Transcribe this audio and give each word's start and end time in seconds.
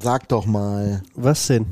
sag 0.00 0.28
doch 0.28 0.46
mal. 0.46 1.02
Was 1.14 1.46
denn? 1.46 1.66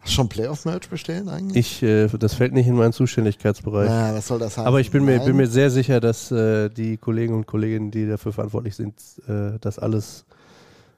Hast 0.00 0.12
du 0.12 0.14
schon 0.14 0.28
Playoff-Merch 0.28 0.88
bestellt 0.88 1.28
eigentlich? 1.28 1.56
Ich, 1.56 1.82
äh, 1.82 2.06
das 2.06 2.34
fällt 2.34 2.52
nicht 2.52 2.66
in 2.66 2.76
meinen 2.76 2.92
Zuständigkeitsbereich. 2.92 3.88
Ja, 3.90 4.14
was 4.14 4.28
soll 4.28 4.38
das 4.38 4.56
heißen? 4.56 4.66
Aber 4.66 4.80
ich 4.80 4.90
bin 4.90 5.04
mir, 5.04 5.18
bin 5.20 5.36
mir 5.36 5.48
sehr 5.48 5.70
sicher, 5.70 6.00
dass 6.00 6.30
äh, 6.30 6.68
die 6.68 6.96
Kollegen 6.96 7.34
und 7.34 7.46
Kolleginnen, 7.46 7.90
die 7.90 8.08
dafür 8.08 8.32
verantwortlich 8.32 8.76
sind, 8.76 8.94
äh, 9.28 9.58
das 9.60 9.78
alles 9.78 10.24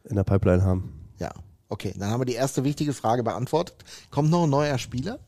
in 0.05 0.17
der 0.17 0.25
Pipeline 0.25 0.63
haben. 0.63 0.93
Ja, 1.19 1.31
okay. 1.69 1.95
Dann 1.97 2.11
haben 2.11 2.21
wir 2.21 2.27
die 2.27 2.35
erste 2.35 2.63
wichtige 2.63 2.93
Frage 2.93 3.23
beantwortet. 3.23 3.77
Kommt 4.11 4.31
noch 4.31 4.45
ein 4.45 4.51
neuer 4.51 4.79
Spieler? 4.79 5.19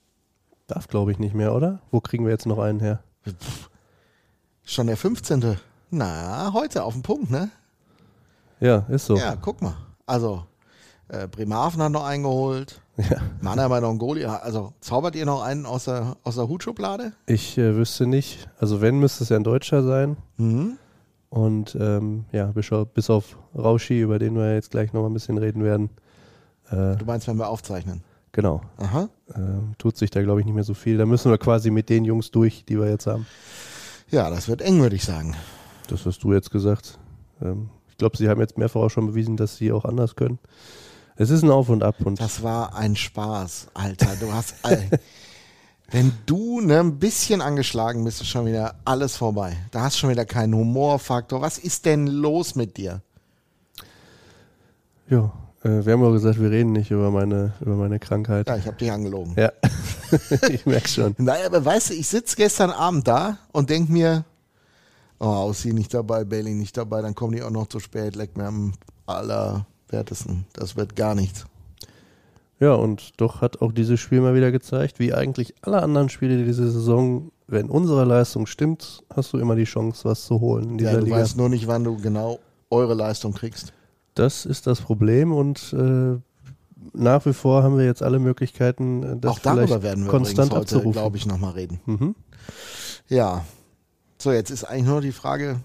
Darf, 0.67 0.89
glaube 0.89 1.13
ich, 1.13 1.19
nicht 1.19 1.35
mehr, 1.35 1.55
oder? 1.55 1.81
Wo 1.91 2.01
kriegen 2.01 2.25
wir 2.25 2.31
jetzt 2.33 2.47
noch 2.47 2.59
einen 2.59 2.81
her? 2.81 3.03
Schon 4.65 4.87
der 4.87 4.97
15. 4.97 5.57
Na, 5.91 6.53
heute 6.53 6.85
auf 6.85 6.93
den 6.95 7.03
Punkt, 7.03 7.31
ne? 7.31 7.51
Ja, 8.61 8.87
ist 8.89 9.07
so. 9.07 9.17
Ja, 9.17 9.35
guck 9.37 9.61
mal. 9.61 9.77
Also, 10.07 10.47
äh, 11.13 11.29
Bremerhaven 11.29 11.83
hat 11.83 11.93
noch 11.93 12.05
eingeholt. 12.05 12.81
Ja. 12.97 13.19
Mannheim 13.41 13.73
hat 13.73 13.83
noch 13.83 13.91
einen 13.91 13.99
Goalie. 13.99 14.27
Also, 14.29 14.73
zaubert 14.81 15.15
ihr 15.15 15.25
noch 15.25 15.43
einen 15.43 15.65
aus 15.67 15.85
der, 15.85 16.17
aus 16.25 16.35
der 16.35 16.49
Hutschublade? 16.49 17.13
Ich 17.27 17.57
äh, 17.57 17.75
wüsste 17.77 18.07
nicht. 18.07 18.49
Also 18.59 18.81
wenn, 18.81 18.99
müsste 18.99 19.25
es 19.25 19.31
ja 19.31 19.37
ein 19.37 19.45
Deutscher 19.45 19.83
sein. 19.83 20.17
Mhm. 20.37 20.77
Und 21.31 21.75
ähm, 21.81 22.27
ja, 22.33 22.47
bis 22.47 22.71
auf, 22.73 22.89
bis 22.89 23.09
auf 23.09 23.39
Rauschi, 23.57 24.01
über 24.01 24.19
den 24.19 24.35
wir 24.37 24.55
jetzt 24.55 24.71
gleich 24.71 24.93
noch 24.93 25.01
mal 25.03 25.09
ein 25.09 25.15
bisschen 25.15 25.39
reden 25.39 25.65
werden. 25.65 25.89
Äh, 26.71 26.97
Du 26.97 27.05
meinst, 27.07 27.27
wenn 27.29 27.37
wir 27.39 27.49
aufzeichnen? 27.49 28.03
genau. 28.33 28.61
Aha. 28.79 29.09
Ähm, 29.35 29.73
tut 29.79 29.97
sich 29.97 30.11
da, 30.11 30.23
glaube 30.23 30.41
ich, 30.41 30.47
nicht 30.47 30.55
mehr 30.55 30.65
so 30.65 30.75
viel. 30.75 30.97
Da 30.99 31.07
müssen 31.07 31.31
wir 31.31 31.39
quasi 31.39 31.71
mit 31.71 31.89
den 31.91 32.05
Jungs 32.05 32.31
durch, 32.31 32.65
die 32.67 32.79
wir 32.79 32.89
jetzt 32.89 33.07
haben. 33.07 33.27
Ja, 34.11 34.29
das 34.31 34.49
wird 34.49 34.61
eng, 34.63 34.81
würde 34.81 34.97
ich 34.97 35.05
sagen. 35.05 35.35
Das 35.89 36.05
hast 36.07 36.23
du 36.23 36.33
jetzt 36.35 36.51
gesagt. 36.51 36.99
Ähm, 37.43 37.71
ich 37.89 37.97
glaube, 37.97 38.17
sie 38.19 38.29
haben 38.29 38.41
jetzt 38.41 38.57
mehrfach 38.59 38.81
auch 38.81 38.89
schon 38.91 39.07
bewiesen, 39.07 39.37
dass 39.39 39.57
sie 39.57 39.73
auch 39.73 39.85
anders 39.87 40.17
können. 40.17 40.39
Es 41.17 41.31
ist 41.31 41.43
ein 41.43 41.51
Auf 41.51 41.69
und 41.69 41.83
Ab 41.83 41.97
und 42.05 42.21
Das 42.21 42.43
war 42.43 42.75
ein 42.75 42.97
Spaß, 42.97 43.69
Alter. 43.75 44.17
Du 44.21 44.33
hast. 44.33 44.55
All 44.63 44.89
wenn 45.91 46.13
du 46.25 46.61
ne, 46.61 46.81
ein 46.81 46.99
bisschen 46.99 47.43
angeschlagen 47.43 48.03
bist, 48.05 48.23
ist 48.23 48.29
schon 48.29 48.47
wieder 48.47 48.77
alles 48.85 49.17
vorbei. 49.17 49.57
Da 49.73 49.83
hast 49.83 49.99
schon 49.99 50.09
wieder 50.11 50.25
keinen 50.25 50.55
Humorfaktor. 50.55 51.43
Was 51.43 51.59
ist 51.59 51.85
denn 51.85 52.07
los 52.07 52.55
mit 52.55 52.77
dir? 52.77 53.03
ja, 55.13 55.33
äh, 55.63 55.85
wir 55.85 55.93
haben 55.93 56.03
auch 56.03 56.13
gesagt, 56.13 56.41
wir 56.41 56.51
reden 56.51 56.73
nicht 56.73 56.91
über 56.91 57.11
meine, 57.11 57.53
über 57.61 57.77
meine 57.77 57.99
Krankheit. 57.99 58.49
Ja, 58.49 58.57
ich 58.57 58.67
habe 58.67 58.77
dich 58.77 58.91
angelogen. 58.91 59.35
Ja, 59.37 59.53
ich 60.49 60.65
merke 60.65 60.89
schon. 60.89 61.15
Naja, 61.19 61.47
aber 61.47 61.65
weißt 61.65 61.91
du, 61.91 61.95
ich 61.95 62.09
sitze 62.09 62.37
gestern 62.37 62.71
Abend 62.71 63.07
da 63.07 63.39
und 63.53 63.69
denk 63.71 63.91
mir, 63.91 64.25
oh, 65.21 65.27
Aussie 65.27 65.73
nicht 65.73 65.93
dabei, 65.93 66.25
Bailey 66.25 66.55
nicht 66.55 66.77
dabei, 66.77 67.03
dann 67.03 67.15
kommen 67.15 67.35
die 67.35 67.43
auch 67.43 67.51
noch 67.51 67.67
zu 67.67 67.79
spät, 67.81 68.17
leck 68.17 68.37
mir 68.37 68.47
am 68.47 68.73
allerwertesten. 69.93 70.47
Das 70.55 70.77
wird 70.77 70.97
gar 70.97 71.15
nichts. 71.15 71.47
Ja, 72.61 72.75
und 72.75 73.21
doch 73.21 73.41
hat 73.41 73.61
auch 73.61 73.73
dieses 73.73 73.99
Spiel 73.99 74.21
mal 74.21 74.35
wieder 74.35 74.53
gezeigt, 74.53 74.99
wie 75.01 75.13
eigentlich 75.13 75.55
alle 75.63 75.83
anderen 75.83 76.09
Spiele 76.09 76.45
diese 76.45 76.71
Saison, 76.71 77.33
wenn 77.49 77.69
unsere 77.69 78.05
Leistung 78.05 78.47
stimmt, 78.47 79.03
hast 79.15 79.33
du 79.33 79.39
immer 79.39 79.57
die 79.57 79.65
Chance, 79.65 80.05
was 80.09 80.25
zu 80.25 80.41
holen 80.41 80.71
in 80.71 80.79
dieser 80.79 80.93
Ja, 80.93 80.99
du 80.99 81.05
Liga. 81.07 81.17
weißt 81.17 81.37
nur 81.37 81.49
nicht, 81.49 81.67
wann 81.67 81.83
du 81.83 81.97
genau 81.97 82.39
eure 82.71 82.95
Leistung 82.95 83.33
kriegst. 83.35 83.73
Das 84.15 84.47
ist 84.47 84.67
das 84.67 84.81
Problem 84.81 85.33
und 85.33 85.73
äh, 85.77 86.19
nach 86.93 87.27
wie 87.27 87.33
vor 87.33 87.63
haben 87.65 87.79
wir 87.79 87.85
jetzt 87.85 88.03
alle 88.03 88.19
Möglichkeiten, 88.21 89.03
äh, 89.03 89.17
das 89.19 89.33
auch 89.33 89.39
darüber 89.41 89.67
vielleicht 89.67 89.83
werden 89.83 90.05
wir 90.05 90.11
konstant 90.11 90.53
heute, 90.53 90.61
abzurufen. 90.63 90.93
glaube 90.93 91.17
ich, 91.17 91.27
nochmal 91.27 91.53
reden. 91.53 91.81
Mhm. 91.87 92.15
Ja. 93.09 93.45
So, 94.19 94.31
jetzt 94.31 94.51
ist 94.51 94.63
eigentlich 94.65 94.87
nur 94.87 95.01
die 95.01 95.11
Frage, 95.13 95.59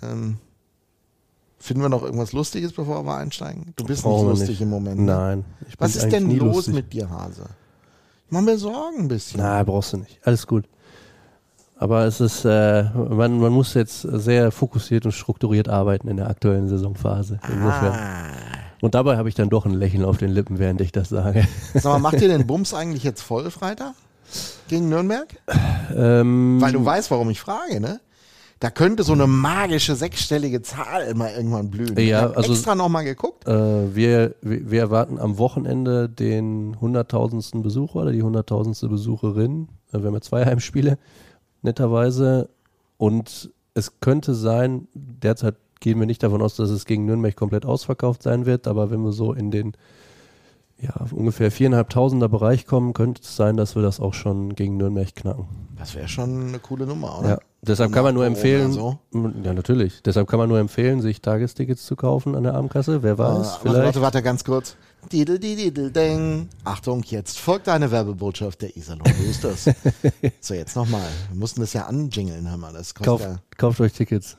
ähm, 0.00 0.36
finden 1.66 1.82
wir 1.82 1.88
noch 1.88 2.02
irgendwas 2.02 2.32
Lustiges, 2.32 2.72
bevor 2.72 3.04
wir 3.04 3.16
einsteigen? 3.16 3.72
Du 3.76 3.84
bist 3.84 4.02
Brauchen 4.02 4.28
nicht 4.28 4.38
lustig 4.38 4.48
nicht. 4.50 4.60
im 4.62 4.70
Moment. 4.70 5.00
Ne? 5.00 5.04
Nein. 5.04 5.44
Was 5.78 5.96
ist 5.96 6.10
denn 6.10 6.30
los 6.36 6.56
lustig. 6.56 6.74
mit 6.74 6.92
dir, 6.92 7.10
Hase? 7.10 7.44
Ich 8.26 8.32
mach 8.32 8.40
mir 8.42 8.56
Sorgen 8.58 9.00
ein 9.00 9.08
bisschen. 9.08 9.40
Na, 9.40 9.62
brauchst 9.62 9.92
du 9.92 9.98
nicht. 9.98 10.18
Alles 10.24 10.46
gut. 10.46 10.64
Aber 11.78 12.06
es 12.06 12.20
ist, 12.20 12.44
äh, 12.44 12.84
man, 12.94 13.38
man 13.38 13.52
muss 13.52 13.74
jetzt 13.74 14.00
sehr 14.00 14.50
fokussiert 14.50 15.04
und 15.04 15.12
strukturiert 15.12 15.68
arbeiten 15.68 16.08
in 16.08 16.16
der 16.16 16.30
aktuellen 16.30 16.68
Saisonphase. 16.68 17.38
Insofern. 17.48 17.92
Ah. 17.92 18.26
Und 18.80 18.94
dabei 18.94 19.16
habe 19.16 19.28
ich 19.28 19.34
dann 19.34 19.50
doch 19.50 19.66
ein 19.66 19.74
Lächeln 19.74 20.04
auf 20.04 20.16
den 20.16 20.30
Lippen, 20.30 20.58
während 20.58 20.80
ich 20.80 20.92
das 20.92 21.08
sage. 21.10 21.46
Sag 21.74 21.84
mal, 21.84 21.98
macht 21.98 22.20
ihr 22.20 22.28
den 22.36 22.46
Bums 22.46 22.72
eigentlich 22.72 23.02
jetzt 23.04 23.22
voll 23.22 23.50
Freitag? 23.50 23.94
Gegen 24.68 24.88
Nürnberg? 24.88 25.28
ähm, 25.94 26.60
Weil 26.60 26.72
du 26.72 26.84
weißt, 26.84 27.10
warum 27.10 27.30
ich 27.30 27.40
frage, 27.40 27.80
ne? 27.80 28.00
Da 28.58 28.70
könnte 28.70 29.02
so 29.02 29.12
eine 29.12 29.26
magische 29.26 29.94
sechsstellige 29.96 30.62
Zahl 30.62 31.12
mal 31.14 31.30
irgendwann 31.32 31.68
blühen. 31.70 31.94
Ja, 31.98 32.30
ich 32.30 32.36
also- 32.38 32.52
extra 32.52 32.74
nochmal 32.74 33.04
geguckt. 33.04 33.46
Äh, 33.46 33.94
wir, 33.94 34.34
wir 34.40 34.70
wir 34.70 34.80
erwarten 34.80 35.18
am 35.18 35.36
Wochenende 35.36 36.08
den 36.08 36.74
100.000. 36.76 37.62
Besucher 37.62 37.96
oder 37.96 38.12
die 38.12 38.22
100.000. 38.22 38.88
Besucherin. 38.88 39.68
Äh, 39.92 39.98
Wir 39.98 40.06
haben 40.06 40.14
ja 40.14 40.20
zwei 40.22 40.44
Heimspiele, 40.46 40.96
netterweise. 41.62 42.48
Und 42.96 43.50
es 43.74 44.00
könnte 44.00 44.34
sein, 44.34 44.88
derzeit 44.94 45.56
gehen 45.80 45.98
wir 46.00 46.06
nicht 46.06 46.22
davon 46.22 46.40
aus, 46.40 46.56
dass 46.56 46.70
es 46.70 46.86
gegen 46.86 47.04
Nürnberg 47.04 47.36
komplett 47.36 47.66
ausverkauft 47.66 48.22
sein 48.22 48.46
wird, 48.46 48.66
aber 48.66 48.90
wenn 48.90 49.02
wir 49.02 49.12
so 49.12 49.34
in 49.34 49.50
den 49.50 49.74
ja, 50.78 50.92
ungefähr 51.10 51.50
4.500er 51.50 52.28
Bereich 52.28 52.66
kommen, 52.66 52.92
könnte 52.92 53.22
es 53.22 53.34
sein, 53.36 53.56
dass 53.56 53.74
wir 53.76 53.82
das 53.82 53.98
auch 53.98 54.12
schon 54.14 54.54
gegen 54.54 54.76
Nürnberg 54.76 55.14
knacken. 55.14 55.46
Das 55.78 55.94
wäre 55.94 56.08
schon 56.08 56.48
eine 56.48 56.58
coole 56.58 56.86
Nummer, 56.86 57.18
oder? 57.18 57.28
Ja, 57.28 57.38
deshalb 57.62 57.92
kann 57.92 58.04
man 58.04 58.14
nur 58.14 58.26
empfehlen, 58.26 58.72
so. 58.72 58.98
ja 59.42 59.52
natürlich, 59.54 60.02
deshalb 60.02 60.28
kann 60.28 60.38
man 60.38 60.48
nur 60.48 60.58
empfehlen, 60.58 61.00
sich 61.00 61.20
Tagestickets 61.22 61.84
zu 61.86 61.96
kaufen 61.96 62.34
an 62.34 62.42
der 62.42 62.54
Abendkasse. 62.54 63.02
Wer 63.02 63.14
Äh, 63.14 63.18
weiß, 63.18 63.28
warte, 63.28 63.60
vielleicht. 63.62 63.84
warte, 63.84 64.00
warte, 64.02 64.22
ganz 64.22 64.44
kurz. 64.44 64.76
Didel, 65.12 65.38
didel, 65.38 65.90
deng. 65.92 66.48
Achtung, 66.64 67.02
jetzt 67.04 67.38
folgt 67.38 67.68
eine 67.68 67.90
Werbebotschaft 67.90 68.60
der 68.62 68.76
Iserlohn 68.76 69.12
Roosters. 69.24 69.70
so, 70.40 70.54
jetzt 70.54 70.74
nochmal. 70.76 71.06
Wir 71.30 71.38
mussten 71.38 71.60
das 71.60 71.72
ja 71.74 71.86
anjingeln, 71.86 72.48
hör 72.50 72.56
mal. 72.56 72.72
Das 72.72 72.94
Kauft, 72.94 73.24
ja. 73.24 73.36
kauft 73.56 73.80
euch 73.80 73.92
Tickets. 73.92 74.36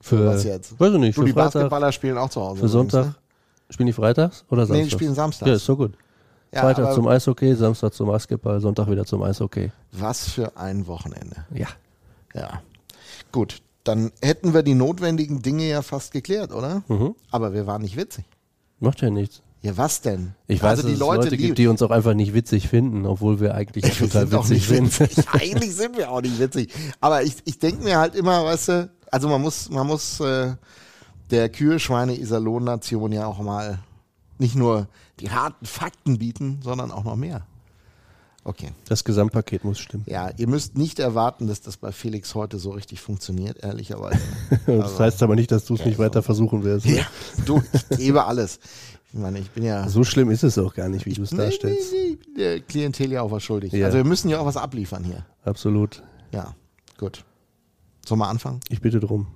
Für 0.00 0.26
was 0.26 0.44
jetzt? 0.44 0.80
Weiß 0.80 0.92
ich 0.94 0.98
nicht, 0.98 1.16
Du, 1.16 1.20
für 1.20 1.26
die 1.26 1.32
Freitag, 1.32 1.52
Basketballer 1.52 1.92
spielen 1.92 2.18
auch 2.18 2.30
zu 2.30 2.40
Hause. 2.40 2.60
für 2.60 2.66
übrigens, 2.66 2.92
Sonntag. 2.92 3.06
Ne? 3.06 3.14
Spielen 3.70 3.86
die 3.86 3.92
freitags 3.92 4.44
oder 4.50 4.62
Nee, 4.62 4.68
Samstag? 4.68 4.84
die 4.84 4.90
spielen 4.90 5.14
Samstag. 5.14 5.48
Ja, 5.48 5.54
ist 5.54 5.64
so 5.64 5.76
gut. 5.76 5.92
Ja, 6.52 6.62
Freitag 6.62 6.94
zum 6.94 7.06
Eishockey, 7.06 7.54
Samstag 7.54 7.94
zum 7.94 8.08
Basketball, 8.08 8.60
Sonntag 8.60 8.90
wieder 8.90 9.04
zum 9.04 9.22
Eishockey. 9.22 9.70
Was 9.92 10.28
für 10.28 10.56
ein 10.56 10.86
Wochenende. 10.88 11.44
Ja. 11.54 11.68
Ja. 12.34 12.60
Gut, 13.30 13.62
dann 13.84 14.10
hätten 14.20 14.52
wir 14.52 14.62
die 14.64 14.74
notwendigen 14.74 15.42
Dinge 15.42 15.68
ja 15.68 15.82
fast 15.82 16.12
geklärt, 16.12 16.52
oder? 16.52 16.82
Mhm. 16.88 17.14
Aber 17.30 17.52
wir 17.54 17.66
waren 17.68 17.82
nicht 17.82 17.96
witzig. 17.96 18.24
Macht 18.80 19.00
ja 19.00 19.10
nichts. 19.10 19.42
Ja, 19.62 19.76
was 19.76 20.00
denn? 20.00 20.34
Ich 20.48 20.62
weiß, 20.62 20.70
also 20.70 20.82
dass 20.82 20.88
die 20.88 20.94
es 20.94 20.98
Leute, 21.00 21.16
Leute 21.24 21.36
die, 21.36 21.46
gibt, 21.46 21.58
die 21.58 21.66
uns 21.68 21.82
auch 21.82 21.90
einfach 21.90 22.14
nicht 22.14 22.32
witzig 22.34 22.66
finden, 22.68 23.04
obwohl 23.06 23.40
wir 23.40 23.54
eigentlich 23.54 23.84
wir 24.00 24.08
total 24.08 24.26
sind 24.26 24.40
witzig 24.40 24.66
sind. 24.66 25.00
witzig. 25.00 25.24
Eigentlich 25.32 25.76
sind 25.76 25.96
wir 25.98 26.10
auch 26.10 26.22
nicht 26.22 26.38
witzig. 26.38 26.72
Aber 27.00 27.22
ich, 27.22 27.36
ich 27.44 27.58
denke 27.58 27.84
mir 27.84 27.98
halt 27.98 28.14
immer, 28.14 28.44
weißt 28.44 28.68
du, 28.68 28.90
also 29.10 29.28
man 29.28 29.42
muss, 29.42 29.68
man 29.68 29.86
muss 29.86 30.18
äh, 30.20 30.54
der 31.30 31.48
Kühe, 31.48 31.78
Schweine, 31.78 32.16
Iserlohn-Nation 32.18 33.12
ja 33.12 33.26
auch 33.26 33.38
mal 33.40 33.78
nicht 34.38 34.54
nur 34.56 34.88
die 35.20 35.30
harten 35.30 35.66
Fakten 35.66 36.18
bieten, 36.18 36.60
sondern 36.62 36.90
auch 36.90 37.04
noch 37.04 37.16
mehr. 37.16 37.46
Okay. 38.42 38.70
Das 38.88 39.04
Gesamtpaket 39.04 39.64
muss 39.64 39.78
stimmen. 39.78 40.04
Ja, 40.06 40.30
ihr 40.38 40.48
müsst 40.48 40.76
nicht 40.78 40.98
erwarten, 40.98 41.46
dass 41.46 41.60
das 41.60 41.76
bei 41.76 41.92
Felix 41.92 42.34
heute 42.34 42.58
so 42.58 42.70
richtig 42.70 43.00
funktioniert, 43.02 43.62
ehrlicherweise. 43.62 44.18
Das 44.66 44.98
heißt 44.98 45.22
aber 45.22 45.36
nicht, 45.36 45.52
dass 45.52 45.66
du 45.66 45.74
es 45.74 45.84
nicht 45.84 45.98
weiter 45.98 46.22
versuchen 46.22 46.64
wirst. 46.64 46.86
ne? 46.86 46.96
ja, 46.98 47.06
du, 47.44 47.62
ich 47.90 47.98
gebe 47.98 48.24
alles. 48.24 48.58
Ich 49.12 49.18
meine, 49.18 49.40
ich 49.40 49.50
bin 49.50 49.64
ja 49.64 49.88
So 49.88 50.04
schlimm 50.04 50.30
ist 50.30 50.42
es 50.44 50.56
auch 50.56 50.72
gar 50.72 50.88
nicht, 50.88 51.04
wie 51.04 51.12
du 51.12 51.22
es 51.22 51.32
Nee, 51.32 51.38
darstellst. 51.38 51.92
nee, 51.92 51.98
nee, 51.98 52.08
ich 52.12 52.18
bin 52.20 52.34
der 52.36 52.60
Klientel 52.60 53.12
ja 53.12 53.22
auch 53.22 53.30
was 53.30 53.42
schuldig. 53.42 53.72
Ja. 53.72 53.86
Also 53.86 53.98
wir 53.98 54.04
müssen 54.04 54.28
ja 54.30 54.38
auch 54.40 54.46
was 54.46 54.56
abliefern 54.56 55.04
hier. 55.04 55.26
Absolut. 55.44 56.02
Ja, 56.32 56.54
gut. 56.96 57.24
Sollen 58.06 58.20
wir 58.20 58.28
anfangen? 58.28 58.60
Ich 58.70 58.80
bitte 58.80 59.00
drum. 59.00 59.26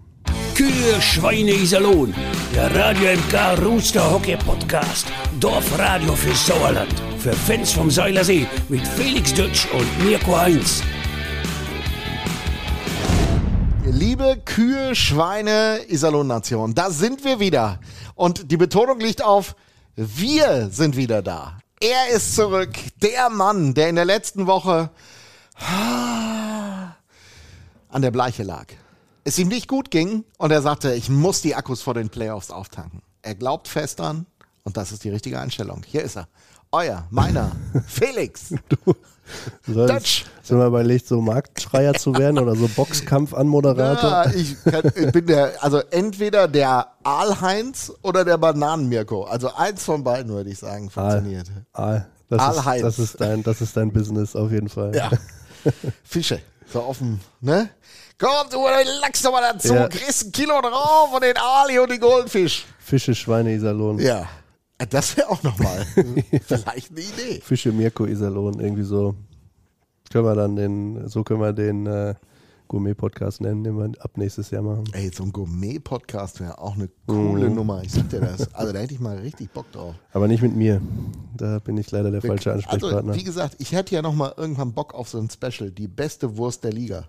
Kühe, 0.54 1.03
Schweine, 1.03 1.50
Iserlohn. 1.50 2.15
Der 2.54 2.72
Radio 2.76 3.10
MK 3.16 3.60
Rooster 3.65 4.09
Hockey 4.09 4.37
Podcast. 4.37 5.09
Dorfradio 5.41 6.15
für 6.15 6.33
Sauerland. 6.33 6.95
Für 7.18 7.33
Fans 7.33 7.72
vom 7.72 7.91
Seilersee 7.91 8.47
mit 8.68 8.86
Felix 8.86 9.34
Dutsch 9.34 9.66
und 9.72 10.04
Mirko 10.04 10.36
Heinz. 10.36 10.80
Liebe 13.84 14.41
Kühe, 14.45 14.95
Schweine, 14.95 15.80
Iserlohn-Nation, 15.89 16.72
da 16.72 16.89
sind 16.89 17.24
wir 17.24 17.41
wieder. 17.41 17.80
Und 18.15 18.53
die 18.53 18.56
Betonung 18.56 19.01
liegt 19.01 19.24
auf, 19.24 19.56
wir 19.97 20.68
sind 20.71 20.97
wieder 20.97 21.21
da. 21.21 21.59
Er 21.80 22.15
ist 22.15 22.36
zurück. 22.36 22.71
Der 23.03 23.28
Mann, 23.28 23.74
der 23.74 23.89
in 23.89 23.97
der 23.97 24.04
letzten 24.04 24.47
Woche 24.47 24.91
an 27.89 28.03
der 28.03 28.12
Bleiche 28.12 28.45
lag. 28.45 28.66
Es 29.26 29.38
ihm 29.38 29.48
nicht 29.48 29.68
gut 29.68 29.91
ging 29.91 30.24
und 30.36 30.50
er 30.50 30.60
sagte, 30.60 30.92
ich 30.92 31.09
muss 31.09 31.41
die 31.41 31.54
Akkus 31.54 31.80
vor 31.80 31.94
den 31.94 32.10
Playoffs 32.10 32.50
auftanken. 32.50 33.00
Er 33.22 33.34
glaubt 33.34 33.68
fest 33.68 33.98
dran 33.98 34.26
Und 34.65 34.76
das 34.76 34.92
ist 34.92 35.03
die 35.03 35.09
richtige 35.09 35.41
Einstellung. 35.41 35.82
Hier 35.86 36.03
ist 36.03 36.16
er. 36.16 36.28
Euer, 36.72 37.06
meiner, 37.10 37.53
Felix. 37.86 38.53
Soll 39.66 39.86
Dutch. 39.86 40.26
Sind 40.42 40.59
wir 40.59 40.66
überlegt, 40.66 41.06
so 41.06 41.22
Marktschreier 41.22 41.94
zu 41.94 42.15
werden 42.18 42.38
oder 42.38 42.54
so 42.54 42.68
Boxkampf-Anmoderator? 42.68 44.10
Ja, 44.10 44.30
ich, 44.30 44.62
kann, 44.62 44.92
ich 44.94 45.12
bin 45.12 45.27
der, 45.27 45.53
also 45.62 45.78
entweder 45.78 46.47
der 46.47 46.88
Aalheinz 47.03 47.92
oder 48.03 48.27
der 48.27 48.36
Bananen-Mirko. 48.36 49.24
Also 49.24 49.54
eins 49.54 49.84
von 49.84 50.04
beiden, 50.04 50.32
würde 50.32 50.50
ich 50.50 50.59
sagen, 50.59 50.91
funktioniert. 50.91 51.50
Aal. 51.72 52.09
Das, 52.28 52.41
Aalheinz. 52.41 52.86
ist, 52.86 52.98
das, 52.98 52.98
ist 52.98 53.20
dein, 53.20 53.42
das 53.42 53.60
ist 53.62 53.77
dein 53.77 53.92
Business 53.92 54.36
auf 54.36 54.50
jeden 54.50 54.68
Fall. 54.68 54.94
Ja. 54.94 55.10
Fische. 56.04 56.41
So 56.70 56.82
offen, 56.82 57.20
ne? 57.41 57.70
Komm, 58.19 58.49
du 58.51 58.59
Lachs 59.01 59.22
doch 59.22 59.33
mal 59.33 59.43
dazu, 59.53 59.75
Ja. 59.75 59.89
kriegst 59.89 60.27
ein 60.27 60.33
Kilo 60.33 60.61
drauf 60.61 61.13
und 61.15 61.22
den 61.25 61.37
Ali 61.37 61.78
und 61.78 61.91
den 61.91 62.01
Goldfisch. 62.01 62.65
Fische, 62.78 63.15
Schweine, 63.15 63.53
Iserlohn. 63.55 63.99
Ja. 63.99 64.28
Das 64.91 65.16
wäre 65.16 65.31
auch 65.31 65.43
nochmal 65.43 65.84
vielleicht 66.47 66.91
eine 66.91 67.01
Idee. 67.01 67.41
Fische, 67.43 67.72
Mirko, 67.72 68.07
Iserlohn, 68.07 68.61
irgendwie 68.61 68.83
so. 68.83 69.15
Können 70.13 70.25
wir 70.27 70.34
dann 70.34 70.57
den, 70.57 71.09
so 71.09 71.25
können 71.25 71.41
wir 71.41 71.53
den 71.53 71.87
äh, 71.87 72.15
Gourmet-Podcast 72.69 73.41
nennen, 73.41 73.65
den 73.65 73.77
wir 73.77 73.91
ab 74.01 74.16
nächstes 74.16 74.51
Jahr 74.51 74.63
machen. 74.63 74.84
Ey, 74.93 75.11
so 75.15 75.22
ein 75.25 75.33
Gourmet-Podcast 75.33 76.41
wäre 76.41 76.59
auch 76.59 76.75
eine 76.75 76.89
coole 77.07 77.51
Nummer. 77.51 77.83
Ich 77.83 77.93
sag 77.93 78.09
dir 78.11 78.21
das. 78.21 78.53
Also 78.55 78.72
da 78.72 78.78
hätte 78.81 78.95
ich 78.95 79.01
mal 79.01 79.16
richtig 79.19 79.51
Bock 79.53 79.71
drauf. 79.72 79.95
Aber 80.13 80.28
nicht 80.28 80.43
mit 80.43 80.55
mir. 80.55 80.81
Da 81.37 81.59
bin 81.59 81.77
ich 81.78 81.91
leider 81.91 82.11
der 82.11 82.22
falsche 82.22 82.53
Ansprechpartner. 82.53 83.11
Also, 83.13 83.15
wie 83.15 83.25
gesagt, 83.25 83.57
ich 83.59 83.72
hätte 83.72 83.95
ja 83.95 84.03
nochmal 84.03 84.34
irgendwann 84.37 84.72
Bock 84.72 84.95
auf 84.95 85.09
so 85.09 85.19
ein 85.19 85.28
Special. 85.31 85.71
Die 85.71 85.89
beste 85.89 86.37
Wurst 86.37 86.65
der 86.65 86.72
Liga. 86.72 87.09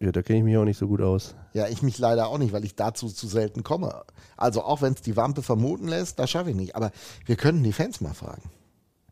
Ja, 0.00 0.12
da 0.12 0.22
kenne 0.22 0.38
ich 0.38 0.44
mich 0.44 0.56
auch 0.56 0.64
nicht 0.64 0.78
so 0.78 0.88
gut 0.88 1.00
aus. 1.00 1.34
Ja, 1.52 1.68
ich 1.68 1.82
mich 1.82 1.98
leider 1.98 2.28
auch 2.28 2.38
nicht, 2.38 2.52
weil 2.52 2.64
ich 2.64 2.74
dazu 2.74 3.08
zu 3.08 3.26
selten 3.26 3.62
komme. 3.62 4.02
Also 4.36 4.62
auch 4.62 4.80
wenn 4.82 4.94
es 4.94 5.02
die 5.02 5.16
Wampe 5.16 5.42
vermuten 5.42 5.88
lässt, 5.88 6.18
das 6.18 6.30
schaffe 6.30 6.50
ich 6.50 6.56
nicht. 6.56 6.74
Aber 6.74 6.90
wir 7.26 7.36
könnten 7.36 7.62
die 7.62 7.72
Fans 7.72 8.00
mal 8.00 8.14
fragen. 8.14 8.50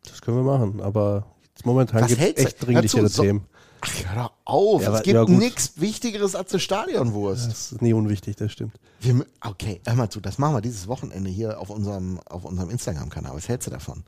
Das 0.09 0.23
können 0.23 0.39
wir 0.39 0.45
machen, 0.59 0.81
aber 0.81 1.27
jetzt 1.55 1.67
momentan 1.67 2.07
gibt 2.07 2.21
es 2.21 2.45
echt 2.45 2.67
dringlichere 2.67 3.09
so- 3.09 3.23
Themen. 3.23 3.45
Ach, 3.81 3.93
hör 4.07 4.23
doch 4.25 4.33
auf. 4.45 4.83
Ja, 4.83 4.97
es 4.97 5.03
gibt 5.05 5.15
ja, 5.15 5.25
nichts 5.25 5.81
Wichtigeres 5.81 6.35
als 6.35 6.53
eine 6.53 6.59
Stadionwurst. 6.59 7.47
Das 7.49 7.73
ist 7.73 7.83
nie 7.83 7.93
unwichtig, 7.93 8.35
das 8.35 8.51
stimmt. 8.51 8.75
Wir, 9.01 9.25
okay, 9.45 9.81
hör 9.87 9.95
mal 9.95 10.11
zu, 10.11 10.21
das 10.21 10.39
machen 10.39 10.55
wir 10.57 10.61
dieses 10.61 10.89
Wochenende 10.89 11.31
hier 11.31 11.61
auf 11.61 11.71
unserem, 11.71 12.19
auf 12.27 12.45
unserem 12.45 12.71
Instagram-Kanal. 12.71 13.37
Was 13.37 13.49
hältst 13.49 13.69
du 13.69 13.71
davon? 13.71 14.03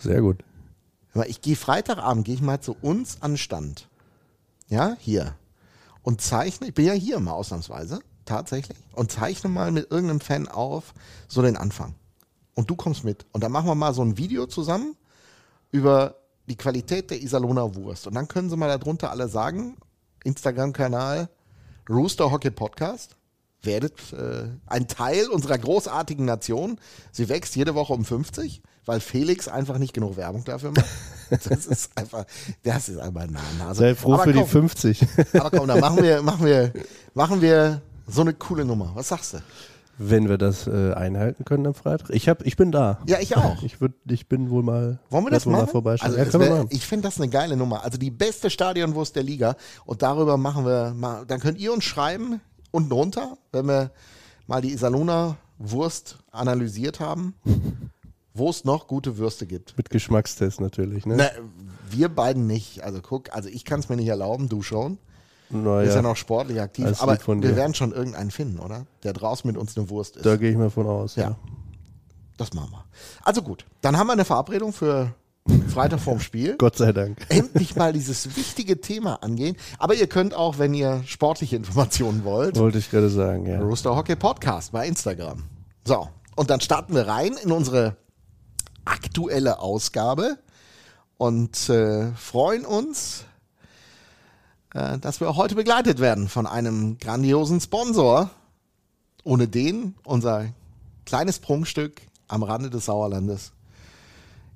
Sehr 0.00 0.20
gut. 0.20 0.44
Ich 1.26 1.40
gehe 1.40 1.56
Freitagabend, 1.56 2.26
gehe 2.26 2.34
ich 2.34 2.42
mal 2.42 2.60
zu 2.60 2.76
uns 2.82 3.18
an 3.22 3.32
den 3.32 3.38
Stand. 3.38 3.88
Ja, 4.68 4.96
hier. 5.00 5.34
Und 6.02 6.20
zeichne, 6.20 6.68
ich 6.68 6.74
bin 6.74 6.86
ja 6.86 6.92
hier 6.92 7.20
mal 7.20 7.32
ausnahmsweise, 7.32 8.00
tatsächlich, 8.24 8.78
und 8.92 9.12
zeichne 9.12 9.50
mal 9.50 9.70
mit 9.70 9.90
irgendeinem 9.90 10.20
Fan 10.20 10.48
auf, 10.48 10.94
so 11.28 11.42
den 11.42 11.56
Anfang. 11.56 11.94
Und 12.54 12.70
du 12.70 12.76
kommst 12.76 13.04
mit. 13.04 13.26
Und 13.32 13.42
dann 13.42 13.52
machen 13.52 13.66
wir 13.66 13.74
mal 13.74 13.94
so 13.94 14.02
ein 14.02 14.16
Video 14.16 14.46
zusammen 14.46 14.96
über 15.70 16.16
die 16.48 16.56
Qualität 16.56 17.10
der 17.10 17.22
Iserlohner 17.22 17.74
Wurst. 17.74 18.06
Und 18.06 18.14
dann 18.14 18.28
können 18.28 18.50
sie 18.50 18.56
mal 18.56 18.76
darunter 18.76 19.10
alle 19.10 19.28
sagen, 19.28 19.76
Instagram-Kanal 20.24 21.28
Rooster 21.88 22.30
Hockey 22.30 22.50
Podcast. 22.50 23.16
Werdet 23.62 24.12
äh, 24.12 24.48
ein 24.66 24.88
Teil 24.88 25.28
unserer 25.28 25.58
großartigen 25.58 26.24
Nation. 26.24 26.78
Sie 27.12 27.28
wächst 27.28 27.56
jede 27.56 27.74
Woche 27.74 27.92
um 27.92 28.04
50, 28.04 28.62
weil 28.86 29.00
Felix 29.00 29.48
einfach 29.48 29.78
nicht 29.78 29.92
genug 29.92 30.16
Werbung 30.16 30.44
dafür 30.44 30.72
macht. 30.72 30.86
Das 31.30 31.64
ist 31.64 31.96
einfach, 31.96 32.24
das 32.64 32.88
ist 32.88 32.98
einfach 32.98 33.20
eine 33.20 33.38
Nase. 33.56 33.78
Sei 33.78 33.94
froh 33.94 34.14
Aber 34.14 34.24
für 34.24 34.32
die 34.32 34.40
komm, 34.40 34.48
50. 34.48 35.06
Aber 35.34 35.50
komm, 35.56 35.68
dann 35.68 35.78
machen 35.78 36.02
wir, 36.02 36.22
machen 36.22 36.44
wir, 36.44 36.72
machen 37.14 37.40
wir 37.40 37.82
so 38.08 38.22
eine 38.22 38.34
coole 38.34 38.64
Nummer. 38.64 38.90
Was 38.96 39.10
sagst 39.10 39.34
du? 39.34 39.38
Wenn 40.02 40.30
wir 40.30 40.38
das 40.38 40.66
äh, 40.66 40.94
einhalten 40.94 41.44
können 41.44 41.66
am 41.66 41.74
Freitag. 41.74 42.08
Ich, 42.10 42.26
hab, 42.26 42.46
ich 42.46 42.56
bin 42.56 42.72
da. 42.72 43.00
Ja, 43.06 43.18
ich 43.20 43.36
auch. 43.36 43.62
Ich, 43.62 43.82
würd, 43.82 43.92
ich 44.08 44.28
bin 44.28 44.48
wohl 44.48 44.62
mal. 44.62 44.98
Wollen 45.10 45.24
wir 45.24 45.30
das? 45.30 45.44
Mal 45.44 45.66
vorbeischauen. 45.66 46.16
also 46.16 46.38
ja, 46.38 46.44
wär, 46.44 46.56
machen. 46.56 46.68
ich 46.70 46.86
finde 46.86 47.06
das 47.06 47.20
eine 47.20 47.28
geile 47.28 47.54
Nummer. 47.54 47.84
Also 47.84 47.98
die 47.98 48.10
beste 48.10 48.48
Stadionwurst 48.48 49.14
der 49.14 49.22
Liga. 49.22 49.56
Und 49.84 50.00
darüber 50.00 50.38
machen 50.38 50.64
wir 50.64 50.94
mal, 50.96 51.26
dann 51.26 51.38
könnt 51.38 51.58
ihr 51.58 51.70
uns 51.72 51.84
schreiben, 51.84 52.40
unten 52.70 52.90
drunter, 52.90 53.36
wenn 53.52 53.66
wir 53.66 53.90
mal 54.46 54.60
die 54.60 54.72
Iserlohner 54.72 55.36
Wurst 55.58 56.18
analysiert 56.30 57.00
haben, 57.00 57.34
wo 58.34 58.48
es 58.50 58.64
noch 58.64 58.86
gute 58.86 59.18
Würste 59.18 59.46
gibt. 59.46 59.76
Mit 59.76 59.90
Geschmackstest 59.90 60.60
natürlich. 60.60 61.06
Ne? 61.06 61.16
Na, 61.16 61.30
wir 61.90 62.08
beiden 62.08 62.46
nicht. 62.46 62.82
Also 62.82 63.00
guck, 63.02 63.34
also 63.34 63.48
ich 63.48 63.64
kann 63.64 63.80
es 63.80 63.88
mir 63.88 63.96
nicht 63.96 64.08
erlauben, 64.08 64.48
du 64.48 64.62
schon. 64.62 64.98
Du 65.50 65.58
Na 65.58 65.80
bist 65.80 65.96
ja 65.96 66.02
noch 66.02 66.16
sportlich 66.16 66.60
aktiv. 66.60 66.86
Aber 67.00 67.18
wir 67.18 67.34
dir. 67.40 67.56
werden 67.56 67.74
schon 67.74 67.92
irgendeinen 67.92 68.30
finden, 68.30 68.60
oder? 68.60 68.86
Der 69.02 69.12
draußen 69.12 69.48
mit 69.48 69.56
uns 69.56 69.76
eine 69.76 69.90
Wurst 69.90 70.16
ist. 70.16 70.24
da 70.24 70.36
gehe 70.36 70.50
ich 70.50 70.56
mal 70.56 70.70
von 70.70 70.86
aus. 70.86 71.16
Ja. 71.16 71.30
Ja. 71.30 71.36
Das 72.36 72.54
machen 72.54 72.70
wir. 72.70 72.84
Also 73.22 73.42
gut, 73.42 73.66
dann 73.82 73.98
haben 73.98 74.06
wir 74.06 74.14
eine 74.14 74.24
Verabredung 74.24 74.72
für 74.72 75.12
Freitag 75.70 76.00
vorm 76.00 76.20
Spiel. 76.20 76.56
Gott 76.58 76.76
sei 76.76 76.92
Dank. 76.92 77.18
Endlich 77.28 77.76
mal 77.76 77.92
dieses 77.92 78.36
wichtige 78.36 78.80
Thema 78.80 79.22
angehen. 79.22 79.56
Aber 79.78 79.94
ihr 79.94 80.06
könnt 80.06 80.34
auch, 80.34 80.58
wenn 80.58 80.74
ihr 80.74 81.02
sportliche 81.06 81.56
Informationen 81.56 82.24
wollt, 82.24 82.58
Wollte 82.58 82.78
ich 82.78 82.90
gerade 82.90 83.08
sagen, 83.08 83.46
ja. 83.46 83.60
Rooster 83.60 83.96
Hockey 83.96 84.16
Podcast 84.16 84.72
bei 84.72 84.86
Instagram. 84.86 85.44
So, 85.86 86.08
und 86.36 86.50
dann 86.50 86.60
starten 86.60 86.94
wir 86.94 87.06
rein 87.06 87.36
in 87.42 87.52
unsere 87.52 87.96
aktuelle 88.84 89.60
Ausgabe 89.60 90.38
und 91.16 91.68
äh, 91.68 92.12
freuen 92.12 92.66
uns, 92.66 93.24
äh, 94.74 94.98
dass 94.98 95.20
wir 95.20 95.36
heute 95.36 95.54
begleitet 95.54 96.00
werden 96.00 96.28
von 96.28 96.46
einem 96.46 96.98
grandiosen 96.98 97.60
Sponsor, 97.60 98.30
ohne 99.24 99.48
den 99.48 99.94
unser 100.04 100.46
kleines 101.06 101.38
Prunkstück 101.38 102.02
am 102.28 102.42
Rande 102.42 102.70
des 102.70 102.86
Sauerlandes 102.86 103.52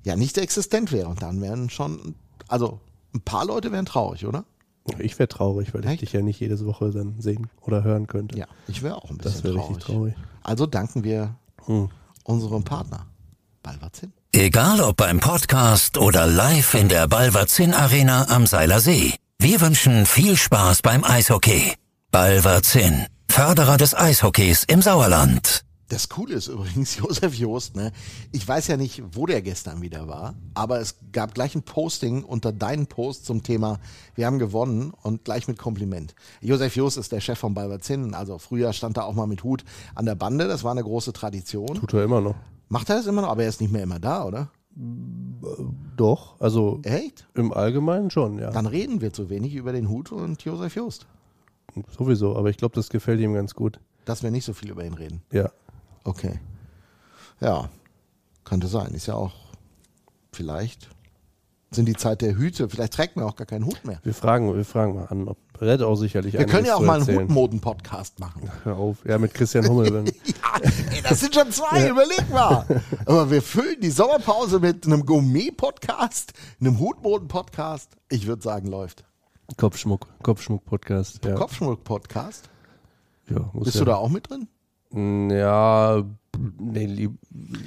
ja 0.05 0.15
nicht 0.15 0.37
existent 0.37 0.91
wäre. 0.93 1.09
Und 1.09 1.21
dann 1.21 1.41
wären 1.41 1.69
schon, 1.69 2.15
also 2.47 2.79
ein 3.13 3.21
paar 3.21 3.45
Leute 3.45 3.71
wären 3.71 3.85
traurig, 3.85 4.25
oder? 4.25 4.45
Ich 4.99 5.17
wäre 5.17 5.27
traurig, 5.27 5.73
weil 5.73 5.83
ich 5.83 5.89
Echt? 5.89 6.01
dich 6.03 6.13
ja 6.13 6.21
nicht 6.21 6.39
jedes 6.39 6.63
Woche 6.63 6.91
dann 6.91 7.19
sehen 7.19 7.49
oder 7.61 7.83
hören 7.83 8.05
könnte. 8.07 8.37
Ja, 8.37 8.45
ich 8.67 8.83
wäre 8.83 8.95
auch 8.97 9.09
ein 9.09 9.17
Das 9.17 9.33
bisschen 9.33 9.43
wäre 9.45 9.55
traurig. 9.55 9.69
richtig 9.77 9.85
traurig. 9.85 10.13
Also 10.43 10.65
danken 10.67 11.03
wir 11.03 11.35
Hm. 11.65 11.89
unserem 12.23 12.63
Partner, 12.63 13.07
Balvazin. 13.63 14.13
Egal 14.31 14.81
ob 14.81 14.97
beim 14.97 15.19
Podcast 15.19 15.97
oder 15.97 16.27
live 16.27 16.75
in 16.75 16.87
der 16.87 17.07
Balverzin 17.07 17.73
Arena 17.73 18.27
am 18.29 18.45
Seiler 18.45 18.79
See. 18.79 19.15
Wir 19.39 19.59
wünschen 19.61 20.05
viel 20.05 20.37
Spaß 20.37 20.83
beim 20.83 21.03
Eishockey. 21.03 21.73
Balverzin, 22.11 23.07
Förderer 23.29 23.77
des 23.77 23.95
Eishockeys 23.95 24.63
im 24.65 24.81
Sauerland. 24.83 25.64
Das 25.87 26.09
Coole 26.09 26.33
ist 26.33 26.47
übrigens, 26.47 26.95
Josef 26.99 27.35
Jost, 27.35 27.75
ne? 27.75 27.91
Ich 28.31 28.47
weiß 28.47 28.67
ja 28.67 28.77
nicht, 28.77 29.03
wo 29.11 29.27
der 29.27 29.41
gestern 29.43 29.81
wieder 29.81 30.07
war, 30.07 30.33
aber 30.55 30.79
es 30.79 30.95
gab 31.11 31.35
gleich 31.35 31.53
ein 31.55 31.61
Posting 31.61 32.23
unter 32.23 32.51
deinen 32.51 32.87
Post 32.87 33.25
zum 33.25 33.43
Thema, 33.43 33.79
wir 34.15 34.25
haben 34.25 34.39
gewonnen 34.39 34.93
und 35.03 35.23
gleich 35.25 35.47
mit 35.47 35.59
Kompliment. 35.59 36.15
Josef 36.41 36.75
Jost 36.75 36.97
ist 36.97 37.11
der 37.11 37.21
Chef 37.21 37.37
von 37.37 37.53
Balverzin, 37.53 38.15
also 38.15 38.39
früher 38.39 38.73
stand 38.73 38.97
er 38.97 39.05
auch 39.05 39.13
mal 39.13 39.27
mit 39.27 39.43
Hut 39.43 39.63
an 39.93 40.05
der 40.05 40.15
Bande, 40.15 40.47
das 40.47 40.63
war 40.63 40.71
eine 40.71 40.83
große 40.83 41.13
Tradition. 41.13 41.75
Tut 41.75 41.93
er 41.93 42.03
immer 42.03 42.21
noch. 42.21 42.35
Macht 42.67 42.89
er 42.89 42.95
das 42.95 43.05
immer 43.05 43.21
noch, 43.21 43.29
aber 43.29 43.43
er 43.43 43.49
ist 43.49 43.61
nicht 43.61 43.71
mehr 43.71 43.83
immer 43.83 43.99
da, 43.99 44.25
oder? 44.25 44.49
Doch, 45.95 46.39
also 46.41 46.79
Echt? 46.83 47.27
im 47.35 47.53
Allgemeinen 47.53 48.09
schon, 48.09 48.39
ja. 48.39 48.49
Dann 48.49 48.65
reden 48.65 49.01
wir 49.01 49.13
zu 49.13 49.29
wenig 49.29 49.53
über 49.53 49.71
den 49.71 49.87
Hut 49.87 50.11
und 50.11 50.41
Josef 50.43 50.75
Jost, 50.75 51.05
Sowieso, 51.97 52.35
aber 52.35 52.49
ich 52.49 52.57
glaube, 52.57 52.73
das 52.73 52.89
gefällt 52.89 53.19
ihm 53.19 53.33
ganz 53.33 53.53
gut. 53.53 53.79
dass 54.05 54.23
wir 54.23 54.31
nicht 54.31 54.45
so 54.45 54.53
viel 54.53 54.69
über 54.71 54.83
ihn 54.85 54.93
reden. 54.93 55.21
Ja. 55.31 55.51
Okay. 56.05 56.39
Ja, 57.41 57.69
könnte 58.45 58.67
sein. 58.67 58.93
Ist 58.93 59.07
ja 59.07 59.15
auch 59.15 59.33
vielleicht 60.31 60.89
sind 61.75 61.87
die 61.87 61.95
Zeit 61.95 62.21
der 62.21 62.37
Hüte. 62.37 62.69
Vielleicht 62.69 62.93
trägt 62.93 63.17
man 63.17 63.25
auch 63.25 63.35
gar 63.35 63.45
keinen 63.45 63.65
Hut 63.65 63.83
mehr. 63.83 63.99
Wir 64.03 64.13
fragen, 64.13 64.55
wir 64.55 64.65
fragen 64.65 64.95
mal 64.95 65.05
an, 65.05 65.27
ob 65.27 65.37
Red 65.59 65.81
auch 65.81 65.95
sicherlich 65.95 66.33
Wir 66.33 66.45
können 66.45 66.65
ja 66.65 66.75
auch 66.75 66.81
mal 66.81 67.01
einen. 67.01 67.19
Hutmoden-Podcast 67.23 68.19
machen. 68.19 68.49
Hör 68.63 68.77
auf. 68.77 68.97
Ja, 69.05 69.17
mit 69.17 69.33
Christian 69.33 69.67
Hummel. 69.67 70.05
Ja, 70.25 70.61
ey, 70.61 71.01
das 71.01 71.19
sind 71.19 71.35
schon 71.35 71.51
zwei, 71.51 71.89
überleg 71.89 72.29
mal. 72.31 72.65
Aber 73.05 73.29
wir 73.29 73.41
füllen 73.41 73.79
die 73.81 73.89
Sommerpause 73.89 74.59
mit 74.59 74.85
einem 74.85 75.05
Gourmet-Podcast, 75.05 76.31
einem 76.61 76.79
Hutmoden-Podcast. 76.79 77.91
Ich 78.09 78.25
würde 78.25 78.41
sagen, 78.41 78.67
läuft. 78.67 79.03
Kopfschmuck, 79.57 80.07
Kopfschmuck-Podcast. 80.23 81.25
Ja. 81.25 81.35
Kopfschmuck-Podcast. 81.35 82.49
ja, 83.29 83.39
Bist 83.53 83.75
ja. 83.75 83.79
du 83.79 83.85
da 83.85 83.95
auch 83.95 84.09
mit 84.09 84.29
drin? 84.29 84.47
Ja, 84.95 86.03
nee, 86.59 86.85
lieb, 86.85 87.11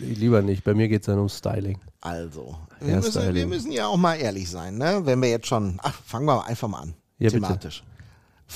lieber 0.01 0.43
nicht. 0.43 0.65
Bei 0.65 0.75
mir 0.75 0.89
geht 0.89 1.03
es 1.03 1.07
dann 1.07 1.19
um 1.19 1.29
Styling. 1.29 1.79
Also, 2.01 2.57
wir 2.81 2.97
müssen, 2.97 3.11
Styling. 3.13 3.35
wir 3.35 3.47
müssen 3.47 3.73
ja 3.73 3.87
auch 3.87 3.97
mal 3.97 4.15
ehrlich 4.15 4.49
sein, 4.51 4.79
ne? 4.79 5.01
Wenn 5.05 5.21
wir 5.21 5.29
jetzt 5.29 5.47
schon, 5.47 5.79
ach, 5.83 5.95
fangen 6.07 6.27
wir 6.27 6.45
einfach 6.47 6.69
mal 6.69 6.81
an, 6.81 6.95
Ja, 7.19 7.29
bitte. 7.29 7.35
thematisch. 7.43 7.83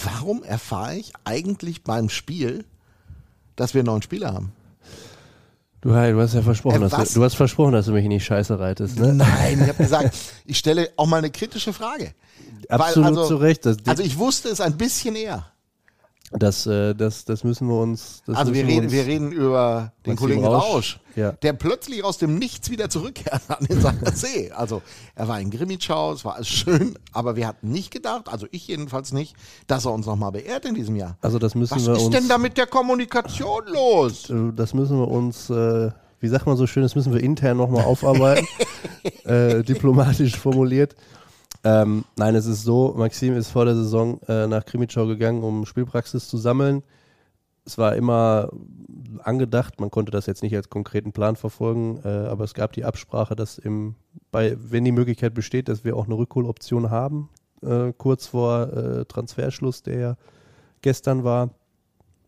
Warum 0.04 0.42
erfahre 0.42 0.96
ich 0.96 1.12
eigentlich 1.24 1.84
beim 1.84 2.08
Spiel, 2.08 2.64
dass 3.56 3.74
wir 3.74 3.80
einen 3.80 3.86
neuen 3.86 4.02
Spieler 4.02 4.32
haben? 4.32 4.52
Du, 5.82 5.94
hey, 5.94 6.12
du 6.12 6.20
hast 6.20 6.32
ja 6.34 6.42
versprochen, 6.42 6.82
Äh, 6.82 6.88
dass 6.88 7.12
du, 7.12 7.18
du 7.18 7.24
hast 7.24 7.34
versprochen, 7.34 7.72
dass 7.72 7.86
du 7.86 7.92
mich 7.92 8.04
in 8.04 8.10
die 8.12 8.20
Scheiße 8.20 8.58
reitest. 8.58 8.98
Ne? 8.98 9.12
Nein, 9.12 9.60
ich 9.60 9.68
habe 9.68 9.74
gesagt, 9.82 10.16
ich 10.46 10.56
stelle 10.56 10.90
auch 10.96 11.06
mal 11.06 11.16
eine 11.18 11.30
kritische 11.30 11.72
Frage. 11.72 12.14
Absolut 12.68 13.08
also, 13.08 13.26
zu 13.26 13.36
Recht. 13.36 13.66
Also 13.66 14.02
ich 14.02 14.16
wusste 14.16 14.48
es 14.48 14.60
ein 14.60 14.76
bisschen 14.78 15.16
eher. 15.16 15.51
Das, 16.38 16.66
äh, 16.66 16.94
das, 16.94 17.24
das 17.26 17.44
müssen 17.44 17.68
wir 17.68 17.78
uns. 17.78 18.22
Das 18.26 18.36
also 18.38 18.54
wir 18.54 18.66
reden, 18.66 18.84
uns- 18.84 18.92
wir 18.92 19.06
reden 19.06 19.32
über 19.32 19.92
den 20.06 20.16
Kollegen 20.16 20.44
Rausch. 20.44 20.64
Rausch, 20.64 21.00
Ja. 21.14 21.32
der 21.32 21.52
plötzlich 21.52 22.02
aus 22.04 22.16
dem 22.18 22.38
Nichts 22.38 22.70
wieder 22.70 22.88
zurückkehrt 22.88 23.42
an 23.48 23.64
den 23.66 23.80
Seiler 23.80 24.12
See. 24.14 24.50
Also 24.50 24.80
er 25.14 25.28
war 25.28 25.38
in 25.40 25.50
Grimmitschau, 25.50 26.12
es 26.14 26.24
war 26.24 26.36
alles 26.36 26.48
schön, 26.48 26.98
aber 27.12 27.36
wir 27.36 27.46
hatten 27.46 27.70
nicht 27.70 27.90
gedacht, 27.90 28.28
also 28.30 28.46
ich 28.50 28.66
jedenfalls 28.66 29.12
nicht, 29.12 29.34
dass 29.66 29.84
er 29.84 29.92
uns 29.92 30.06
nochmal 30.06 30.32
beehrt 30.32 30.64
in 30.64 30.74
diesem 30.74 30.96
Jahr. 30.96 31.16
Also 31.20 31.38
das 31.38 31.54
müssen 31.54 31.76
Was 31.76 31.86
wir 31.86 31.92
ist 31.94 32.02
uns. 32.04 32.16
denn 32.16 32.28
da 32.28 32.38
mit 32.38 32.56
der 32.56 32.66
Kommunikation 32.66 33.62
los? 33.66 34.30
Äh, 34.30 34.52
Das 34.56 34.72
müssen 34.74 34.98
wir 34.98 35.08
uns, 35.08 35.50
äh, 35.50 35.90
wie 36.20 36.28
sagt 36.28 36.46
man 36.46 36.56
so 36.56 36.66
schön, 36.66 36.82
das 36.82 36.94
müssen 36.94 37.12
wir 37.12 37.20
intern 37.22 37.56
nochmal 37.58 37.84
aufarbeiten, 37.84 38.46
äh, 39.24 39.62
diplomatisch 39.62 40.36
formuliert. 40.36 40.94
Ähm, 41.64 42.04
nein, 42.16 42.34
es 42.34 42.46
ist 42.46 42.64
so, 42.64 42.94
Maxim 42.96 43.36
ist 43.36 43.50
vor 43.50 43.64
der 43.64 43.76
Saison 43.76 44.20
äh, 44.28 44.46
nach 44.46 44.64
Krimitschau 44.64 45.06
gegangen, 45.06 45.42
um 45.42 45.64
Spielpraxis 45.64 46.28
zu 46.28 46.36
sammeln. 46.36 46.82
Es 47.64 47.78
war 47.78 47.94
immer 47.94 48.50
angedacht, 49.22 49.78
man 49.80 49.90
konnte 49.90 50.10
das 50.10 50.26
jetzt 50.26 50.42
nicht 50.42 50.56
als 50.56 50.68
konkreten 50.68 51.12
Plan 51.12 51.36
verfolgen, 51.36 52.00
äh, 52.04 52.08
aber 52.08 52.42
es 52.44 52.54
gab 52.54 52.72
die 52.72 52.84
Absprache, 52.84 53.36
dass 53.36 53.58
im, 53.58 53.94
bei, 54.32 54.56
wenn 54.58 54.84
die 54.84 54.92
Möglichkeit 54.92 55.34
besteht, 55.34 55.68
dass 55.68 55.84
wir 55.84 55.96
auch 55.96 56.06
eine 56.06 56.14
Rückholoption 56.14 56.90
haben, 56.90 57.28
äh, 57.62 57.92
kurz 57.96 58.26
vor 58.26 58.72
äh, 58.72 59.04
Transferschluss, 59.04 59.82
der 59.82 59.98
ja 59.98 60.16
gestern 60.80 61.22
war. 61.22 61.50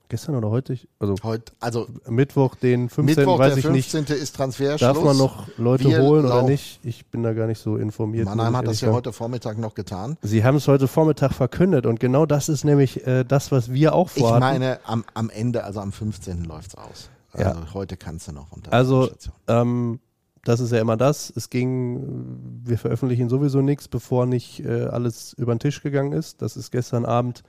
Gestern 0.09 0.35
oder 0.37 0.51
heute? 0.51 0.75
Ich- 0.75 0.87
Also 0.99 1.15
Heute, 1.23 1.53
also 1.61 1.87
Mittwoch, 2.09 2.55
den 2.57 2.89
15. 2.91 3.05
Mittwoch, 3.25 3.39
weiß 3.39 3.57
ich 3.57 3.69
nicht. 3.71 3.91
15. 3.91 4.17
ist 4.17 4.37
Transferschluss. 4.37 4.81
Darf 4.81 5.03
man 5.03 5.17
noch 5.17 5.49
Leute 5.57 5.85
Wir 5.85 6.03
holen 6.03 6.27
oder 6.27 6.43
nicht? 6.43 6.79
Ich 6.85 7.07
bin 7.07 7.23
da 7.23 7.33
gar 7.33 7.47
nicht 7.47 7.59
so 7.59 7.77
informiert. 7.77 8.27
Mannheim 8.27 8.53
ich 8.53 8.59
hat 8.59 8.67
das 8.67 8.81
ja 8.81 8.87
sagen. 8.87 8.97
heute 8.97 9.13
Vormittag 9.13 9.59
noch 9.59 9.75
getan. 9.75 10.17
Sie 10.23 10.45
haben 10.45 10.57
es 10.57 10.69
heute 10.69 10.89
Vormittag 10.89 11.33
verkündet 11.33 11.87
und 11.87 12.01
genau 12.01 12.27
das 12.27 12.49
ist 12.51 12.65
nämlich 12.65 13.07
äh, 13.07 13.25
das, 13.25 13.51
was 13.51 13.73
wir 13.73 13.95
auch 13.95 14.11
Ich 14.15 14.21
vorhatten. 14.23 14.41
meine, 14.41 14.79
am, 14.85 15.05
am 15.15 15.31
Ende, 15.31 15.65
also 15.65 15.81
am 15.81 15.91
15. 15.93 16.45
läuft 16.45 16.69
es 16.69 16.75
aus. 16.77 17.09
Ja. 17.37 17.53
Also 17.53 17.75
heute 17.75 17.97
kannst 17.97 18.29
du 18.29 18.33
noch 18.33 18.53
unter 18.53 18.73
Also, 18.73 19.11
ähm, 19.49 19.99
das 20.45 20.61
ist 20.61 20.71
ja 20.73 20.81
immer 20.81 20.99
das. 20.99 21.33
Es 21.35 21.49
ging, 21.49 22.61
wir 22.63 22.77
veröffentlichen 22.77 23.31
sowieso 23.31 23.63
nichts, 23.63 23.89
bevor 23.89 24.27
nicht 24.27 24.61
äh, 24.65 24.85
alles 24.85 25.33
über 25.33 25.55
den 25.55 25.59
Tisch 25.59 25.83
gegangen 25.83 26.13
ist. 26.13 26.43
Das 26.43 26.57
ist 26.59 26.71
gestern 26.71 27.07
Abend, 27.07 27.43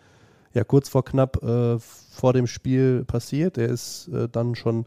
ja 0.56 0.64
kurz 0.64 0.90
vor 0.90 1.06
knapp 1.06 1.44
äh, 1.44 1.78
vor 1.80 2.34
dem 2.34 2.48
Spiel 2.48 3.04
passiert. 3.06 3.58
Er 3.58 3.70
ist 3.70 4.08
äh, 4.08 4.28
dann 4.30 4.56
schon 4.56 4.86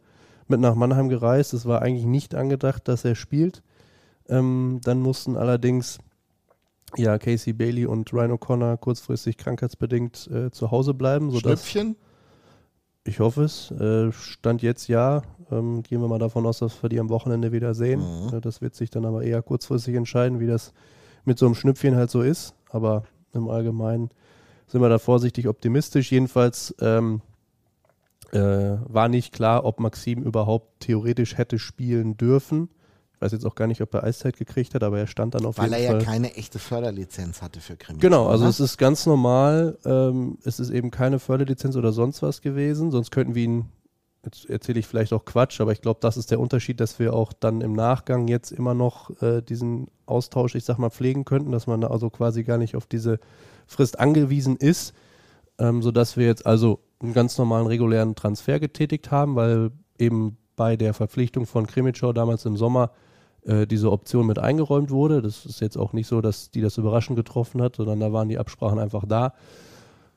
mit 0.48 0.60
nach 0.60 0.74
Mannheim 0.74 1.08
gereist. 1.08 1.52
Es 1.52 1.66
war 1.66 1.82
eigentlich 1.82 2.06
nicht 2.06 2.34
angedacht, 2.34 2.88
dass 2.88 3.04
er 3.04 3.14
spielt. 3.14 3.62
Ähm, 4.28 4.80
dann 4.82 5.00
mussten 5.00 5.36
allerdings 5.36 5.98
ja 6.96 7.18
Casey 7.18 7.52
Bailey 7.52 7.86
und 7.86 8.12
Ryan 8.12 8.32
O'Connor 8.32 8.76
kurzfristig 8.78 9.36
krankheitsbedingt 9.36 10.28
äh, 10.28 10.50
zu 10.50 10.70
Hause 10.70 10.94
bleiben, 10.94 11.30
sodass 11.30 11.68
Schnüpfchen? 11.68 11.96
ich 13.04 13.20
hoffe 13.20 13.44
es. 13.44 13.70
Äh, 13.70 14.12
Stand 14.12 14.62
jetzt 14.62 14.88
ja. 14.88 15.22
Ähm, 15.50 15.82
gehen 15.82 16.00
wir 16.00 16.08
mal 16.08 16.18
davon 16.18 16.46
aus, 16.46 16.58
dass 16.58 16.82
wir 16.82 16.88
die 16.88 17.00
am 17.00 17.08
Wochenende 17.08 17.52
wieder 17.52 17.74
sehen. 17.74 18.00
Mhm. 18.00 18.36
Äh, 18.36 18.40
das 18.40 18.60
wird 18.60 18.74
sich 18.74 18.90
dann 18.90 19.04
aber 19.04 19.22
eher 19.22 19.42
kurzfristig 19.42 19.94
entscheiden, 19.94 20.40
wie 20.40 20.46
das 20.46 20.72
mit 21.24 21.38
so 21.38 21.46
einem 21.46 21.54
Schnüpfchen 21.54 21.96
halt 21.96 22.10
so 22.10 22.22
ist. 22.22 22.54
Aber 22.70 23.04
im 23.32 23.48
Allgemeinen 23.48 24.10
sind 24.68 24.80
wir 24.80 24.88
da 24.88 24.98
vorsichtig 24.98 25.48
optimistisch. 25.48 26.12
Jedenfalls 26.12 26.74
ähm, 26.80 27.22
äh, 28.32 28.38
war 28.38 29.08
nicht 29.08 29.32
klar, 29.32 29.64
ob 29.64 29.80
Maxim 29.80 30.22
überhaupt 30.22 30.80
theoretisch 30.80 31.36
hätte 31.36 31.58
spielen 31.58 32.16
dürfen. 32.16 32.68
Ich 33.14 33.22
weiß 33.22 33.32
jetzt 33.32 33.46
auch 33.46 33.56
gar 33.56 33.66
nicht, 33.66 33.80
ob 33.80 33.92
er 33.94 34.04
Eiszeit 34.04 34.36
gekriegt 34.36 34.74
hat, 34.74 34.84
aber 34.84 35.00
er 35.00 35.08
stand 35.08 35.34
dann 35.34 35.44
auf 35.44 35.58
Weil 35.58 35.72
er 35.72 35.80
jeden 35.80 35.92
ja 35.92 35.98
Fall. 35.98 36.06
keine 36.06 36.36
echte 36.36 36.60
Förderlizenz 36.60 37.42
hatte 37.42 37.60
für 37.60 37.76
Krimi. 37.76 37.98
Genau, 37.98 38.28
also 38.28 38.44
ne? 38.44 38.50
es 38.50 38.60
ist 38.60 38.78
ganz 38.78 39.06
normal. 39.06 39.76
Ähm, 39.84 40.38
es 40.44 40.60
ist 40.60 40.70
eben 40.70 40.92
keine 40.92 41.18
Förderlizenz 41.18 41.74
oder 41.74 41.92
sonst 41.92 42.22
was 42.22 42.42
gewesen. 42.42 42.92
Sonst 42.92 43.10
könnten 43.10 43.34
wir 43.34 43.42
ihn, 43.42 43.64
jetzt 44.24 44.48
erzähle 44.48 44.78
ich 44.78 44.86
vielleicht 44.86 45.12
auch 45.12 45.24
Quatsch, 45.24 45.60
aber 45.60 45.72
ich 45.72 45.80
glaube, 45.80 45.98
das 46.00 46.16
ist 46.16 46.30
der 46.30 46.38
Unterschied, 46.38 46.78
dass 46.78 47.00
wir 47.00 47.12
auch 47.12 47.32
dann 47.32 47.60
im 47.60 47.72
Nachgang 47.72 48.28
jetzt 48.28 48.52
immer 48.52 48.74
noch 48.74 49.20
äh, 49.20 49.40
diesen 49.42 49.88
Austausch, 50.06 50.54
ich 50.54 50.64
sag 50.64 50.78
mal, 50.78 50.90
pflegen 50.90 51.24
könnten, 51.24 51.50
dass 51.50 51.66
man 51.66 51.80
da 51.80 51.88
also 51.88 52.10
quasi 52.10 52.44
gar 52.44 52.58
nicht 52.58 52.76
auf 52.76 52.86
diese 52.86 53.18
Frist 53.68 54.00
angewiesen 54.00 54.56
ist, 54.56 54.92
ähm, 55.58 55.82
sodass 55.82 56.16
wir 56.16 56.26
jetzt 56.26 56.44
also 56.46 56.80
einen 57.00 57.14
ganz 57.14 57.38
normalen 57.38 57.66
regulären 57.68 58.16
Transfer 58.16 58.58
getätigt 58.58 59.12
haben, 59.12 59.36
weil 59.36 59.70
eben 59.98 60.36
bei 60.56 60.76
der 60.76 60.94
Verpflichtung 60.94 61.46
von 61.46 61.66
Krimitschau 61.68 62.12
damals 62.12 62.44
im 62.44 62.56
Sommer 62.56 62.90
äh, 63.42 63.66
diese 63.68 63.92
Option 63.92 64.26
mit 64.26 64.38
eingeräumt 64.40 64.90
wurde. 64.90 65.22
Das 65.22 65.46
ist 65.46 65.60
jetzt 65.60 65.76
auch 65.78 65.92
nicht 65.92 66.08
so, 66.08 66.20
dass 66.20 66.50
die 66.50 66.60
das 66.60 66.76
überraschend 66.78 67.16
getroffen 67.16 67.62
hat, 67.62 67.76
sondern 67.76 68.00
da 68.00 68.12
waren 68.12 68.28
die 68.28 68.38
Absprachen 68.38 68.80
einfach 68.80 69.04
da, 69.06 69.34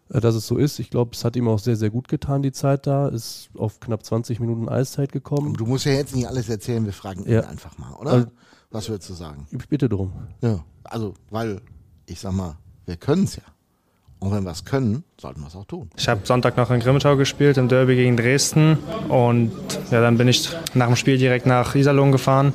äh, 0.10 0.20
dass 0.20 0.34
es 0.34 0.48
so 0.48 0.58
ist. 0.58 0.80
Ich 0.80 0.90
glaube, 0.90 1.12
es 1.14 1.24
hat 1.24 1.36
ihm 1.36 1.48
auch 1.48 1.60
sehr, 1.60 1.76
sehr 1.76 1.92
gut 1.92 2.08
getan, 2.08 2.42
die 2.42 2.52
Zeit 2.52 2.88
da. 2.88 3.10
Ist 3.10 3.50
auf 3.56 3.80
knapp 3.80 4.04
20 4.04 4.40
Minuten 4.40 4.68
Eiszeit 4.70 5.12
gekommen. 5.12 5.54
Du 5.54 5.66
musst 5.68 5.86
ja 5.86 5.92
jetzt 5.92 6.16
nicht 6.16 6.28
alles 6.28 6.50
erzählen, 6.50 6.84
wir 6.86 6.94
fragen 6.94 7.24
ihn 7.26 7.32
Ja. 7.34 7.42
einfach 7.42 7.78
mal, 7.78 7.94
oder? 8.00 8.12
Also- 8.12 8.28
Was 8.72 8.90
würdest 8.90 9.10
du 9.10 9.14
sagen? 9.14 9.46
Ich 9.52 9.68
bitte 9.70 9.88
drum. 9.90 10.14
Ja. 10.42 10.64
Also, 10.86 11.14
weil, 11.30 11.62
ich 12.08 12.20
sag 12.20 12.34
mal, 12.34 12.58
wir 12.92 12.98
können 12.98 13.24
es 13.24 13.38
ja. 13.38 13.44
Und 14.20 14.34
wenn 14.34 14.44
wir 14.44 14.52
es 14.52 14.66
können, 14.66 15.06
sollten 15.20 15.40
wir 15.40 15.48
es 15.48 15.56
auch 15.56 15.66
tun. 15.66 15.90
Ich 15.98 16.08
habe 16.10 16.22
Sonntag 16.26 16.58
noch 16.58 16.70
in 16.72 16.82
Grimmitschau 16.82 17.16
gespielt, 17.16 17.58
im 17.58 17.70
Derby 17.70 17.96
gegen 17.96 18.18
Dresden. 18.18 18.78
Und 19.08 19.54
ja, 19.90 20.02
dann 20.02 20.18
bin 20.18 20.28
ich 20.28 20.50
nach 20.74 20.88
dem 20.88 20.98
Spiel 20.98 21.18
direkt 21.18 21.46
nach 21.46 21.74
Iserlohn 21.74 22.12
gefahren. 22.12 22.54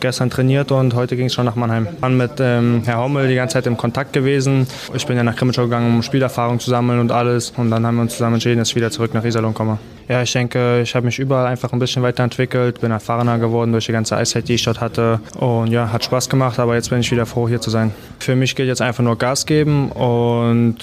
Gestern 0.00 0.30
trainiert 0.30 0.72
und 0.72 0.94
heute 0.94 1.16
ging 1.16 1.26
es 1.26 1.34
schon 1.34 1.44
nach 1.44 1.56
Mannheim. 1.56 1.86
Dann 2.00 2.16
mit 2.16 2.32
ähm, 2.40 2.82
Herr 2.84 2.98
Hommel 2.98 3.28
die 3.28 3.34
ganze 3.34 3.54
Zeit 3.54 3.66
im 3.66 3.76
Kontakt 3.76 4.12
gewesen. 4.12 4.66
Ich 4.94 5.06
bin 5.06 5.16
ja 5.16 5.22
nach 5.22 5.36
Grimmitschau 5.36 5.64
gegangen, 5.64 5.94
um 5.94 6.02
Spielerfahrung 6.02 6.58
zu 6.58 6.70
sammeln 6.70 7.00
und 7.00 7.12
alles. 7.12 7.52
Und 7.56 7.70
dann 7.70 7.86
haben 7.86 7.96
wir 7.96 8.02
uns 8.02 8.12
zusammen 8.12 8.34
entschieden, 8.34 8.58
dass 8.58 8.70
ich 8.70 8.76
wieder 8.76 8.90
zurück 8.90 9.12
nach 9.14 9.24
Iserlohn 9.24 9.54
komme. 9.54 9.78
Ja, 10.08 10.22
ich 10.22 10.32
denke, 10.32 10.80
ich 10.82 10.94
habe 10.94 11.06
mich 11.06 11.18
überall 11.18 11.46
einfach 11.46 11.72
ein 11.72 11.78
bisschen 11.78 12.02
weiterentwickelt, 12.02 12.80
bin 12.80 12.90
erfahrener 12.90 13.38
geworden 13.38 13.72
durch 13.72 13.86
die 13.86 13.92
ganze 13.92 14.16
Eiszeit, 14.16 14.48
die 14.48 14.54
ich 14.54 14.64
dort 14.64 14.80
hatte. 14.80 15.20
Und 15.38 15.68
ja, 15.68 15.90
hat 15.90 16.04
Spaß 16.04 16.28
gemacht, 16.28 16.58
aber 16.58 16.74
jetzt 16.74 16.90
bin 16.90 17.00
ich 17.00 17.10
wieder 17.10 17.26
froh, 17.26 17.48
hier 17.48 17.60
zu 17.60 17.70
sein. 17.70 17.92
Für 18.18 18.36
mich 18.36 18.54
gilt 18.54 18.68
jetzt 18.68 18.82
einfach 18.82 19.02
nur 19.02 19.16
Gas 19.16 19.46
geben 19.46 19.90
und 19.92 20.76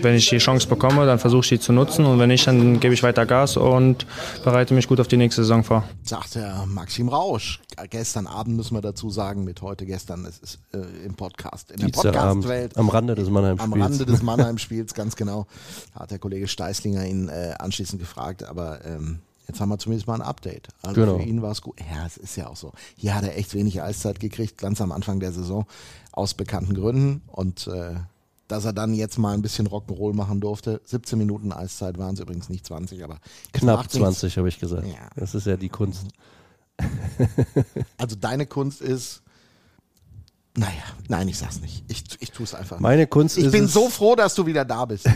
wenn 0.00 0.14
ich 0.14 0.28
die 0.28 0.38
Chance 0.38 0.66
bekomme, 0.68 1.06
dann 1.06 1.18
versuche 1.18 1.40
ich 1.42 1.48
die 1.48 1.60
zu 1.60 1.72
nutzen 1.72 2.04
und 2.06 2.18
wenn 2.18 2.28
nicht, 2.28 2.46
dann 2.46 2.80
gebe 2.80 2.94
ich 2.94 3.02
weiter 3.02 3.26
Gas 3.26 3.56
und 3.56 4.06
bereite 4.44 4.74
mich 4.74 4.88
gut 4.88 5.00
auf 5.00 5.08
die 5.08 5.16
nächste 5.16 5.42
Saison 5.42 5.64
vor. 5.64 5.84
Sagt 6.02 6.34
der 6.36 6.64
Maxim 6.66 7.08
Rausch. 7.08 7.60
Gestern 7.90 8.26
Abend 8.26 8.56
müssen 8.56 8.74
wir 8.74 8.80
dazu 8.82 9.10
sagen, 9.10 9.44
mit 9.44 9.62
heute 9.62 9.86
gestern, 9.86 10.24
es 10.26 10.38
ist 10.38 10.58
äh, 10.74 10.78
im 11.06 11.14
Podcast, 11.14 11.70
in 11.72 11.80
der 11.80 11.88
Podcast-Welt. 11.88 12.76
am 12.76 12.88
Rande 12.88 13.14
des 13.14 13.28
Am 13.28 13.32
Mannheim-Spiels. 13.34 13.82
Rande 13.82 14.06
des 14.06 14.22
Mannheim-Spiels, 14.22 14.94
ganz 14.94 15.16
genau. 15.16 15.46
Da 15.94 16.00
hat 16.00 16.10
der 16.10 16.18
Kollege 16.18 16.48
Steißlinger 16.48 17.04
ihn 17.06 17.28
äh, 17.28 17.54
anschließend 17.58 18.00
gefragt, 18.00 18.44
aber 18.44 18.84
ähm, 18.84 19.20
jetzt 19.48 19.60
haben 19.60 19.68
wir 19.70 19.78
zumindest 19.78 20.06
mal 20.06 20.14
ein 20.14 20.22
Update. 20.22 20.68
Also 20.82 21.00
Genau. 21.00 21.18
für 21.18 21.24
ihn 21.24 21.42
war 21.42 21.52
es 21.52 21.62
gut. 21.62 21.78
Ja, 21.80 22.06
es 22.06 22.16
ist 22.16 22.36
ja 22.36 22.46
auch 22.48 22.56
so. 22.56 22.72
Hier 22.96 23.14
hat 23.14 23.24
er 23.24 23.36
echt 23.36 23.54
wenig 23.54 23.82
Eiszeit 23.82 24.20
gekriegt, 24.20 24.58
ganz 24.58 24.80
am 24.80 24.92
Anfang 24.92 25.20
der 25.20 25.32
Saison, 25.32 25.66
aus 26.12 26.34
bekannten 26.34 26.74
Gründen. 26.74 27.22
Und 27.26 27.66
äh, 27.66 27.94
dass 28.52 28.66
er 28.66 28.74
dann 28.74 28.92
jetzt 28.92 29.18
mal 29.18 29.32
ein 29.32 29.40
bisschen 29.40 29.66
Rock'n'Roll 29.66 30.14
machen 30.14 30.40
durfte. 30.40 30.82
17 30.84 31.18
Minuten 31.18 31.52
Eiszeit 31.52 31.96
waren 31.96 32.14
es 32.14 32.20
übrigens 32.20 32.50
nicht 32.50 32.66
20, 32.66 33.02
aber 33.02 33.18
Knapp 33.52 33.78
macht 33.78 33.94
nichts. 33.94 34.18
20, 34.20 34.36
habe 34.36 34.48
ich 34.48 34.60
gesagt. 34.60 34.86
Ja. 34.86 35.08
Das 35.16 35.34
ist 35.34 35.46
ja 35.46 35.56
die 35.56 35.70
Kunst. 35.70 36.08
Also 37.96 38.16
deine 38.16 38.44
Kunst 38.46 38.82
ist, 38.82 39.22
naja, 40.54 40.82
nein, 41.08 41.28
ich 41.28 41.38
sag's 41.38 41.60
nicht. 41.60 41.84
Ich, 41.88 42.04
ich 42.20 42.30
tue 42.30 42.44
es 42.44 42.54
einfach 42.54 42.80
Meine 42.80 43.06
Kunst. 43.06 43.36
Ich 43.38 43.44
ist 43.46 43.52
bin 43.52 43.64
es, 43.64 43.72
so 43.72 43.88
froh, 43.88 44.14
dass 44.16 44.34
du 44.34 44.46
wieder 44.46 44.64
da 44.64 44.84
bist. 44.84 45.08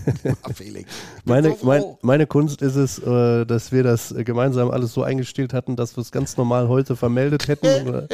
Felix. 0.54 0.90
Meine, 1.24 1.56
so 1.56 1.66
mein, 1.66 1.82
meine 2.02 2.26
Kunst 2.26 2.62
ist 2.62 2.76
es, 2.76 2.98
äh, 2.98 3.44
dass 3.44 3.72
wir 3.72 3.82
das 3.82 4.12
äh, 4.12 4.24
gemeinsam 4.24 4.70
alles 4.70 4.92
so 4.92 5.02
eingestellt 5.02 5.52
hatten, 5.52 5.76
dass 5.76 5.96
wir 5.96 6.02
es 6.02 6.10
ganz 6.10 6.36
normal 6.36 6.68
heute 6.68 6.96
vermeldet 6.96 7.48
hätten. 7.48 7.66
Oder, 7.88 8.08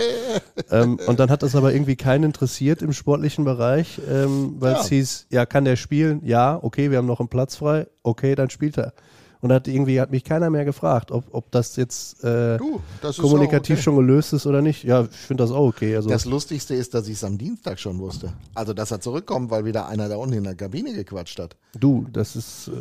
ähm, 0.70 0.98
und 1.06 1.20
dann 1.20 1.30
hat 1.30 1.42
das 1.42 1.54
aber 1.54 1.72
irgendwie 1.72 1.96
keinen 1.96 2.24
interessiert 2.24 2.82
im 2.82 2.92
sportlichen 2.92 3.44
Bereich, 3.44 4.00
ähm, 4.10 4.56
weil 4.58 4.74
es 4.74 4.84
Ja. 4.84 4.88
hieß, 4.96 5.26
ja, 5.30 5.46
kann 5.46 5.64
der 5.64 5.76
spielen? 5.76 6.20
Ja, 6.24 6.58
okay, 6.62 6.90
wir 6.90 6.98
haben 6.98 7.06
noch 7.06 7.20
einen 7.20 7.28
Platz 7.28 7.56
frei. 7.56 7.86
Okay, 8.02 8.34
dann 8.34 8.50
spielt 8.50 8.78
er. 8.78 8.92
Und 9.42 9.50
hat 9.54 9.68
irgendwie 9.68 9.98
hat 10.00 10.10
mich 10.10 10.22
keiner 10.22 10.50
mehr 10.50 10.66
gefragt, 10.66 11.10
ob, 11.10 11.24
ob 11.32 11.50
das 11.50 11.76
jetzt 11.76 12.22
äh, 12.22 12.58
Du, 12.58 12.80
das 13.00 13.16
ist 13.16 13.22
kommunikativ 13.22 13.76
okay. 13.76 13.82
schon 13.84 13.96
gelöst 13.96 14.34
ist 14.34 14.44
oder 14.46 14.60
nicht. 14.60 14.84
Ja, 14.84 15.04
ich 15.04 15.16
finde 15.16 15.42
das 15.44 15.50
auch 15.50 15.66
okay. 15.66 15.96
Also, 15.96 16.10
Das 16.10 16.26
Lustigste 16.26 16.74
ist, 16.74 16.92
dass 16.92 17.06
ich 17.08 17.14
es 17.14 17.24
am 17.24 17.38
Dienstag 17.38 17.78
schon 17.80 17.98
wusste. 18.00 18.34
Also, 18.54 18.74
dass 18.74 18.90
er 18.90 19.00
zurückkommt, 19.00 19.50
weil 19.50 19.64
wieder 19.64 19.86
einer 19.88 20.10
da 20.10 20.16
unten 20.16 20.34
in 20.34 20.44
der 20.44 20.54
Kabine 20.56 20.92
gequatscht 20.92 21.38
hat. 21.38 21.56
Du, 21.78 22.06
das 22.12 22.36
ist, 22.36 22.68
äh, 22.68 22.72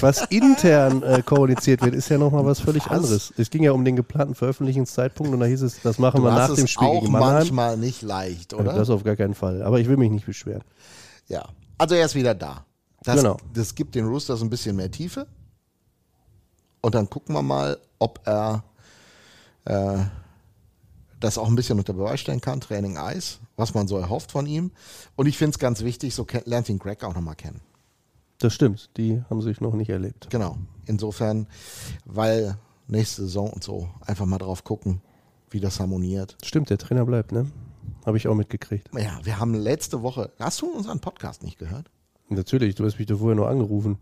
was 0.00 0.22
intern 0.30 1.02
äh, 1.02 1.22
kommuniziert 1.22 1.82
wird, 1.82 1.94
ist 1.94 2.08
ja 2.08 2.16
nochmal 2.16 2.46
was 2.46 2.60
völlig 2.60 2.86
Was? 2.86 2.92
anderes. 2.92 3.34
Es 3.36 3.50
ging 3.50 3.62
ja 3.64 3.72
um 3.72 3.84
den 3.84 3.96
geplanten 3.96 4.34
Veröffentlichungszeitpunkt 4.34 5.34
und 5.34 5.40
da 5.40 5.44
hieß 5.44 5.60
es, 5.60 5.82
das 5.82 5.98
machen 5.98 6.22
Du 6.22 6.24
wir 6.24 6.30
nach 6.32 6.54
dem 6.54 6.66
Spiel 6.66 6.92
gegen 7.00 7.12
Mannheim. 7.12 7.34
manchmal 7.34 7.76
nicht 7.76 8.00
leicht, 8.00 8.54
oder? 8.54 8.72
Das 8.72 8.88
auf 8.88 9.04
gar 9.04 9.16
keinen 9.16 9.34
Fall. 9.34 9.60
Aber 9.62 9.80
ich 9.80 9.86
will 9.88 9.98
mich 9.98 10.10
nicht 10.10 10.24
beschweren. 10.24 10.62
ja. 11.28 11.44
Also, 11.76 11.94
er 11.94 12.06
ist 12.06 12.14
wieder 12.14 12.34
da. 12.34 12.64
Das, 13.02 13.16
Genau. 13.16 13.36
das 13.52 13.74
gibt 13.74 13.94
den 13.94 14.06
Roosters 14.06 14.40
ein 14.40 14.48
bisschen 14.48 14.76
mehr 14.76 14.90
Tiefe. 14.90 15.26
Und 16.86 16.94
dann 16.94 17.10
gucken 17.10 17.34
wir 17.34 17.42
mal, 17.42 17.78
ob 17.98 18.20
er 18.26 18.62
äh, 19.64 20.04
das 21.18 21.36
auch 21.36 21.48
ein 21.48 21.56
bisschen 21.56 21.80
unter 21.80 21.92
Beweis 21.92 22.20
stellen 22.20 22.40
kann. 22.40 22.60
Training 22.60 22.96
Eis, 22.96 23.40
was 23.56 23.74
man 23.74 23.88
so 23.88 23.98
erhofft 23.98 24.30
von 24.30 24.46
ihm. 24.46 24.70
Und 25.16 25.26
ich 25.26 25.36
finde 25.36 25.50
es 25.50 25.58
ganz 25.58 25.82
wichtig, 25.82 26.14
so 26.14 26.24
lernt 26.44 26.68
ihn 26.68 26.78
Greg 26.78 27.02
auch 27.02 27.12
nochmal 27.12 27.34
kennen. 27.34 27.60
Das 28.38 28.54
stimmt, 28.54 28.96
die 28.98 29.20
haben 29.28 29.42
sich 29.42 29.60
noch 29.60 29.74
nicht 29.74 29.90
erlebt. 29.90 30.28
Genau. 30.30 30.58
Insofern, 30.84 31.48
weil 32.04 32.56
nächste 32.86 33.22
Saison 33.22 33.50
und 33.50 33.64
so 33.64 33.88
einfach 34.02 34.26
mal 34.26 34.38
drauf 34.38 34.62
gucken, 34.62 35.02
wie 35.50 35.58
das 35.58 35.80
harmoniert. 35.80 36.36
Stimmt, 36.44 36.70
der 36.70 36.78
Trainer 36.78 37.04
bleibt, 37.04 37.32
ne? 37.32 37.50
Habe 38.04 38.16
ich 38.16 38.28
auch 38.28 38.36
mitgekriegt. 38.36 38.90
Ja, 38.96 39.18
wir 39.24 39.40
haben 39.40 39.54
letzte 39.54 40.02
Woche, 40.02 40.30
hast 40.38 40.62
du 40.62 40.66
unseren 40.66 41.00
Podcast 41.00 41.42
nicht 41.42 41.58
gehört? 41.58 41.90
Natürlich, 42.28 42.76
du 42.76 42.84
hast 42.84 42.96
mich 42.96 43.08
da 43.08 43.16
vorher 43.16 43.34
nur 43.34 43.48
angerufen. 43.48 43.98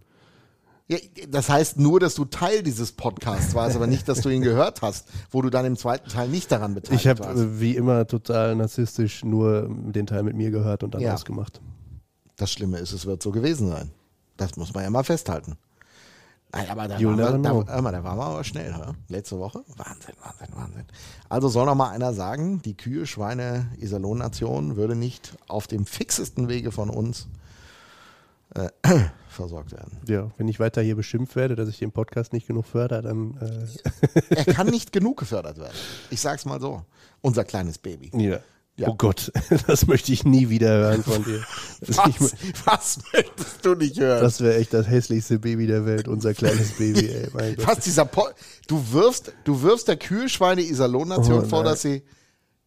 Ja, 0.87 0.99
das 1.29 1.49
heißt 1.49 1.79
nur, 1.79 1.99
dass 1.99 2.15
du 2.15 2.27
Teil 2.27 2.63
dieses 2.63 2.93
Podcasts 2.93 3.55
warst, 3.55 3.75
aber 3.75 3.87
nicht, 3.87 4.07
dass 4.07 4.21
du 4.21 4.29
ihn 4.29 4.43
gehört 4.43 4.83
hast, 4.83 5.09
wo 5.31 5.41
du 5.41 5.49
dann 5.49 5.65
im 5.65 5.77
zweiten 5.79 6.11
Teil 6.11 6.29
nicht 6.29 6.53
daran 6.53 6.75
beteiligt 6.75 7.01
Ich 7.05 7.09
habe 7.09 7.21
warst. 7.21 7.39
äh, 7.41 7.59
wie 7.61 7.75
immer 7.75 8.07
total 8.07 8.55
narzisstisch 8.55 9.25
nur 9.25 9.67
den 9.71 10.07
Teil 10.07 10.23
mit 10.25 10.37
mir 10.37 10.51
gehört 10.51 10.83
und 10.83 10.95
dann 10.95 11.01
Ja. 11.01 11.15
ausgemacht. 11.15 11.63
Das 12.37 12.53
Schlimme 12.53 12.79
ist, 12.79 12.93
es 12.93 13.07
wird 13.07 13.23
so 13.23 13.31
gewesen 13.31 13.69
sein. 13.71 13.93
Das 14.37 14.57
muss 14.57 14.75
man 14.75 14.85
ja 14.85 14.91
mal 14.91 15.05
festhalten. 15.05 15.57
Nein, 16.53 16.69
aber 16.69 16.87
da, 16.87 16.95
waren 17.03 17.17
wir, 17.19 17.27
da, 17.39 17.63
da 17.63 17.85
waren 17.85 18.03
wir 18.19 18.25
aber 18.25 18.45
schnell, 18.45 18.75
hör? 18.75 18.95
letzte 19.09 19.39
Woche. 19.39 19.65
Wahnsinn, 19.77 20.15
Wahnsinn, 20.23 20.55
Wahnsinn. 20.55 20.85
Also 21.31 21.49
soll 21.49 21.65
noch 21.67 21.75
mal 21.75 21.91
einer 21.91 22.13
sagen, 22.13 22.61
die 22.63 22.77
Kühe, 22.77 23.07
Schweine, 23.07 23.67
Iserlohn-Nation 23.79 24.77
würde 24.77 24.95
nicht 24.95 25.35
auf 25.49 25.67
dem 25.67 25.87
fixesten 25.87 26.49
Wege 26.49 26.71
von 26.73 26.91
uns 26.91 27.27
äh, 28.55 28.69
versorgt 29.35 29.73
werden. 29.73 29.99
Ja, 30.09 30.31
wenn 30.39 30.49
ich 30.49 30.61
weiter 30.61 30.83
hier 30.83 30.97
beschimpft 30.97 31.37
werde, 31.37 31.57
dass 31.57 31.69
ich 31.69 31.79
den 31.79 31.93
Podcast 31.93 32.33
nicht 32.33 32.47
genug 32.47 32.67
fördere, 32.67 33.03
dann 33.03 33.37
äh, 34.31 34.35
Er 34.35 34.45
kann 34.55 34.69
nicht 34.69 34.93
genug 34.93 35.19
gefördert 35.19 35.59
werden. 35.59 35.75
Ich 36.11 36.21
sag's 36.21 36.45
mal 36.45 36.61
so. 36.61 36.83
Unser 37.21 37.45
kleines 37.45 37.79
Baby. 37.79 38.11
ja. 38.15 38.41
Ja. 38.77 38.89
Oh 38.89 38.97
Gott, 38.97 39.31
das 39.69 39.87
möchte 39.87 40.13
ich 40.13 40.25
nie 40.25 40.49
wieder 40.49 40.67
hören 40.71 41.05
von 41.05 41.23
dir. 41.23 41.45
Was, 41.87 42.35
was 42.65 42.99
möchtest 43.13 43.65
du 43.65 43.77
nicht 43.77 44.01
hören? 44.01 44.21
das 44.21 44.41
wäre 44.41 44.57
echt 44.57 44.75
das 44.75 44.89
hässlichste 44.89 45.39
Baby 45.39 45.69
der 45.69 45.87
Welt, 45.87 46.09
unser 46.09 46.35
kleines 46.35 46.73
Baby, 46.73 47.07
ey, 47.09 47.29
mein 47.33 47.55
Gott. 47.55 47.69
Was 47.69 47.79
dieser 47.85 48.05
po 48.05 48.27
du 48.67 48.85
wirfst, 48.91 49.33
du 49.45 49.63
wirfst 49.63 49.87
der 49.87 49.97
Kühlschweine 49.97 50.63
Iserlohn-Nation 50.63 51.45
Oh, 51.45 51.49
vor, 51.49 51.63
dass 51.63 51.83
sie 51.83 52.03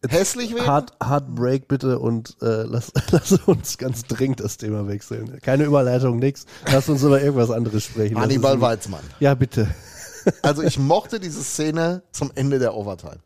hässlich 0.06 0.54
wäre? 0.54 0.66
Hard, 0.66 0.92
hard 1.02 1.34
Break 1.34 1.68
bitte 1.68 1.98
und 1.98 2.36
äh, 2.40 2.62
lass, 2.64 2.92
lass 3.10 3.32
uns 3.32 3.78
ganz 3.78 4.04
dringend 4.04 4.40
das 4.40 4.56
Thema 4.56 4.86
wechseln. 4.86 5.38
Keine 5.42 5.64
Überleitung, 5.64 6.18
nix. 6.18 6.46
Lass 6.70 6.88
uns 6.88 7.02
über 7.02 7.20
irgendwas 7.20 7.50
anderes 7.50 7.84
sprechen. 7.84 8.18
Hannibal 8.18 8.60
Weizmann. 8.60 9.02
Ja, 9.20 9.34
bitte. 9.34 9.68
Also 10.42 10.62
ich 10.62 10.78
mochte 10.78 11.20
diese 11.20 11.42
Szene 11.42 12.02
zum 12.12 12.30
Ende 12.34 12.58
der 12.58 12.74
Overtime. 12.74 13.20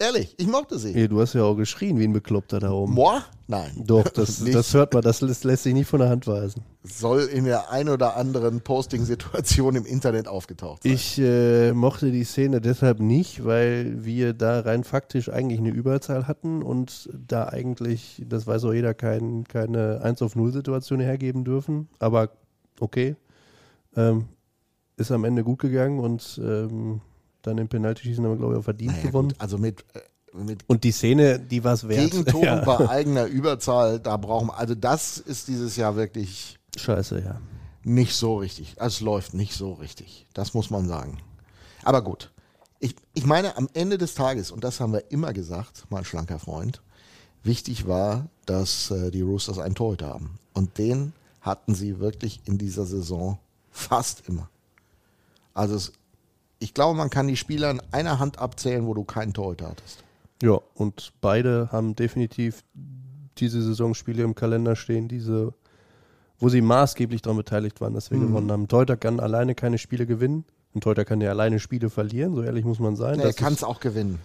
Ehrlich, 0.00 0.34
ich 0.38 0.46
mochte 0.46 0.78
sie. 0.78 0.94
Ey, 0.94 1.08
du 1.08 1.20
hast 1.20 1.34
ja 1.34 1.42
auch 1.42 1.56
geschrien 1.56 1.98
wie 1.98 2.04
ein 2.04 2.14
Bekloppter 2.14 2.58
da 2.58 2.72
oben. 2.72 2.94
Moi? 2.94 3.20
Nein. 3.48 3.70
Doch, 3.84 4.08
das, 4.08 4.42
das 4.52 4.72
hört 4.72 4.94
man, 4.94 5.02
das 5.02 5.20
lässt, 5.20 5.44
lässt 5.44 5.64
sich 5.64 5.74
nicht 5.74 5.88
von 5.88 6.00
der 6.00 6.08
Hand 6.08 6.26
weisen. 6.26 6.62
Soll 6.82 7.24
in 7.24 7.44
der 7.44 7.70
ein 7.70 7.86
oder 7.90 8.16
anderen 8.16 8.62
Posting-Situation 8.62 9.76
im 9.76 9.84
Internet 9.84 10.26
aufgetaucht 10.26 10.84
sein. 10.84 10.92
Ich 10.92 11.18
äh, 11.18 11.74
mochte 11.74 12.12
die 12.12 12.24
Szene 12.24 12.62
deshalb 12.62 13.00
nicht, 13.00 13.44
weil 13.44 14.02
wir 14.02 14.32
da 14.32 14.60
rein 14.60 14.84
faktisch 14.84 15.28
eigentlich 15.28 15.60
eine 15.60 15.68
Überzahl 15.68 16.26
hatten 16.26 16.62
und 16.62 17.10
da 17.12 17.48
eigentlich, 17.48 18.22
das 18.26 18.46
weiß 18.46 18.64
auch 18.64 18.72
jeder, 18.72 18.94
kein, 18.94 19.44
keine 19.44 20.00
1 20.02 20.22
auf 20.22 20.34
0 20.34 20.50
Situation 20.50 21.00
hergeben 21.00 21.44
dürfen. 21.44 21.90
Aber 21.98 22.30
okay. 22.80 23.16
Ähm, 23.94 24.28
ist 24.96 25.10
am 25.12 25.24
Ende 25.24 25.44
gut 25.44 25.58
gegangen 25.58 25.98
und 25.98 26.40
ähm, 26.42 27.02
dann 27.42 27.58
im 27.58 27.68
Penaltyschießen 27.68 28.24
haben 28.24 28.32
wir, 28.32 28.38
glaube 28.38 28.54
ich, 28.54 28.60
auch 28.60 28.64
verdient 28.64 28.92
Naja, 28.92 29.06
gewonnen. 29.06 29.28
gut, 29.30 29.40
also 29.40 29.58
mit, 29.58 29.84
äh, 29.94 30.36
mit 30.36 30.64
Und 30.68 30.84
die 30.84 30.92
Szene, 30.92 31.38
die 31.40 31.64
war 31.64 31.74
es 31.74 31.88
wert. 31.88 32.10
Gegentoren 32.10 32.44
Ja. 32.44 32.64
bei 32.64 32.88
eigener 32.88 33.26
Überzahl, 33.26 33.98
da 34.00 34.16
brauchen 34.16 34.48
wir, 34.48 34.58
also 34.58 34.74
das 34.74 35.18
ist 35.18 35.48
dieses 35.48 35.76
Jahr 35.76 35.96
wirklich 35.96 36.58
Scheiße, 36.76 37.20
ja. 37.20 37.40
nicht 37.82 38.14
so 38.14 38.36
richtig. 38.36 38.74
Also 38.80 38.94
es 38.96 39.00
läuft 39.00 39.34
nicht 39.34 39.54
so 39.54 39.72
richtig. 39.74 40.26
Das 40.34 40.54
muss 40.54 40.70
man 40.70 40.86
sagen. 40.86 41.18
Aber 41.82 42.02
gut. 42.02 42.30
Ich, 42.82 42.94
ich 43.12 43.26
meine, 43.26 43.56
am 43.58 43.68
Ende 43.74 43.98
des 43.98 44.14
Tages, 44.14 44.50
und 44.50 44.64
das 44.64 44.80
haben 44.80 44.92
wir 44.94 45.10
immer 45.10 45.32
gesagt, 45.34 45.84
mein 45.90 46.04
schlanker 46.04 46.38
Freund, 46.38 46.80
wichtig 47.42 47.86
war, 47.86 48.28
dass 48.46 48.90
äh, 48.90 49.10
die 49.10 49.20
Roosters 49.20 49.58
einen 49.58 49.74
Torhüter 49.74 50.08
haben. 50.08 50.38
Und 50.54 50.78
den 50.78 51.12
hatten 51.42 51.74
sie 51.74 51.98
wirklich 52.00 52.40
in 52.46 52.56
dieser 52.56 52.86
Saison 52.86 53.38
fast 53.70 54.28
immer. 54.28 54.48
Also 55.52 55.74
es, 55.74 55.92
ich 56.60 56.74
glaube, 56.74 56.96
man 56.96 57.10
kann 57.10 57.26
die 57.26 57.36
Spieler 57.36 57.70
in 57.70 57.82
einer 57.90 58.18
Hand 58.18 58.38
abzählen, 58.38 58.86
wo 58.86 58.94
du 58.94 59.02
keinen 59.02 59.32
Torhüter 59.32 59.70
hattest. 59.70 60.04
Ja, 60.42 60.60
und 60.74 61.12
beide 61.20 61.70
haben 61.72 61.96
definitiv 61.96 62.62
diese 63.38 63.62
Saisonspiele 63.62 64.22
im 64.22 64.34
Kalender 64.34 64.76
stehen, 64.76 65.08
diese, 65.08 65.54
wo 66.38 66.48
sie 66.48 66.60
maßgeblich 66.60 67.22
daran 67.22 67.38
beteiligt 67.38 67.80
waren, 67.80 67.94
dass 67.94 68.10
wir 68.10 68.18
gewonnen 68.18 68.52
haben. 68.52 68.64
Ein 68.64 68.68
Torhüter 68.68 68.96
kann 68.96 69.20
alleine 69.20 69.54
keine 69.54 69.78
Spiele 69.78 70.06
gewinnen. 70.06 70.44
Ein 70.74 70.80
Torhüter 70.80 71.04
kann 71.04 71.20
ja 71.20 71.30
alleine 71.30 71.58
Spiele 71.58 71.90
verlieren, 71.90 72.34
so 72.34 72.42
ehrlich 72.42 72.64
muss 72.64 72.78
man 72.78 72.94
sein. 72.94 73.18
er 73.18 73.26
Das 73.26 73.36
kann 73.36 73.54
es 73.54 73.64
auch 73.64 73.80
gewinnen. 73.80 74.20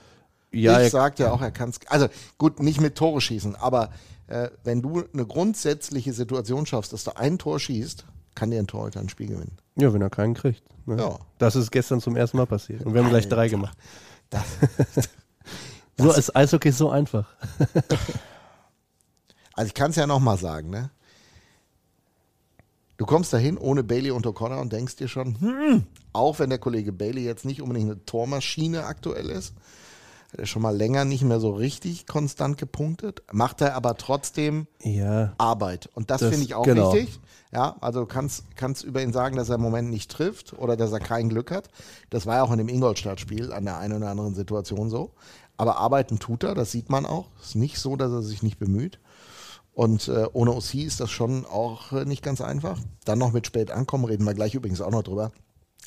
ja, 0.51 0.79
ich 0.79 0.85
er, 0.85 0.89
sag 0.89 1.17
ja 1.19 1.31
auch, 1.31 1.41
er 1.41 1.51
kann 1.51 1.69
es. 1.69 1.79
Also 1.87 2.07
gut, 2.37 2.59
nicht 2.59 2.81
mit 2.81 2.95
Tore 2.95 3.21
schießen, 3.21 3.55
aber 3.55 3.91
äh, 4.27 4.49
wenn 4.63 4.81
du 4.81 5.03
eine 5.13 5.25
grundsätzliche 5.25 6.13
Situation 6.13 6.65
schaffst, 6.65 6.93
dass 6.93 7.05
du 7.05 7.15
ein 7.17 7.37
Tor 7.37 7.59
schießt, 7.59 8.05
kann 8.35 8.51
dir 8.51 8.59
ein 8.59 8.67
Torhüter 8.67 8.99
ein 8.99 9.09
Spiel 9.09 9.27
gewinnen. 9.27 9.57
Ja, 9.75 9.93
wenn 9.93 10.01
er 10.01 10.09
keinen 10.09 10.33
kriegt. 10.33 10.63
Ne? 10.87 10.97
Ja. 10.97 11.17
Das 11.37 11.55
ist 11.55 11.71
gestern 11.71 12.01
zum 12.01 12.15
ersten 12.15 12.37
Mal 12.37 12.45
passiert. 12.47 12.85
Und 12.85 12.93
wir 12.93 13.01
haben 13.03 13.09
gleich 13.09 13.27
drei 13.27 13.47
gemacht. 13.49 13.77
Das, 14.29 14.43
So 15.97 16.11
ist 16.11 16.35
Eishockey 16.35 16.71
so 16.71 16.89
einfach. 16.89 17.27
also 19.53 19.67
ich 19.67 19.73
kann 19.73 19.91
es 19.91 19.95
ja 19.95 20.05
nochmal 20.07 20.37
sagen, 20.37 20.69
ne? 20.69 20.89
Du 22.97 23.05
kommst 23.05 23.33
dahin 23.33 23.57
ohne 23.57 23.83
Bailey 23.83 24.11
und 24.11 24.25
O'Connor 24.25 24.59
und 24.61 24.71
denkst 24.71 24.95
dir 24.95 25.07
schon, 25.09 25.39
hm, 25.39 25.83
auch 26.13 26.39
wenn 26.39 26.49
der 26.49 26.59
Kollege 26.59 26.93
Bailey 26.93 27.23
jetzt 27.25 27.43
nicht 27.43 27.61
unbedingt 27.61 27.91
eine 27.91 28.05
Tormaschine 28.05 28.85
aktuell 28.85 29.29
ist, 29.29 29.53
hat 30.31 30.39
er 30.39 30.45
schon 30.45 30.61
mal 30.61 30.75
länger 30.75 31.03
nicht 31.03 31.23
mehr 31.23 31.39
so 31.41 31.51
richtig 31.53 32.07
konstant 32.07 32.57
gepunktet, 32.57 33.21
macht 33.33 33.59
er 33.61 33.75
aber 33.75 33.95
trotzdem 33.97 34.67
Ja, 34.81 35.33
Arbeit. 35.37 35.89
Und 35.93 36.09
das, 36.09 36.21
Das- 36.21 36.29
finde 36.29 36.45
ich 36.45 36.55
auch 36.55 36.63
genau. 36.63 36.93
wichtig. 36.93 37.19
Ja, 37.55 37.77
also 37.79 38.01
du 38.01 38.05
kannst, 38.05 38.43
kannst 38.57 38.83
über 38.83 39.01
ihn 39.01 39.13
sagen, 39.13 39.37
dass 39.37 39.47
er 39.47 39.55
im 39.55 39.61
Moment 39.61 39.89
nicht 39.89 40.11
trifft 40.11 40.51
oder 40.59 40.75
dass 40.75 40.91
er 40.91 40.99
kein 40.99 41.29
Glück 41.29 41.51
hat. 41.51 41.69
Das 42.09 42.25
war 42.25 42.35
ja 42.35 42.43
auch 42.43 42.51
in 42.51 42.57
dem 42.57 42.67
Ingolstadt-Spiel 42.67 43.53
an 43.53 43.63
der 43.63 43.77
einen 43.77 43.93
oder 43.93 44.09
anderen 44.09 44.35
Situation 44.35 44.89
so. 44.89 45.13
Aber 45.55 45.77
arbeiten 45.77 46.19
tut 46.19 46.43
er, 46.43 46.53
das 46.53 46.73
sieht 46.73 46.89
man 46.89 47.05
auch. 47.05 47.29
Es 47.39 47.47
ist 47.47 47.55
nicht 47.55 47.79
so, 47.79 47.95
dass 47.95 48.11
er 48.11 48.23
sich 48.23 48.43
nicht 48.43 48.59
bemüht. 48.59 48.99
Und 49.71 50.09
äh, 50.09 50.25
ohne 50.33 50.51
OC 50.51 50.73
ist 50.73 50.99
das 50.99 51.11
schon 51.11 51.45
auch 51.45 51.93
äh, 51.93 52.03
nicht 52.03 52.23
ganz 52.23 52.41
einfach. 52.41 52.77
Dann 53.05 53.19
noch 53.19 53.31
mit 53.31 53.47
spät 53.47 53.71
ankommen, 53.71 54.03
reden 54.03 54.25
wir 54.25 54.33
gleich 54.33 54.53
übrigens 54.53 54.81
auch 54.81 54.91
noch 54.91 55.03
drüber. 55.03 55.31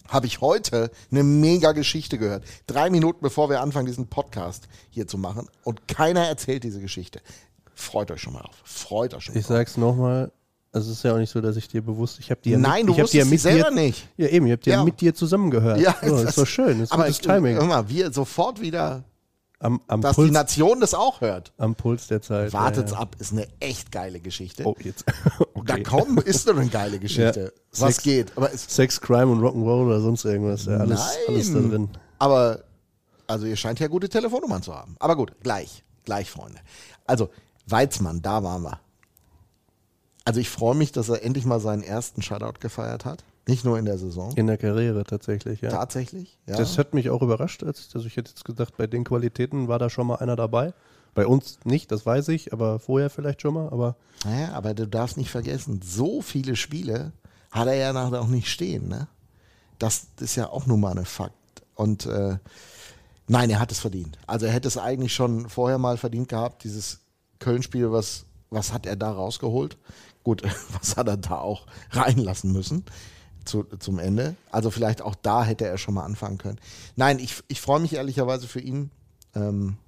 Habe 0.08 0.26
ich 0.26 0.40
heute 0.40 0.90
eine 1.10 1.22
mega 1.22 1.72
Geschichte 1.72 2.16
gehört. 2.16 2.44
Drei 2.66 2.88
Minuten 2.88 3.18
bevor 3.20 3.50
wir 3.50 3.60
anfangen, 3.60 3.84
diesen 3.84 4.06
Podcast 4.06 4.68
hier 4.88 5.06
zu 5.06 5.18
machen. 5.18 5.50
Und 5.64 5.86
keiner 5.86 6.28
erzählt 6.28 6.64
diese 6.64 6.80
Geschichte. 6.80 7.20
Freut 7.74 8.10
euch 8.10 8.22
schon 8.22 8.32
mal 8.32 8.40
auf. 8.40 8.56
Freut 8.64 9.12
euch 9.12 9.24
schon 9.24 9.34
mal 9.34 9.40
ich 9.40 9.46
sag's 9.46 9.76
nochmal. 9.76 10.32
Es 10.72 10.86
ist 10.86 11.02
ja 11.02 11.14
auch 11.14 11.18
nicht 11.18 11.30
so, 11.30 11.40
dass 11.40 11.56
ich 11.56 11.66
dir 11.68 11.80
bewusst, 11.82 12.18
ich 12.20 12.30
habe 12.30 12.40
dir 12.42 12.58
Nein, 12.58 12.84
mit, 12.84 12.88
du 12.88 12.92
ich 12.92 13.00
hab 13.00 13.06
dir 13.10 13.20
wusstest 13.22 13.30
mit 13.30 13.40
selber 13.40 13.70
dir, 13.70 13.74
nicht. 13.74 14.06
Ja, 14.18 14.28
eben, 14.28 14.46
ich 14.46 14.52
habe 14.52 14.62
dir 14.62 14.72
Ja. 14.74 14.84
mit 14.84 15.00
dir 15.00 15.14
zusammengehört. 15.14 15.80
Ja, 15.80 15.96
so, 16.02 16.10
das- 16.16 16.24
ist 16.30 16.38
doch 16.38 16.46
schön, 16.46 16.80
ist 16.82 16.92
aber 16.92 17.04
gutes 17.04 17.20
ich, 17.20 17.26
Timing. 17.26 17.56
Mal, 17.66 17.88
wir 17.88 18.12
sofort 18.12 18.60
wieder, 18.60 19.02
Am, 19.60 19.80
am, 19.88 20.02
dass 20.02 20.14
die 20.16 20.22
Puls, 20.22 20.30
Nation 20.32 20.80
das 20.80 20.92
auch 20.94 21.20
hört. 21.22 21.52
am 21.56 21.74
Puls 21.74 22.06
der 22.08 22.20
Zeit. 22.20 22.52
Wartet's 22.52 22.90
ja, 22.92 22.98
ja. 22.98 23.02
ab, 23.02 23.16
ist 23.18 23.32
eine 23.32 23.48
echt 23.60 23.90
geile 23.90 24.20
Geschichte. 24.20 24.64
Oh, 24.66 24.76
jetzt. 24.82 25.04
Da 25.64 25.74
okay. 25.74 25.82
komm, 25.82 26.18
ist 26.18 26.46
doch 26.48 26.56
eine 26.56 26.68
geile 26.68 26.98
Geschichte. 26.98 27.52
Ja. 27.54 27.80
Was 27.82 27.94
Sex- 27.96 28.02
geht? 28.04 28.32
Aber, 28.36 28.48
Sex, 28.56 29.00
Crime 29.00 29.26
und 29.26 29.40
Rock'n'Roll 29.40 29.86
oder 29.86 30.00
sonst 30.00 30.24
irgendwas. 30.24 30.64
Ja, 30.66 30.76
alles, 30.78 30.98
Nein. 31.00 31.16
alles 31.28 31.52
da 31.52 31.58
drin. 31.60 31.88
aber, 32.18 32.60
also 33.26 33.44
ihr 33.46 33.56
scheint 33.56 33.80
ja 33.80 33.88
gute 33.88 34.08
Telefonnummern 34.08 34.62
zu 34.62 34.74
haben. 34.74 34.96
Aber 35.00 35.16
gut, 35.16 35.32
gleich, 35.42 35.82
gleich, 36.04 36.30
Freunde. 36.30 36.58
Also, 37.06 37.28
Weizmann, 37.66 38.22
da 38.22 38.42
waren 38.42 38.62
wir. 38.62 38.80
Also 40.28 40.40
ich 40.40 40.50
freue 40.50 40.74
mich, 40.74 40.92
dass 40.92 41.08
er 41.08 41.24
endlich 41.24 41.46
mal 41.46 41.58
seinen 41.58 41.82
ersten 41.82 42.20
Shutout 42.20 42.60
gefeiert 42.60 43.06
hat. 43.06 43.24
Nicht 43.46 43.64
nur 43.64 43.78
in 43.78 43.86
der 43.86 43.96
Saison. 43.96 44.30
In 44.36 44.46
der 44.46 44.58
Karriere 44.58 45.04
tatsächlich, 45.04 45.62
ja. 45.62 45.70
Tatsächlich. 45.70 46.36
Ja. 46.44 46.58
Das 46.58 46.76
hat 46.76 46.92
mich 46.92 47.08
auch 47.08 47.22
überrascht. 47.22 47.64
Als, 47.64 47.88
also 47.94 48.06
ich 48.06 48.18
hätte 48.18 48.28
jetzt 48.28 48.44
gedacht, 48.44 48.76
bei 48.76 48.86
den 48.86 49.04
Qualitäten 49.04 49.68
war 49.68 49.78
da 49.78 49.88
schon 49.88 50.06
mal 50.06 50.16
einer 50.16 50.36
dabei. 50.36 50.74
Bei 51.14 51.26
uns 51.26 51.60
nicht, 51.64 51.90
das 51.90 52.04
weiß 52.04 52.28
ich, 52.28 52.52
aber 52.52 52.78
vorher 52.78 53.08
vielleicht 53.08 53.40
schon 53.40 53.54
mal. 53.54 53.70
Aber 53.70 53.96
Naja, 54.22 54.52
aber 54.52 54.74
du 54.74 54.86
darfst 54.86 55.16
nicht 55.16 55.30
vergessen, 55.30 55.80
so 55.82 56.20
viele 56.20 56.56
Spiele 56.56 57.12
hat 57.50 57.66
er 57.66 57.76
ja 57.76 57.94
nachher 57.94 58.20
auch 58.20 58.28
nicht 58.28 58.48
stehen. 58.48 58.86
Ne? 58.86 59.08
Das 59.78 60.08
ist 60.20 60.36
ja 60.36 60.50
auch 60.50 60.66
nun 60.66 60.80
mal 60.80 60.90
eine 60.90 61.06
Fakt. 61.06 61.32
Und 61.74 62.04
äh, 62.04 62.36
nein, 63.28 63.48
er 63.48 63.60
hat 63.60 63.72
es 63.72 63.78
verdient. 63.78 64.18
Also 64.26 64.44
er 64.44 64.52
hätte 64.52 64.68
es 64.68 64.76
eigentlich 64.76 65.14
schon 65.14 65.48
vorher 65.48 65.78
mal 65.78 65.96
verdient 65.96 66.28
gehabt, 66.28 66.64
dieses 66.64 67.00
Köln-Spiel, 67.38 67.90
was, 67.92 68.26
was 68.50 68.74
hat 68.74 68.84
er 68.84 68.96
da 68.96 69.10
rausgeholt? 69.10 69.78
Gut, 70.28 70.42
was 70.78 70.98
hat 70.98 71.08
er 71.08 71.16
da 71.16 71.38
auch 71.38 71.64
reinlassen 71.90 72.52
müssen 72.52 72.84
zu, 73.46 73.62
zum 73.78 73.98
Ende? 73.98 74.36
Also 74.52 74.70
vielleicht 74.70 75.00
auch 75.00 75.14
da 75.14 75.42
hätte 75.42 75.66
er 75.66 75.78
schon 75.78 75.94
mal 75.94 76.04
anfangen 76.04 76.36
können. 76.36 76.58
Nein, 76.96 77.18
ich, 77.18 77.42
ich 77.48 77.62
freue 77.62 77.80
mich 77.80 77.94
ehrlicherweise 77.94 78.46
für 78.46 78.60
ihn, 78.60 78.90
ähm, 79.34 79.78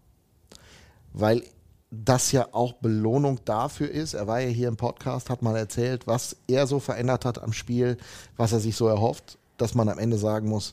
weil 1.12 1.42
das 1.90 2.32
ja 2.32 2.48
auch 2.52 2.72
Belohnung 2.72 3.40
dafür 3.44 3.90
ist. 3.90 4.14
Er 4.14 4.28
war 4.28 4.40
ja 4.40 4.48
hier 4.48 4.68
im 4.68 4.78
Podcast, 4.78 5.28
hat 5.28 5.42
mal 5.42 5.58
erzählt, 5.58 6.06
was 6.06 6.38
er 6.46 6.66
so 6.66 6.80
verändert 6.80 7.26
hat 7.26 7.42
am 7.42 7.52
Spiel, 7.52 7.98
was 8.38 8.52
er 8.52 8.60
sich 8.60 8.76
so 8.76 8.88
erhofft, 8.88 9.36
dass 9.58 9.74
man 9.74 9.90
am 9.90 9.98
Ende 9.98 10.16
sagen 10.16 10.48
muss, 10.48 10.72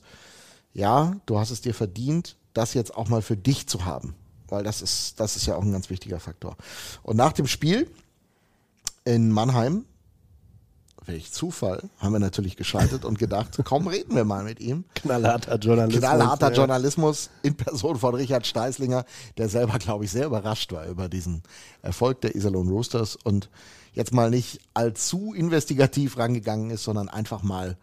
ja, 0.71 1.17
du 1.25 1.39
hast 1.39 1.51
es 1.51 1.60
dir 1.60 1.73
verdient, 1.73 2.38
das 2.53 2.73
jetzt 2.73 2.95
auch 2.95 3.10
mal 3.10 3.21
für 3.21 3.36
dich 3.36 3.67
zu 3.67 3.84
haben. 3.84 4.15
Weil 4.47 4.63
das 4.63 4.82
ist, 4.82 5.19
das 5.19 5.36
ist 5.36 5.45
ja 5.45 5.58
auch 5.58 5.63
ein 5.63 5.73
ganz 5.73 5.89
wichtiger 5.89 6.21
Faktor. 6.21 6.56
Und 7.03 7.17
nach 7.17 7.34
dem 7.34 7.47
Spiel 7.47 7.91
in 9.08 9.32
Mannheim 9.32 9.86
welch 11.08 11.32
Zufall, 11.32 11.89
haben 12.00 12.12
wir 12.12 12.20
natürlich 12.20 12.58
geschaltet 12.58 13.06
und 13.06 13.17
gedacht, 13.17 13.58
komm, 13.63 13.88
reden 13.88 14.13
wir 14.13 14.26
mal 14.26 14.43
mit 14.43 14.60
ihm. 14.60 14.84
Knallharter 14.96 15.58
Journalismus. 15.58 16.02
Knallharter 16.02 16.52
Journalismus 16.52 17.30
in 17.43 17.56
Person 17.56 17.98
von 17.98 18.15
Richard 18.15 18.46
Steißlinger, 18.46 19.06
der 19.38 19.48
selber, 19.48 19.80
glaube 19.80 20.04
ich, 20.04 20.12
sehr 20.12 20.26
überrascht 20.26 20.74
war 20.74 20.86
über 20.86 21.08
diesen 21.08 21.43
Erfolg 21.82 22.20
der 22.20 22.36
Iserlohn 22.36 22.67
Roosters 22.67 23.15
und 23.15 23.50
jetzt 23.93 24.13
mal 24.13 24.30
nicht 24.30 24.60
allzu 24.74 25.34
investigativ 25.34 26.17
rangegangen 26.17 26.70
ist, 26.72 26.84
sondern 26.84 27.08
einfach 27.08 27.41
mal 27.41 27.78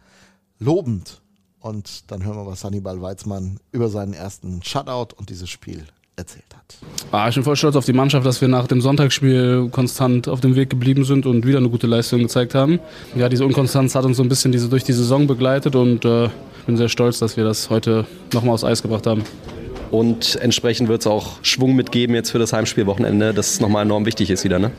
lobend. 0.59 1.23
Und 1.61 2.11
dann 2.11 2.23
hören 2.23 2.37
wir, 2.37 2.47
was 2.47 2.63
Hannibal 2.63 3.01
Weizmann 3.01 3.59
über 3.73 3.89
seinen 3.89 4.13
ersten 4.13 4.63
Shutout 4.63 5.17
und 5.17 5.31
dieses 5.31 5.49
Spiel 5.49 5.87
erzählt 6.16 6.44
hat. 6.55 6.77
Ah, 7.12 7.29
ich 7.29 7.35
bin 7.35 7.44
voll 7.44 7.57
stolz 7.57 7.77
auf 7.77 7.85
die 7.85 7.92
Mannschaft, 7.92 8.27
dass 8.27 8.40
wir 8.40 8.48
nach 8.48 8.66
dem 8.66 8.81
Sonntagsspiel 8.81 9.68
konstant 9.70 10.29
auf 10.29 10.40
dem 10.40 10.57
Weg 10.57 10.70
geblieben 10.70 11.05
sind 11.05 11.27
und 11.27 11.46
wieder 11.46 11.59
eine 11.59 11.68
gute 11.68 11.87
Leistung 11.87 12.20
gezeigt 12.20 12.55
haben. 12.55 12.81
Ja, 13.14 13.29
diese 13.29 13.44
Unkonstanz 13.44 13.94
hat 13.94 14.05
uns 14.05 14.16
so 14.16 14.22
ein 14.22 14.29
bisschen 14.29 14.53
diese, 14.53 14.68
durch 14.68 14.85
die 14.85 14.92
Saison 14.92 15.27
begleitet 15.27 15.77
und 15.77 16.05
äh, 16.05 16.27
ich 16.27 16.66
bin 16.66 16.77
sehr 16.77 16.88
stolz, 16.88 17.18
dass 17.18 17.37
wir 17.37 17.44
das 17.44 17.70
heute 17.70 18.07
nochmal 18.33 18.55
aufs 18.55 18.64
Eis 18.64 18.83
gebracht 18.83 19.07
haben. 19.07 19.24
Und 19.90 20.37
entsprechend 20.37 20.88
wird 20.88 21.03
es 21.03 21.07
auch 21.07 21.38
Schwung 21.42 21.77
mitgeben 21.77 22.14
jetzt 22.14 22.31
für 22.31 22.38
das 22.38 22.53
Heimspielwochenende, 22.53 23.33
das 23.33 23.61
nochmal 23.61 23.85
enorm 23.85 24.07
wichtig 24.07 24.31
ist 24.31 24.42
wieder, 24.42 24.59
ne? 24.59 24.72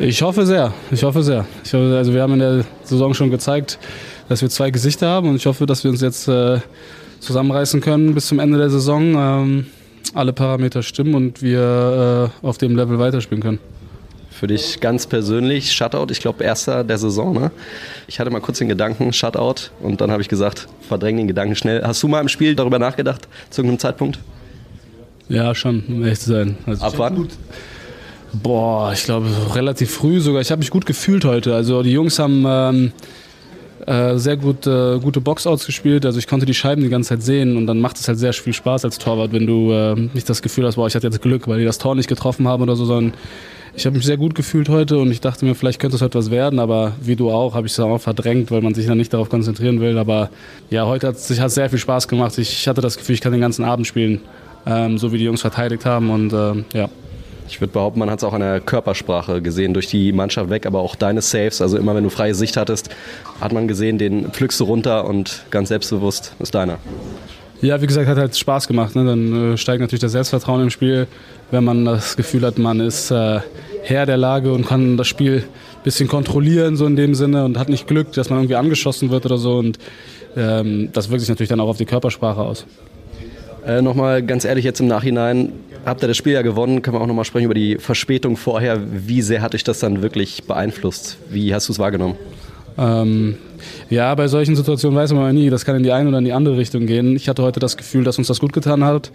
Ich 0.00 0.22
hoffe 0.22 0.46
sehr, 0.46 0.72
ich 0.90 1.02
hoffe 1.02 1.22
sehr. 1.22 1.44
Ich 1.64 1.74
hoffe, 1.74 1.94
also 1.96 2.14
wir 2.14 2.22
haben 2.22 2.34
in 2.34 2.38
der 2.38 2.64
Saison 2.84 3.14
schon 3.14 3.30
gezeigt, 3.30 3.78
dass 4.28 4.42
wir 4.42 4.48
zwei 4.48 4.70
Gesichter 4.70 5.08
haben 5.08 5.28
und 5.28 5.36
ich 5.36 5.46
hoffe, 5.46 5.66
dass 5.66 5.84
wir 5.84 5.90
uns 5.90 6.00
jetzt 6.00 6.28
äh, 6.28 6.60
zusammenreißen 7.20 7.80
können 7.80 8.14
bis 8.14 8.26
zum 8.26 8.38
Ende 8.38 8.58
der 8.58 8.70
Saison. 8.70 9.14
Ähm, 9.16 9.66
alle 10.14 10.32
Parameter 10.32 10.82
stimmen 10.82 11.14
und 11.14 11.42
wir 11.42 12.32
äh, 12.42 12.46
auf 12.46 12.58
dem 12.58 12.76
Level 12.76 12.98
weiterspielen 12.98 13.42
können. 13.42 13.58
Für 14.30 14.46
dich 14.46 14.80
ganz 14.80 15.06
persönlich, 15.06 15.72
Shutout, 15.72 16.06
ich 16.10 16.20
glaube, 16.20 16.44
erster 16.44 16.84
der 16.84 16.98
Saison. 16.98 17.34
Ne? 17.34 17.50
Ich 18.06 18.20
hatte 18.20 18.30
mal 18.30 18.40
kurz 18.40 18.58
den 18.58 18.68
Gedanken, 18.68 19.12
Shutout, 19.12 19.70
und 19.80 20.00
dann 20.00 20.12
habe 20.12 20.22
ich 20.22 20.28
gesagt, 20.28 20.68
verdräng 20.86 21.16
den 21.16 21.26
Gedanken 21.26 21.56
schnell. 21.56 21.82
Hast 21.82 22.02
du 22.02 22.08
mal 22.08 22.20
im 22.20 22.28
Spiel 22.28 22.54
darüber 22.54 22.78
nachgedacht, 22.78 23.26
zu 23.50 23.62
irgendeinem 23.62 23.80
Zeitpunkt? 23.80 24.20
Ja, 25.28 25.54
schon, 25.54 25.82
um 25.88 26.02
ehrlich 26.04 26.20
zu 26.20 26.30
sein. 26.30 26.56
Also 26.66 26.84
Ab 26.84 26.94
wann? 26.96 27.16
Gut. 27.16 27.30
Boah, 28.32 28.92
ich 28.92 29.04
glaube 29.04 29.28
relativ 29.54 29.90
früh 29.90 30.20
sogar. 30.20 30.40
Ich 30.40 30.50
habe 30.50 30.60
mich 30.60 30.70
gut 30.70 30.86
gefühlt 30.86 31.24
heute. 31.24 31.54
Also 31.54 31.82
die 31.82 31.92
Jungs 31.92 32.18
haben 32.18 32.44
ähm, 32.46 32.92
äh, 33.88 34.18
sehr 34.18 34.36
gut, 34.36 34.66
äh, 34.66 34.98
gute 34.98 35.20
Boxouts 35.20 35.64
gespielt. 35.64 36.04
Also 36.04 36.18
ich 36.18 36.26
konnte 36.26 36.44
die 36.44 36.52
Scheiben 36.52 36.82
die 36.82 36.90
ganze 36.90 37.10
Zeit 37.10 37.22
sehen 37.22 37.56
und 37.56 37.66
dann 37.66 37.80
macht 37.80 37.96
es 37.96 38.06
halt 38.06 38.18
sehr 38.18 38.34
viel 38.34 38.52
Spaß 38.52 38.84
als 38.84 38.98
Torwart, 38.98 39.32
wenn 39.32 39.46
du 39.46 39.72
äh, 39.72 39.94
nicht 39.94 40.28
das 40.28 40.42
Gefühl 40.42 40.66
hast, 40.66 40.76
boah, 40.76 40.86
ich 40.86 40.94
hatte 40.94 41.06
jetzt 41.06 41.22
Glück, 41.22 41.48
weil 41.48 41.60
die 41.60 41.64
das 41.64 41.78
Tor 41.78 41.94
nicht 41.94 42.08
getroffen 42.08 42.46
haben 42.46 42.62
oder 42.62 42.76
so, 42.76 42.84
sondern 42.84 43.14
ich 43.74 43.86
habe 43.86 43.96
mich 43.96 44.04
sehr 44.04 44.18
gut 44.18 44.34
gefühlt 44.34 44.68
heute 44.68 44.98
und 44.98 45.10
ich 45.10 45.22
dachte 45.22 45.46
mir, 45.46 45.54
vielleicht 45.54 45.80
könnte 45.80 45.96
es 45.96 46.02
heute 46.02 46.18
was 46.18 46.30
werden, 46.30 46.58
aber 46.58 46.92
wie 47.00 47.16
du 47.16 47.30
auch, 47.30 47.54
habe 47.54 47.66
ich 47.66 47.72
es 47.72 47.80
auch 47.80 47.98
verdrängt, 47.98 48.50
weil 48.50 48.60
man 48.60 48.74
sich 48.74 48.86
dann 48.86 48.98
nicht 48.98 49.14
darauf 49.14 49.30
konzentrieren 49.30 49.80
will. 49.80 49.96
Aber 49.96 50.28
ja, 50.68 50.84
heute 50.84 51.06
hat 51.06 51.16
es 51.16 51.28
sehr 51.28 51.70
viel 51.70 51.78
Spaß 51.78 52.08
gemacht. 52.08 52.36
Ich 52.36 52.68
hatte 52.68 52.82
das 52.82 52.98
Gefühl, 52.98 53.14
ich 53.14 53.22
kann 53.22 53.32
den 53.32 53.40
ganzen 53.40 53.64
Abend 53.64 53.86
spielen, 53.86 54.20
ähm, 54.66 54.98
so 54.98 55.12
wie 55.12 55.18
die 55.18 55.24
Jungs 55.24 55.40
verteidigt 55.40 55.86
haben 55.86 56.10
und 56.10 56.32
äh, 56.32 56.64
ja. 56.74 56.90
Ich 57.48 57.60
würde 57.60 57.72
behaupten, 57.72 57.98
man 57.98 58.10
hat 58.10 58.18
es 58.18 58.24
auch 58.24 58.34
an 58.34 58.40
der 58.40 58.60
Körpersprache 58.60 59.40
gesehen, 59.42 59.74
durch 59.74 59.86
die 59.86 60.12
Mannschaft 60.12 60.50
weg, 60.50 60.66
aber 60.66 60.80
auch 60.80 60.94
deine 60.94 61.22
Saves. 61.22 61.62
Also 61.62 61.78
immer 61.78 61.94
wenn 61.94 62.04
du 62.04 62.10
freie 62.10 62.34
Sicht 62.34 62.56
hattest, 62.56 62.90
hat 63.40 63.52
man 63.52 63.68
gesehen, 63.68 63.98
den 63.98 64.30
pflückst 64.30 64.60
du 64.60 64.64
runter 64.64 65.06
und 65.06 65.44
ganz 65.50 65.68
selbstbewusst 65.68 66.34
ist 66.38 66.54
deiner. 66.54 66.78
Ja, 67.60 67.80
wie 67.82 67.86
gesagt, 67.86 68.06
hat 68.06 68.18
halt 68.18 68.36
Spaß 68.36 68.68
gemacht. 68.68 68.94
Ne? 68.94 69.04
Dann 69.04 69.54
äh, 69.54 69.56
steigt 69.56 69.80
natürlich 69.80 70.00
das 70.00 70.12
Selbstvertrauen 70.12 70.62
im 70.62 70.70
Spiel, 70.70 71.08
wenn 71.50 71.64
man 71.64 71.84
das 71.84 72.16
Gefühl 72.16 72.44
hat, 72.46 72.58
man 72.58 72.78
ist 72.80 73.10
äh, 73.10 73.40
Herr 73.82 74.06
der 74.06 74.16
Lage 74.16 74.52
und 74.52 74.66
kann 74.66 74.96
das 74.96 75.08
Spiel 75.08 75.38
ein 75.38 75.82
bisschen 75.82 76.08
kontrollieren, 76.08 76.76
so 76.76 76.86
in 76.86 76.94
dem 76.94 77.14
Sinne, 77.14 77.44
und 77.44 77.58
hat 77.58 77.68
nicht 77.68 77.88
Glück, 77.88 78.12
dass 78.12 78.30
man 78.30 78.40
irgendwie 78.40 78.56
angeschossen 78.56 79.10
wird 79.10 79.26
oder 79.26 79.38
so. 79.38 79.56
Und 79.56 79.78
ähm, 80.36 80.90
das 80.92 81.08
wirkt 81.10 81.20
sich 81.20 81.28
natürlich 81.28 81.48
dann 81.48 81.60
auch 81.60 81.68
auf 81.68 81.78
die 81.78 81.86
Körpersprache 81.86 82.40
aus. 82.40 82.66
Äh, 83.66 83.82
Nochmal 83.82 84.22
ganz 84.22 84.44
ehrlich 84.44 84.64
jetzt 84.64 84.80
im 84.80 84.86
Nachhinein, 84.86 85.52
habt 85.84 86.02
ihr 86.02 86.08
das 86.08 86.16
Spiel 86.16 86.32
ja 86.32 86.42
gewonnen, 86.42 86.82
können 86.82 86.96
wir 86.96 87.00
auch 87.00 87.06
nochmal 87.06 87.24
sprechen 87.24 87.46
über 87.46 87.54
die 87.54 87.76
Verspätung 87.76 88.36
vorher. 88.36 88.80
Wie 89.06 89.22
sehr 89.22 89.42
hat 89.42 89.54
dich 89.54 89.64
das 89.64 89.78
dann 89.80 90.02
wirklich 90.02 90.44
beeinflusst? 90.44 91.18
Wie 91.30 91.54
hast 91.54 91.68
du 91.68 91.72
es 91.72 91.78
wahrgenommen? 91.78 92.16
Ähm, 92.78 93.36
ja, 93.90 94.14
bei 94.14 94.28
solchen 94.28 94.54
Situationen 94.54 94.96
weiß 94.96 95.12
man 95.12 95.34
nie, 95.34 95.50
das 95.50 95.64
kann 95.64 95.76
in 95.76 95.82
die 95.82 95.92
eine 95.92 96.08
oder 96.08 96.18
in 96.18 96.24
die 96.24 96.32
andere 96.32 96.56
Richtung 96.56 96.86
gehen. 96.86 97.16
Ich 97.16 97.28
hatte 97.28 97.42
heute 97.42 97.58
das 97.60 97.76
Gefühl, 97.76 98.04
dass 98.04 98.18
uns 98.18 98.28
das 98.28 98.38
gut 98.38 98.52
getan 98.52 98.84
hat, 98.84 99.10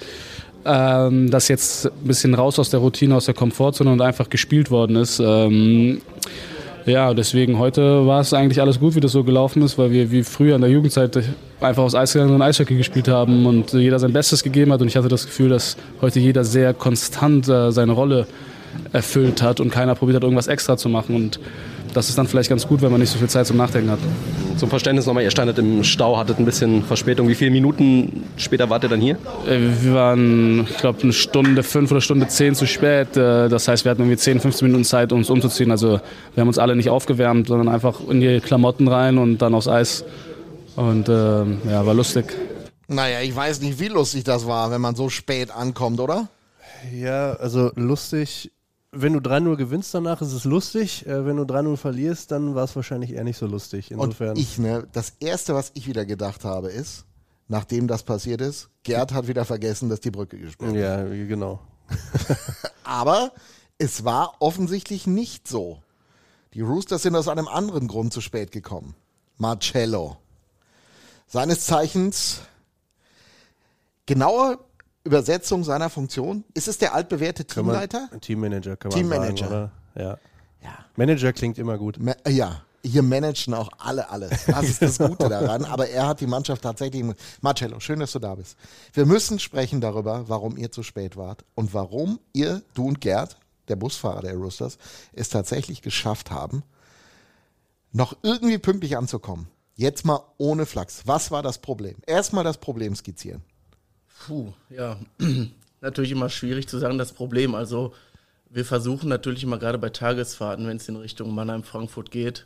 ähm, 0.65 1.29
dass 1.31 1.47
jetzt 1.47 1.85
ein 1.85 1.91
bisschen 2.03 2.33
raus 2.33 2.59
aus 2.59 2.69
der 2.69 2.81
Routine, 2.81 3.15
aus 3.15 3.25
der 3.25 3.33
Komfortzone 3.33 3.91
und 3.91 4.01
einfach 4.01 4.29
gespielt 4.29 4.69
worden 4.69 4.97
ist. 4.97 5.21
Ähm, 5.23 6.01
ja, 6.85 7.13
deswegen 7.13 7.59
heute 7.59 8.05
war 8.05 8.21
es 8.21 8.33
eigentlich 8.33 8.59
alles 8.59 8.79
gut, 8.79 8.95
wie 8.95 8.99
das 8.99 9.13
so 9.13 9.23
gelaufen 9.23 9.61
ist, 9.61 9.77
weil 9.77 9.91
wir 9.91 10.11
wie 10.11 10.23
früher 10.23 10.55
in 10.55 10.61
der 10.61 10.69
Jugendzeit 10.69 11.23
einfach 11.61 11.83
aus 11.83 11.95
Eis 11.95 12.13
gegangen 12.13 12.35
und 12.35 12.41
Eishockey 12.41 12.75
gespielt 12.75 13.07
haben 13.07 13.45
und 13.45 13.73
jeder 13.73 13.99
sein 13.99 14.11
Bestes 14.11 14.43
gegeben 14.43 14.73
hat. 14.73 14.81
Und 14.81 14.87
ich 14.87 14.97
hatte 14.97 15.07
das 15.07 15.25
Gefühl, 15.25 15.49
dass 15.49 15.77
heute 16.01 16.19
jeder 16.19 16.43
sehr 16.43 16.73
konstant 16.73 17.47
äh, 17.47 17.71
seine 17.71 17.93
Rolle 17.93 18.27
erfüllt 18.91 19.41
hat 19.41 19.59
und 19.59 19.71
keiner 19.71 19.95
probiert 19.95 20.17
hat, 20.17 20.23
irgendwas 20.23 20.47
extra 20.47 20.77
zu 20.77 20.89
machen. 20.89 21.15
Und 21.15 21.39
das 21.93 22.09
ist 22.09 22.17
dann 22.17 22.27
vielleicht 22.27 22.49
ganz 22.49 22.67
gut, 22.67 22.81
wenn 22.81 22.91
man 22.91 22.99
nicht 22.99 23.11
so 23.11 23.17
viel 23.17 23.29
Zeit 23.29 23.47
zum 23.47 23.57
Nachdenken 23.57 23.91
hat. 23.91 23.99
Zum 24.57 24.69
Verständnis 24.69 25.05
nochmal, 25.05 25.23
ihr 25.23 25.31
standet 25.31 25.57
im 25.59 25.83
Stau, 25.83 26.17
hattet 26.17 26.39
ein 26.39 26.45
bisschen 26.45 26.83
Verspätung. 26.83 27.27
Wie 27.27 27.35
viele 27.35 27.51
Minuten 27.51 28.23
später 28.37 28.69
wart 28.69 28.83
ihr 28.83 28.89
dann 28.89 29.01
hier? 29.01 29.17
Äh, 29.47 29.59
wir 29.81 29.93
waren, 29.93 30.67
ich 30.69 30.77
glaube, 30.77 31.01
eine 31.03 31.13
Stunde 31.13 31.63
fünf 31.63 31.91
oder 31.91 32.01
Stunde 32.01 32.27
zehn 32.27 32.55
zu 32.55 32.65
spät. 32.67 33.15
Äh, 33.17 33.49
das 33.49 33.67
heißt, 33.67 33.85
wir 33.85 33.91
hatten 33.91 34.01
irgendwie 34.01 34.17
10, 34.17 34.39
15 34.39 34.67
Minuten 34.67 34.85
Zeit, 34.85 35.11
uns 35.13 35.29
umzuziehen. 35.29 35.71
Also 35.71 35.99
wir 36.33 36.41
haben 36.41 36.47
uns 36.47 36.59
alle 36.59 36.75
nicht 36.75 36.89
aufgewärmt, 36.89 37.47
sondern 37.47 37.69
einfach 37.69 37.99
in 38.09 38.21
die 38.21 38.39
Klamotten 38.39 38.87
rein 38.87 39.17
und 39.17 39.39
dann 39.39 39.53
aufs 39.53 39.67
Eis. 39.67 40.03
Und 40.75 41.07
äh, 41.07 41.11
ja, 41.11 41.85
war 41.85 41.93
lustig. 41.93 42.25
Naja, 42.87 43.21
ich 43.21 43.35
weiß 43.35 43.61
nicht, 43.61 43.79
wie 43.79 43.87
lustig 43.87 44.23
das 44.23 44.47
war, 44.47 44.71
wenn 44.71 44.81
man 44.81 44.95
so 44.95 45.09
spät 45.09 45.51
ankommt, 45.51 45.99
oder? 45.99 46.27
Ja, 46.93 47.33
also 47.33 47.71
lustig 47.75 48.51
wenn 48.93 49.13
du 49.13 49.19
3-0 49.19 49.55
gewinnst 49.55 49.93
danach, 49.93 50.21
ist 50.21 50.33
es 50.33 50.43
lustig. 50.43 51.05
Äh, 51.05 51.25
wenn 51.25 51.37
du 51.37 51.43
3-0 51.43 51.77
verlierst, 51.77 52.31
dann 52.31 52.55
war 52.55 52.63
es 52.63 52.75
wahrscheinlich 52.75 53.11
eher 53.11 53.23
nicht 53.23 53.37
so 53.37 53.47
lustig. 53.47 53.91
Insofern. 53.91 54.29
Und 54.31 54.39
ich, 54.39 54.57
ne, 54.57 54.87
das 54.91 55.13
erste, 55.19 55.55
was 55.55 55.71
ich 55.73 55.87
wieder 55.87 56.05
gedacht 56.05 56.45
habe, 56.45 56.69
ist, 56.69 57.05
nachdem 57.47 57.87
das 57.87 58.03
passiert 58.03 58.41
ist, 58.41 58.69
Gerd 58.83 59.13
hat 59.13 59.27
wieder 59.27 59.45
vergessen, 59.45 59.89
dass 59.89 59.99
die 59.99 60.11
Brücke 60.11 60.37
gespielt 60.37 60.75
Ja, 60.75 61.03
genau. 61.03 61.59
Aber 62.83 63.31
es 63.77 64.05
war 64.05 64.35
offensichtlich 64.39 65.07
nicht 65.07 65.47
so. 65.47 65.81
Die 66.53 66.61
Roosters 66.61 67.01
sind 67.01 67.15
aus 67.15 67.27
einem 67.27 67.47
anderen 67.47 67.87
Grund 67.87 68.13
zu 68.13 68.21
spät 68.21 68.51
gekommen. 68.51 68.95
Marcello. 69.37 70.17
Seines 71.27 71.65
Zeichens 71.65 72.41
genauer 74.05 74.59
Übersetzung 75.03 75.63
seiner 75.63 75.89
Funktion? 75.89 76.43
Ist 76.53 76.67
es 76.67 76.77
der 76.77 76.93
altbewährte 76.93 77.45
Teamleiter? 77.45 78.07
Man, 78.11 78.21
Teammanager 78.21 78.77
kann 78.77 78.89
man 78.89 78.99
Teammanager. 78.99 79.49
sagen, 79.49 79.71
oder? 79.95 80.03
Ja. 80.03 80.17
ja. 80.61 80.85
Manager 80.95 81.33
klingt 81.33 81.57
immer 81.57 81.77
gut. 81.77 81.99
Ma 81.99 82.13
ja, 82.27 82.61
hier 82.85 83.01
managen 83.01 83.53
auch 83.53 83.69
alle 83.77 84.09
alles. 84.09 84.45
Das 84.45 84.65
ist 84.65 84.81
das 84.81 84.97
Gute 84.97 85.29
daran. 85.29 85.65
Aber 85.65 85.87
er 85.87 86.07
hat 86.07 86.19
die 86.19 86.27
Mannschaft 86.27 86.61
tatsächlich. 86.61 87.03
Marcello, 87.41 87.79
schön, 87.79 87.99
dass 87.99 88.11
du 88.11 88.19
da 88.19 88.35
bist. 88.35 88.57
Wir 88.91 89.05
müssen 89.05 89.39
sprechen 89.39 89.79
darüber, 89.81 90.27
warum 90.27 90.57
ihr 90.57 90.71
zu 90.71 90.83
spät 90.83 91.15
wart 91.15 91.45
und 91.55 91.73
warum 91.73 92.19
ihr, 92.33 92.61
du 92.73 92.87
und 92.87 92.99
Gerd, 92.99 93.37
der 93.69 93.77
Busfahrer 93.77 94.21
der 94.21 94.35
Roosters, 94.35 94.77
es 95.13 95.29
tatsächlich 95.29 95.81
geschafft 95.81 96.29
haben, 96.29 96.63
noch 97.93 98.17
irgendwie 98.21 98.57
pünktlich 98.57 98.97
anzukommen. 98.97 99.47
Jetzt 99.75 100.05
mal 100.05 100.19
ohne 100.37 100.65
Flachs. 100.65 101.03
Was 101.05 101.31
war 101.31 101.41
das 101.41 101.59
Problem? 101.59 101.95
Erstmal 102.05 102.43
das 102.43 102.57
Problem 102.57 102.95
skizzieren. 102.95 103.43
Puh, 104.25 104.53
ja, 104.69 104.97
natürlich 105.81 106.11
immer 106.11 106.29
schwierig 106.29 106.67
zu 106.67 106.77
sagen, 106.77 106.97
das 106.97 107.11
Problem. 107.11 107.55
Also 107.55 107.93
wir 108.49 108.65
versuchen 108.65 109.09
natürlich 109.09 109.43
immer 109.43 109.57
gerade 109.57 109.77
bei 109.77 109.89
Tagesfahrten, 109.89 110.67
wenn 110.67 110.77
es 110.77 110.87
in 110.87 110.95
Richtung 110.95 111.33
Mannheim-Frankfurt 111.33 112.11
geht, 112.11 112.45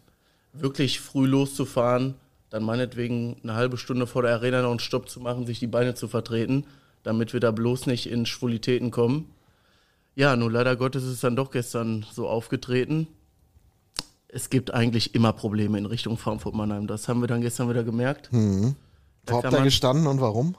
wirklich 0.53 0.99
früh 0.99 1.27
loszufahren, 1.27 2.15
dann 2.49 2.63
meinetwegen 2.63 3.37
eine 3.43 3.55
halbe 3.55 3.77
Stunde 3.77 4.07
vor 4.07 4.21
der 4.21 4.33
Arena 4.33 4.61
noch 4.61 4.71
einen 4.71 4.79
Stopp 4.79 5.09
zu 5.09 5.19
machen, 5.19 5.45
sich 5.45 5.59
die 5.59 5.67
Beine 5.67 5.95
zu 5.95 6.07
vertreten, 6.07 6.65
damit 7.03 7.33
wir 7.33 7.39
da 7.39 7.51
bloß 7.51 7.87
nicht 7.87 8.09
in 8.09 8.25
Schwulitäten 8.25 8.89
kommen. 8.89 9.29
Ja, 10.15 10.35
nur 10.35 10.51
leider 10.51 10.75
Gottes 10.75 11.03
ist 11.03 11.11
es 11.11 11.21
dann 11.21 11.35
doch 11.35 11.51
gestern 11.51 12.05
so 12.11 12.27
aufgetreten. 12.27 13.07
Es 14.29 14.49
gibt 14.49 14.73
eigentlich 14.73 15.13
immer 15.13 15.33
Probleme 15.33 15.77
in 15.77 15.85
Richtung 15.85 16.17
Frankfurt-Mannheim. 16.17 16.87
Das 16.87 17.07
haben 17.07 17.21
wir 17.21 17.27
dann 17.27 17.41
gestern 17.41 17.69
wieder 17.69 17.83
gemerkt. 17.83 18.31
Mhm. 18.31 18.75
Wo 19.27 19.43
habt 19.43 19.53
ihr 19.53 19.61
gestanden 19.61 20.07
und 20.07 20.21
warum? 20.21 20.55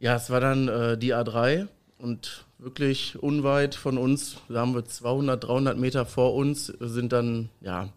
Ja, 0.00 0.14
es 0.14 0.30
war 0.30 0.40
dann 0.40 0.68
äh, 0.68 0.96
die 0.96 1.14
A3 1.14 1.66
und 1.98 2.44
wirklich 2.58 3.20
unweit 3.20 3.74
von 3.74 3.98
uns. 3.98 4.36
Da 4.48 4.60
haben 4.60 4.74
wir 4.74 4.84
200, 4.84 5.42
300 5.42 5.76
Meter 5.76 6.06
vor 6.06 6.34
uns, 6.34 6.66
sind 6.66 7.12
dann, 7.12 7.50
ja, 7.60 7.88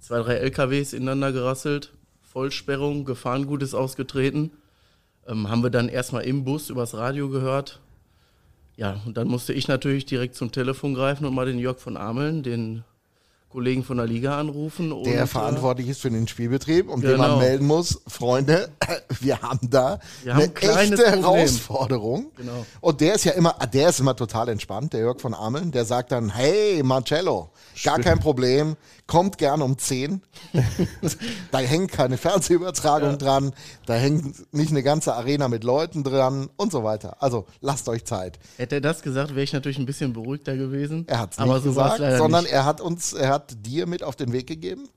zwei, 0.00 0.20
drei 0.20 0.34
LKWs 0.34 0.92
ineinander 0.92 1.32
gerasselt. 1.32 1.92
Vollsperrung, 2.22 3.04
Gefahrengut 3.04 3.62
ist 3.62 3.74
ausgetreten. 3.74 4.52
Ähm, 5.26 5.50
haben 5.50 5.62
wir 5.62 5.70
dann 5.70 5.88
erstmal 5.88 6.24
im 6.24 6.44
Bus 6.44 6.70
übers 6.70 6.94
Radio 6.94 7.28
gehört. 7.28 7.80
Ja, 8.76 9.00
und 9.06 9.18
dann 9.18 9.28
musste 9.28 9.52
ich 9.52 9.68
natürlich 9.68 10.06
direkt 10.06 10.34
zum 10.34 10.50
Telefon 10.50 10.94
greifen 10.94 11.26
und 11.26 11.34
mal 11.34 11.46
den 11.46 11.58
Jörg 11.58 11.78
von 11.78 11.98
Ameln, 11.98 12.42
den 12.42 12.84
Kollegen 13.52 13.84
von 13.84 13.98
der 13.98 14.06
Liga 14.06 14.38
anrufen. 14.38 15.02
Der 15.04 15.22
äh, 15.22 15.26
verantwortlich 15.26 15.88
ist 15.88 16.00
für 16.00 16.10
den 16.10 16.26
Spielbetrieb 16.26 16.88
und 16.88 17.02
dem 17.04 17.12
Genau. 17.12 17.28
man 17.28 17.38
melden 17.38 17.66
muss, 17.66 18.00
Freunde, 18.08 18.70
wir 19.20 19.40
haben 19.42 19.68
da 19.70 19.98
Wir 20.22 20.32
haben 20.34 20.40
eine 20.40 20.48
ein 20.48 20.54
kleines 20.54 20.98
echte 21.00 21.12
Problem. 21.20 21.22
Herausforderung. 21.22 22.26
Genau. 22.36 22.66
Und 22.80 23.00
der 23.00 23.14
ist 23.14 23.24
ja 23.24 23.32
immer, 23.32 23.54
der 23.72 23.90
ist 23.90 24.00
immer 24.00 24.16
total 24.16 24.48
entspannt, 24.48 24.92
der 24.94 25.00
Jörg 25.00 25.20
von 25.20 25.34
Ameln, 25.34 25.70
der 25.70 25.84
sagt 25.84 26.12
dann, 26.12 26.30
hey 26.30 26.82
Marcello, 26.82 27.50
gar 27.84 27.98
kein 28.00 28.18
Problem, 28.18 28.76
kommt 29.12 29.36
gern 29.36 29.60
um 29.60 29.76
10. 29.76 30.22
da 31.50 31.58
hängt 31.58 31.92
keine 31.92 32.16
Fernsehübertragung 32.16 33.18
dran, 33.18 33.52
da 33.84 33.92
hängt 33.92 34.54
nicht 34.54 34.70
eine 34.70 34.82
ganze 34.82 35.12
Arena 35.12 35.48
mit 35.48 35.64
Leuten 35.64 36.02
dran 36.02 36.48
und 36.56 36.72
so 36.72 36.82
weiter. 36.82 37.22
Also 37.22 37.44
lasst 37.60 37.90
euch 37.90 38.06
Zeit. 38.06 38.38
Hätte 38.56 38.76
er 38.76 38.80
das 38.80 39.02
gesagt, 39.02 39.34
wäre 39.34 39.42
ich 39.42 39.52
natürlich 39.52 39.76
ein 39.76 39.84
bisschen 39.84 40.14
beruhigter 40.14 40.56
gewesen. 40.56 41.04
Er 41.08 41.18
hat 41.18 41.32
es 41.32 41.38
nicht 41.38 41.46
so 41.46 41.60
gesagt, 41.60 41.98
sondern 41.98 42.44
nicht. 42.44 42.54
er 42.54 42.64
hat 42.64 42.80
uns, 42.80 43.12
er 43.12 43.28
hat 43.28 43.54
dir 43.66 43.86
mit 43.86 44.02
auf 44.02 44.16
den 44.16 44.32
Weg 44.32 44.46
gegeben. 44.46 44.88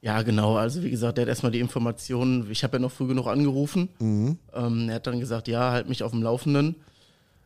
Ja, 0.00 0.22
genau. 0.22 0.56
Also 0.56 0.82
wie 0.82 0.90
gesagt, 0.90 1.16
er 1.16 1.22
hat 1.22 1.28
erstmal 1.28 1.52
die 1.52 1.60
Informationen, 1.60 2.50
ich 2.50 2.64
habe 2.64 2.78
ja 2.78 2.80
noch 2.80 2.90
früh 2.90 3.06
genug 3.06 3.28
angerufen. 3.28 3.90
Mhm. 4.00 4.38
Ähm, 4.52 4.88
er 4.88 4.96
hat 4.96 5.06
dann 5.06 5.20
gesagt, 5.20 5.46
ja, 5.46 5.70
halt 5.70 5.88
mich 5.88 6.02
auf 6.02 6.10
dem 6.10 6.24
Laufenden. 6.24 6.74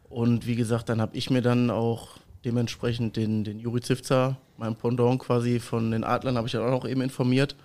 Und 0.08 0.46
wie 0.46 0.56
gesagt, 0.56 0.88
dann 0.88 1.02
habe 1.02 1.14
ich 1.14 1.28
mir 1.28 1.42
dann 1.42 1.70
auch 1.70 2.08
dementsprechend 2.44 3.16
den, 3.16 3.44
den 3.44 3.58
Juri 3.58 3.80
Zivzer, 3.80 4.36
mein 4.56 4.76
Pendant 4.76 5.20
quasi 5.20 5.60
von 5.60 5.90
den 5.90 6.04
Adlern, 6.04 6.36
habe 6.36 6.46
ich 6.46 6.52
dann 6.52 6.62
auch 6.62 6.70
noch 6.70 6.88
eben 6.88 7.00
informiert. 7.00 7.56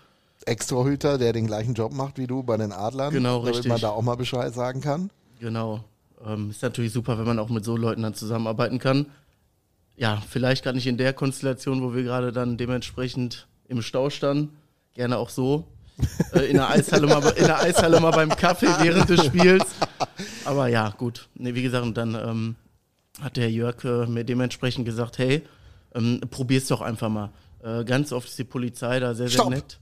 Extrahüter, 0.45 1.17
der 1.17 1.33
den 1.33 1.47
gleichen 1.47 1.73
Job 1.73 1.93
macht 1.93 2.17
wie 2.17 2.27
du 2.27 2.43
bei 2.43 2.57
den 2.57 2.71
Adlern. 2.71 3.13
Genau, 3.13 3.39
damit 3.39 3.55
richtig. 3.55 3.69
man 3.69 3.81
da 3.81 3.89
auch 3.89 4.01
mal 4.01 4.15
Bescheid 4.15 4.53
sagen 4.53 4.81
kann. 4.81 5.09
Genau. 5.39 5.83
Ähm, 6.25 6.49
ist 6.49 6.61
natürlich 6.61 6.93
super, 6.93 7.17
wenn 7.17 7.25
man 7.25 7.39
auch 7.39 7.49
mit 7.49 7.65
so 7.65 7.77
Leuten 7.77 8.03
dann 8.03 8.13
zusammenarbeiten 8.13 8.79
kann. 8.79 9.07
Ja, 9.95 10.21
vielleicht 10.27 10.63
gerade 10.63 10.77
nicht 10.77 10.87
in 10.87 10.97
der 10.97 11.13
Konstellation, 11.13 11.81
wo 11.81 11.93
wir 11.93 12.03
gerade 12.03 12.31
dann 12.31 12.57
dementsprechend 12.57 13.47
im 13.67 13.81
Stau 13.81 14.09
standen. 14.09 14.55
Gerne 14.93 15.17
auch 15.17 15.29
so. 15.29 15.65
Äh, 16.33 16.45
in, 16.45 16.55
der 16.55 16.69
Eishalle 16.69 17.07
mal, 17.07 17.21
in 17.35 17.45
der 17.45 17.59
Eishalle 17.59 17.99
mal 17.99 18.11
beim 18.11 18.29
Kaffee 18.29 18.69
während 18.79 19.09
des 19.09 19.25
Spiels. 19.25 19.65
Aber 20.45 20.67
ja, 20.67 20.93
gut. 20.97 21.27
Nee, 21.35 21.53
wie 21.55 21.61
gesagt, 21.61 21.85
und 21.85 21.97
dann 21.97 22.15
ähm, 22.15 22.55
hat 23.21 23.37
der 23.37 23.49
Jörg 23.51 23.83
äh, 23.83 24.05
mir 24.07 24.23
dementsprechend 24.23 24.85
gesagt, 24.85 25.17
hey, 25.17 25.43
ähm, 25.95 26.21
probier's 26.29 26.67
doch 26.67 26.81
einfach 26.81 27.09
mal. 27.09 27.31
Äh, 27.63 27.83
ganz 27.83 28.11
oft 28.13 28.27
ist 28.29 28.37
die 28.37 28.43
Polizei 28.43 28.99
da 28.99 29.13
sehr, 29.13 29.27
sehr 29.27 29.39
Stopp. 29.39 29.49
nett. 29.49 29.79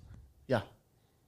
Ja, 0.48 0.64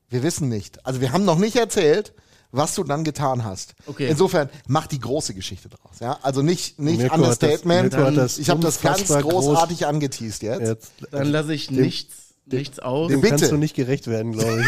Wir 0.10 0.24
wissen 0.24 0.50
nicht. 0.50 0.86
Also 0.86 1.02
wir 1.02 1.12
haben 1.12 1.26
noch 1.26 1.38
nicht 1.38 1.56
erzählt, 1.56 2.13
was 2.52 2.74
du 2.74 2.84
dann 2.84 3.04
getan 3.04 3.43
hast. 3.43 3.76
Okay. 3.86 4.08
Insofern 4.10 4.50
mach 4.67 4.88
die 4.88 5.00
große 5.00 5.36
Geschichte 5.36 5.69
draus. 5.69 6.00
Ja? 6.00 6.17
Also 6.24 6.41
nicht, 6.41 6.80
nicht 6.80 6.98
Mirko 6.98 7.17
das- 7.17 7.26
Understatement. 7.26 7.95
Hat 7.95 8.17
das 8.17 8.39
ich 8.39 8.50
habe 8.50 8.62
das 8.62 8.82
ganz 8.82 9.02
unfassbar 9.02 9.22
groß- 9.32 9.45
großartig 9.45 9.86
angeteased 9.86 10.41
jetzt. 10.41 10.62
Jetzt, 10.62 10.91
dann 11.12 11.28
lasse 11.30 11.54
ich 11.54 11.69
nichts, 11.69 12.34
nichts 12.48 12.80
aus. 12.80 13.10
dem 13.10 13.22
bitte. 13.22 13.36
kannst 13.36 13.52
du 13.52 13.58
nicht 13.58 13.76
gerecht 13.76 14.08
werden, 14.08 14.32
glaube 14.32 14.63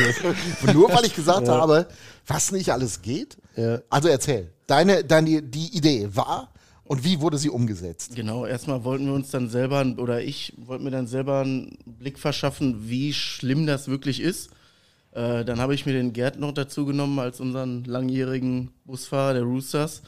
ich. 0.67 0.73
Nur 0.73 0.93
weil 0.93 1.05
ich 1.05 1.15
gesagt 1.15 1.47
habe, 1.49 1.87
was 2.27 2.51
nicht 2.51 2.71
alles 2.71 3.01
geht. 3.01 3.37
Ja. 3.55 3.79
Also 3.89 4.09
erzähl. 4.09 4.51
Deine, 4.67 5.03
deine, 5.03 5.41
die 5.41 5.75
Idee 5.75 6.07
war 6.13 6.50
und 6.91 7.05
wie 7.05 7.21
wurde 7.21 7.37
sie 7.37 7.49
umgesetzt? 7.49 8.15
Genau, 8.17 8.45
erstmal 8.45 8.83
wollten 8.83 9.05
wir 9.05 9.13
uns 9.13 9.31
dann 9.31 9.47
selber, 9.47 9.85
oder 9.97 10.21
ich 10.21 10.53
wollte 10.57 10.83
mir 10.83 10.91
dann 10.91 11.07
selber 11.07 11.39
einen 11.39 11.77
Blick 11.85 12.19
verschaffen, 12.19 12.89
wie 12.89 13.13
schlimm 13.13 13.65
das 13.65 13.87
wirklich 13.87 14.19
ist. 14.19 14.49
Äh, 15.13 15.45
dann 15.45 15.61
habe 15.61 15.73
ich 15.73 15.85
mir 15.85 15.93
den 15.93 16.11
Gerd 16.11 16.37
noch 16.37 16.51
dazu 16.51 16.85
genommen 16.85 17.17
als 17.19 17.39
unseren 17.39 17.85
langjährigen 17.85 18.71
Busfahrer 18.83 19.35
der 19.35 19.43
Roosters, 19.43 20.01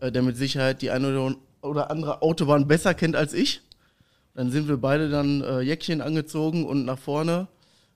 äh, 0.00 0.12
der 0.12 0.22
mit 0.22 0.36
Sicherheit 0.36 0.82
die 0.82 0.90
eine 0.92 1.34
oder, 1.62 1.90
andere 1.90 2.22
Autobahn 2.22 2.68
besser 2.68 2.94
kennt 2.94 3.16
als 3.16 3.32
ich. 3.32 3.60
Dann 4.34 4.52
sind 4.52 4.68
wir 4.68 4.76
beide 4.76 5.10
dann 5.10 5.42
äh, 5.42 5.60
Jäckchen 5.62 6.00
angezogen 6.00 6.64
und 6.64 6.84
nach 6.84 6.98
vorne 6.98 7.48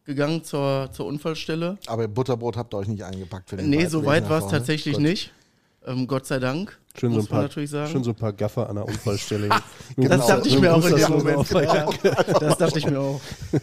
gegangen 0.05 0.43
zur, 0.43 0.91
zur 0.93 1.07
Unfallstelle. 1.07 1.79
Aber 1.87 2.09
Butterbrot 2.09 2.57
habt 2.57 2.75
ihr 2.75 2.79
euch 2.79 2.89
nicht 2.89 3.05
eingepackt 3.05 3.49
für 3.51 3.57
den 3.57 3.71
Nee, 3.71 3.85
Weit- 3.85 3.91
so 3.91 4.05
weit 4.05 4.29
war 4.29 4.45
es 4.45 4.49
tatsächlich 4.51 4.95
Gut. 4.97 5.03
nicht. 5.05 5.33
Ähm, 5.87 6.09
Gott 6.09 6.27
sei 6.27 6.41
Dank, 6.41 6.79
Schön 6.97 7.13
so, 7.13 7.27
paar, 7.27 7.51
schön 7.51 8.05
so 8.05 8.11
ein 8.11 8.15
paar 8.15 8.33
Gaffer 8.33 8.69
an 8.69 8.77
der 8.77 8.87
Unfallstelle. 8.87 9.49
Das 9.97 10.27
dachte 10.27 10.49
ich 10.49 10.61
mir 10.61 10.75
auch 10.75 10.85
in 10.87 10.97
dem 10.97 11.11
Moment. 11.11 11.51
Ja, 11.51 11.87
das 12.39 12.59
dachte 12.59 12.79
ich 12.79 12.87
mir 12.87 13.01
auch. 13.01 13.21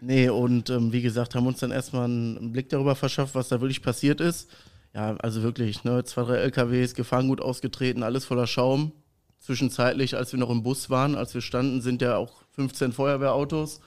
Nee, 0.00 0.28
und 0.28 0.70
ähm, 0.70 0.92
wie 0.92 1.02
gesagt, 1.02 1.34
haben 1.34 1.48
uns 1.48 1.58
dann 1.58 1.72
erstmal 1.72 2.04
einen 2.04 2.52
Blick 2.52 2.68
darüber 2.68 2.94
verschafft, 2.94 3.34
was 3.34 3.48
da 3.48 3.60
wirklich 3.60 3.82
passiert 3.82 4.20
ist. 4.20 4.48
Ja, 4.94 5.16
also 5.16 5.42
wirklich, 5.42 5.82
ne, 5.82 6.04
zwei, 6.04 6.22
drei 6.22 6.36
LKWs, 6.36 6.94
Gefahrengut 6.94 7.40
ausgetreten, 7.40 8.04
alles 8.04 8.24
voller 8.24 8.46
Schaum. 8.46 8.92
Zwischenzeitlich, 9.40 10.16
als 10.16 10.30
wir 10.30 10.38
noch 10.38 10.50
im 10.50 10.62
Bus 10.62 10.88
waren, 10.88 11.16
als 11.16 11.34
wir 11.34 11.40
standen, 11.40 11.80
sind 11.80 12.00
ja 12.00 12.16
auch 12.16 12.42
15 12.52 12.92
Feuerwehrautos 12.92 13.80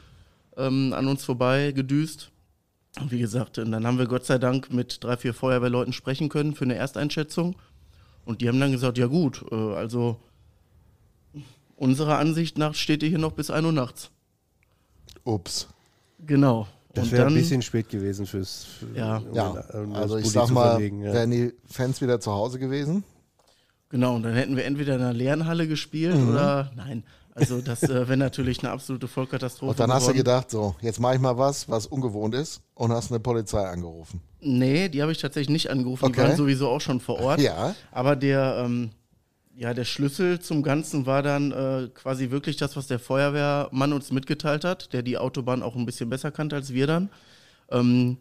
ähm, 0.57 0.91
an 0.91 1.07
uns 1.07 1.23
vorbei 1.23 1.71
gedüst. 1.71 2.31
Und 2.99 3.11
wie 3.11 3.19
gesagt, 3.19 3.57
und 3.57 3.71
dann 3.71 3.87
haben 3.87 3.97
wir 3.97 4.07
Gott 4.07 4.25
sei 4.25 4.37
Dank 4.37 4.73
mit 4.73 5.01
drei, 5.01 5.15
vier 5.15 5.33
Feuerwehrleuten 5.33 5.93
sprechen 5.93 6.27
können 6.27 6.55
für 6.55 6.65
eine 6.65 6.75
Ersteinschätzung. 6.75 7.55
Und 8.25 8.41
die 8.41 8.47
haben 8.47 8.59
dann 8.59 8.71
gesagt, 8.71 8.97
ja 8.97 9.07
gut, 9.07 9.43
äh, 9.51 9.55
also 9.55 10.17
unserer 11.75 12.17
Ansicht 12.19 12.57
nach 12.57 12.75
steht 12.75 13.03
ihr 13.03 13.09
hier 13.09 13.17
noch 13.17 13.31
bis 13.33 13.49
1 13.49 13.65
Uhr 13.65 13.71
nachts. 13.71 14.09
Ups. 15.23 15.67
Genau. 16.25 16.67
Das 16.93 17.09
wäre 17.11 17.27
ein 17.27 17.33
bisschen 17.33 17.61
spät 17.61 17.89
gewesen 17.89 18.25
fürs. 18.25 18.65
Für, 18.65 18.97
Ja. 18.97 19.17
um 19.17 19.33
Ja, 19.35 19.49
um 19.73 19.93
das 19.93 20.01
also 20.01 20.17
ich 20.17 20.23
Bulli 20.23 20.33
sag 20.33 20.49
mal, 20.51 20.81
ja. 20.81 21.13
wären 21.13 21.31
die 21.31 21.53
Fans 21.65 22.01
wieder 22.01 22.19
zu 22.19 22.31
Hause 22.31 22.59
gewesen. 22.59 23.03
Genau, 23.89 24.15
und 24.15 24.23
dann 24.23 24.33
hätten 24.33 24.55
wir 24.57 24.65
entweder 24.65 24.95
in 24.95 25.01
einer 25.01 25.13
leeren 25.13 25.45
Halle 25.45 25.67
gespielt 25.67 26.17
Mhm. 26.17 26.29
oder 26.29 26.71
nein. 26.75 27.03
Also 27.33 27.61
das 27.61 27.83
äh, 27.83 28.07
wäre 28.07 28.17
natürlich 28.17 28.59
eine 28.59 28.71
absolute 28.71 29.07
Vollkatastrophe. 29.07 29.71
Und 29.71 29.79
dann 29.79 29.91
hast 29.91 30.03
du 30.03 30.11
geworden. 30.11 30.17
gedacht, 30.17 30.51
so, 30.51 30.75
jetzt 30.81 30.99
mache 30.99 31.15
ich 31.15 31.21
mal 31.21 31.37
was, 31.37 31.69
was 31.69 31.87
ungewohnt 31.87 32.35
ist 32.35 32.61
und 32.73 32.91
hast 32.91 33.11
eine 33.11 33.19
Polizei 33.19 33.65
angerufen. 33.65 34.21
Nee, 34.41 34.89
die 34.89 35.01
habe 35.01 35.11
ich 35.11 35.19
tatsächlich 35.19 35.49
nicht 35.49 35.69
angerufen. 35.69 36.05
Okay. 36.05 36.13
Die 36.13 36.27
waren 36.27 36.35
sowieso 36.35 36.67
auch 36.67 36.81
schon 36.81 36.99
vor 36.99 37.19
Ort. 37.19 37.39
Ja. 37.41 37.75
Aber 37.91 38.15
der, 38.15 38.63
ähm, 38.65 38.91
ja, 39.55 39.73
der 39.73 39.85
Schlüssel 39.85 40.39
zum 40.39 40.61
Ganzen 40.63 41.05
war 41.05 41.23
dann 41.23 41.51
äh, 41.51 41.87
quasi 41.93 42.31
wirklich 42.31 42.57
das, 42.57 42.75
was 42.75 42.87
der 42.87 42.99
Feuerwehrmann 42.99 43.93
uns 43.93 44.11
mitgeteilt 44.11 44.65
hat, 44.65 44.91
der 44.93 45.01
die 45.01 45.17
Autobahn 45.17 45.63
auch 45.63 45.75
ein 45.75 45.85
bisschen 45.85 46.09
besser 46.09 46.31
kannte 46.31 46.55
als 46.55 46.73
wir 46.73 46.87
dann. 46.87 47.09
Ähm, 47.69 48.17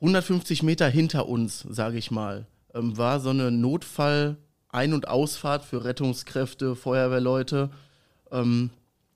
150 0.00 0.62
Meter 0.62 0.88
hinter 0.88 1.28
uns, 1.28 1.64
sage 1.68 1.96
ich 1.96 2.10
mal, 2.10 2.46
ähm, 2.74 2.96
war 2.98 3.20
so 3.20 3.30
eine 3.30 3.50
Notfall-Ein- 3.50 4.94
und 4.94 5.08
Ausfahrt 5.08 5.64
für 5.64 5.84
Rettungskräfte, 5.84 6.76
Feuerwehrleute. 6.76 7.70
Ähm, 8.32 8.70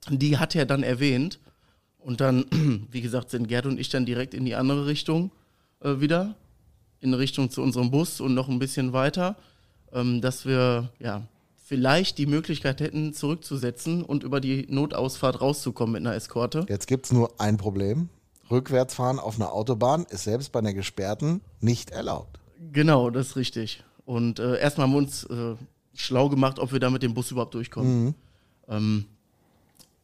die 0.09 0.39
hat 0.39 0.55
er 0.55 0.67
dann 0.67 0.83
erwähnt. 0.83 1.41
Und 1.99 2.21
dann, 2.21 2.45
wie 2.91 3.01
gesagt, 3.01 3.31
sind 3.31 3.49
Gerd 3.49 3.67
und 3.67 3.81
ich 3.81 3.89
dann 3.89 4.07
direkt 4.07 4.35
in 4.35 4.45
die 4.45 4.55
andere 4.55 4.87
Richtung 4.87 5.33
äh, 5.81 5.99
wieder, 6.01 6.37
in 7.01 7.15
Richtung 7.15 7.51
zu 7.51 7.63
unserem 7.63 7.91
Bus 7.91 8.21
und 8.21 8.35
noch 8.35 8.49
ein 8.49 8.61
bisschen 8.61 8.93
weiter, 8.93 9.37
ähm, 9.93 10.21
dass 10.21 10.47
wir 10.47 10.91
ja 11.01 11.27
vielleicht 11.65 12.19
die 12.19 12.27
Möglichkeit 12.27 12.81
hätten, 12.81 13.13
zurückzusetzen 13.13 14.05
und 14.05 14.23
über 14.23 14.41
die 14.41 14.67
Notausfahrt 14.71 15.41
rauszukommen 15.41 15.95
mit 15.95 16.07
einer 16.07 16.15
Eskorte. 16.15 16.65
Jetzt 16.69 16.87
gibt's 16.87 17.13
nur 17.13 17.41
ein 17.41 17.57
Problem. 17.57 18.09
Rückwärtsfahren 18.51 19.19
auf 19.19 19.37
einer 19.37 19.53
Autobahn 19.53 20.07
ist 20.09 20.25
selbst 20.25 20.53
bei 20.53 20.61
einer 20.61 20.73
gesperrten 20.73 21.41
nicht 21.61 21.91
erlaubt. 21.91 22.39
Genau, 22.73 23.11
das 23.11 23.29
ist 23.29 23.37
richtig. 23.37 23.83
Und 24.05 24.39
äh, 24.39 24.61
erstmal 24.61 24.87
haben 24.87 24.93
wir 24.93 24.99
uns 24.99 25.25
äh, 25.25 25.57
schlau 25.95 26.29
gemacht, 26.29 26.61
ob 26.61 26.73
wir 26.73 26.79
da 26.79 26.89
mit 26.91 27.03
dem 27.03 27.15
Bus 27.15 27.33
überhaupt 27.33 27.55
durchkommen. 27.55 28.15
Ähm, 28.69 29.07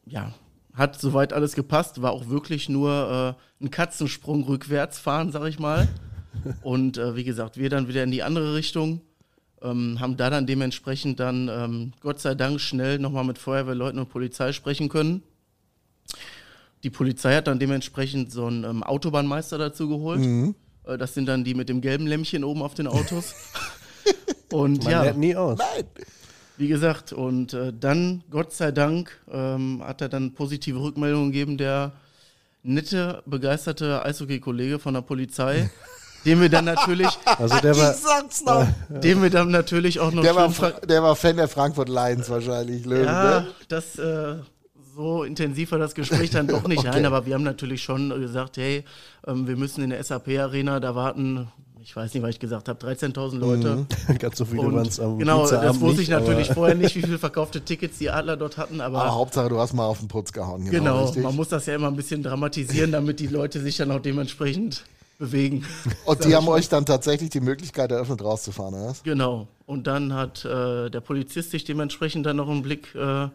ja, 0.06 0.32
hat 0.74 0.98
soweit 1.00 1.32
alles 1.32 1.54
gepasst, 1.54 2.02
war 2.02 2.12
auch 2.12 2.28
wirklich 2.28 2.68
nur 2.68 3.36
äh, 3.60 3.64
ein 3.64 3.70
Katzensprung 3.70 4.44
rückwärts 4.44 4.98
fahren, 4.98 5.32
sag 5.32 5.46
ich 5.46 5.58
mal. 5.58 5.88
Und 6.62 6.96
äh, 6.98 7.14
wie 7.14 7.24
gesagt, 7.24 7.58
wir 7.58 7.68
dann 7.68 7.88
wieder 7.88 8.02
in 8.02 8.10
die 8.10 8.22
andere 8.22 8.54
Richtung, 8.54 9.00
ähm, 9.62 10.00
haben 10.00 10.16
da 10.16 10.30
dann 10.30 10.46
dementsprechend 10.46 11.20
dann 11.20 11.48
ähm, 11.48 11.92
Gott 12.00 12.20
sei 12.20 12.34
Dank 12.34 12.60
schnell 12.60 12.98
nochmal 12.98 13.24
mit 13.24 13.38
Feuerwehrleuten 13.38 14.00
und 14.00 14.08
Polizei 14.08 14.52
sprechen 14.52 14.88
können. 14.88 15.22
Die 16.82 16.90
Polizei 16.90 17.36
hat 17.36 17.46
dann 17.46 17.58
dementsprechend 17.58 18.32
so 18.32 18.46
einen 18.46 18.64
ähm, 18.64 18.82
Autobahnmeister 18.82 19.58
dazu 19.58 19.88
geholt. 19.88 20.20
Äh, 20.84 20.98
das 20.98 21.14
sind 21.14 21.26
dann 21.26 21.44
die 21.44 21.54
mit 21.54 21.68
dem 21.68 21.80
gelben 21.80 22.06
Lämpchen 22.06 22.44
oben 22.44 22.62
auf 22.62 22.74
den 22.74 22.88
Autos. 22.88 23.34
und 24.52 24.82
Man 24.82 24.92
ja, 24.92 25.02
lernt 25.02 25.18
nie 25.18 25.36
aus. 25.36 25.58
Wie 26.56 26.68
gesagt, 26.68 27.12
und 27.12 27.54
äh, 27.54 27.72
dann, 27.78 28.22
Gott 28.30 28.52
sei 28.52 28.70
Dank, 28.72 29.18
ähm, 29.32 29.82
hat 29.84 30.00
er 30.00 30.08
dann 30.08 30.32
positive 30.34 30.78
Rückmeldungen 30.80 31.32
gegeben, 31.32 31.56
der 31.56 31.92
nette, 32.62 33.22
begeisterte 33.26 34.04
Eishockey-Kollege 34.04 34.78
von 34.78 34.94
der 34.94 35.00
Polizei, 35.02 35.68
den 36.24 36.40
wir 36.40 36.48
dann 36.48 36.64
natürlich, 36.66 37.08
Also 37.24 37.58
der 37.60 37.76
war, 37.76 37.94
noch. 38.46 39.00
den 39.00 39.22
wir 39.22 39.30
dann 39.30 39.50
natürlich 39.50 39.98
auch 39.98 40.12
noch 40.12 40.22
Der 40.22 40.34
war, 40.36 40.48
der 40.86 41.02
war 41.02 41.16
Fan 41.16 41.36
der 41.36 41.48
Frankfurt 41.48 41.88
Lions 41.88 42.30
wahrscheinlich, 42.30 42.84
Löwen, 42.84 43.06
Ja, 43.06 43.40
ne? 43.40 43.46
das 43.68 43.98
äh, 43.98 44.36
so 44.94 45.24
intensiv 45.24 45.72
war 45.72 45.78
das 45.78 45.94
Gespräch 45.94 46.30
dann 46.30 46.46
doch 46.46 46.64
nicht 46.68 46.80
Okay. 46.80 46.88
rein, 46.90 47.06
aber 47.06 47.26
wir 47.26 47.34
haben 47.34 47.42
natürlich 47.42 47.82
schon 47.82 48.10
gesagt, 48.20 48.58
hey, 48.58 48.84
ähm, 49.26 49.48
wir 49.48 49.56
müssen 49.56 49.82
in 49.82 49.90
der 49.90 50.04
SAP-Arena, 50.04 50.78
da 50.80 50.94
warten, 50.94 51.48
ich 51.82 51.96
weiß 51.96 52.14
nicht, 52.14 52.22
was 52.22 52.30
ich 52.30 52.38
gesagt 52.38 52.68
habe, 52.68 52.86
13.000 52.86 53.38
Leute. 53.38 53.86
ganz 54.18 54.38
so 54.38 54.44
viele 54.44 54.72
waren 54.72 54.86
es 54.86 55.00
am 55.00 55.18
genau, 55.18 55.48
das 55.48 55.80
wusste 55.80 56.02
ich 56.02 56.08
natürlich 56.08 56.48
vorher 56.54 56.76
nicht, 56.76 56.94
wie 56.94 57.02
viele 57.02 57.18
verkaufte 57.18 57.60
Tickets 57.60 57.98
die 57.98 58.08
Adler 58.08 58.36
dort 58.36 58.56
hatten, 58.56 58.80
aber 58.80 59.02
Aber 59.02 59.14
Hauptsache, 59.14 59.48
du 59.48 59.58
hast 59.58 59.72
mal 59.72 59.86
auf 59.86 59.98
den 59.98 60.08
Putz 60.08 60.32
gehauen. 60.32 60.64
Genau, 60.70 61.10
genau, 61.10 61.28
man 61.28 61.36
muss 61.36 61.48
das 61.48 61.66
ja 61.66 61.74
immer 61.74 61.88
ein 61.88 61.96
bisschen 61.96 62.22
dramatisieren, 62.22 62.92
damit 62.92 63.18
die 63.18 63.26
Leute 63.26 63.60
sich 63.60 63.76
dann 63.76 63.90
auch 63.90 64.00
dementsprechend 64.00 64.84
bewegen. 65.18 65.64
Und 66.04 66.24
die 66.24 66.34
haben 66.36 66.46
euch 66.48 66.68
dann 66.68 66.86
tatsächlich 66.86 67.30
die 67.30 67.40
Möglichkeit 67.40 67.90
eröffnet, 67.90 68.22
rauszufahren, 68.22 68.74
oder? 68.74 68.94
Genau. 69.02 69.48
Und 69.66 69.86
dann 69.86 70.14
hat 70.14 70.44
äh, 70.44 70.88
der 70.88 71.00
Polizist 71.00 71.50
sich 71.50 71.64
dementsprechend 71.64 72.26
dann 72.26 72.36
noch 72.36 72.48
einen 72.48 72.62
Blick 72.62 72.94
äh, 72.94 73.28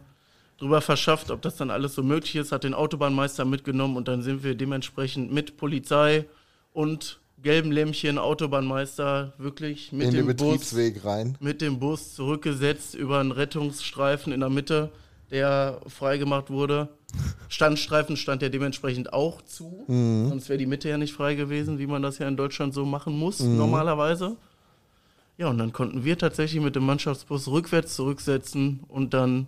drüber 0.58 0.82
verschafft, 0.82 1.32
ob 1.32 1.42
das 1.42 1.58
dann 1.58 1.70
alles 1.70 1.96
so 1.96 2.04
möglich 2.04 2.36
ist, 2.36 2.52
hat 2.52 2.64
den 2.64 2.74
Autobahnmeister 2.74 3.44
mitgenommen 3.46 3.98
und 3.98 4.08
dann 4.08 4.22
sind 4.22 4.44
wir 4.44 4.56
dementsprechend 4.56 5.34
mit 5.34 5.58
Polizei 5.58 6.26
und 6.74 7.20
gelben 7.42 7.72
Lämpchen, 7.72 8.18
Autobahnmeister, 8.18 9.34
wirklich 9.38 9.92
mit 9.92 10.08
In 10.08 10.14
dem 10.14 10.26
Bus, 10.28 10.36
Betriebsweg 10.36 11.06
rein. 11.06 11.38
mit 11.40 11.62
dem 11.62 11.80
Bus 11.80 12.14
zurückgesetzt 12.16 12.96
über 12.96 13.20
einen 13.20 13.32
Rettungsstreifen 13.32 14.34
in 14.34 14.40
der 14.40 14.50
Mitte, 14.50 14.92
der 15.30 15.80
freigemacht 15.88 16.50
wurde. 16.50 16.90
Standstreifen 17.48 18.18
stand 18.18 18.42
ja 18.42 18.50
dementsprechend 18.50 19.14
auch 19.14 19.42
zu, 19.42 19.86
sonst 19.88 20.50
wäre 20.50 20.58
die 20.58 20.66
Mitte 20.66 20.90
ja 20.90 20.98
nicht 20.98 21.14
frei 21.14 21.36
gewesen, 21.36 21.80
wie 21.80 21.88
man 21.88 22.02
das 22.02 22.18
ja 22.18 22.28
in 22.28 22.36
Deutschland 22.38 22.74
so 22.74 22.86
machen 22.86 23.18
muss, 23.18 23.40
normalerweise. 23.40 24.36
Ja, 25.38 25.50
und 25.50 25.58
dann 25.60 25.72
konnten 25.72 26.04
wir 26.04 26.18
tatsächlich 26.18 26.62
mit 26.62 26.76
dem 26.76 26.86
Mannschaftsbus 26.86 27.48
rückwärts 27.48 27.96
zurücksetzen 27.96 28.82
und 28.88 29.14
dann 29.14 29.48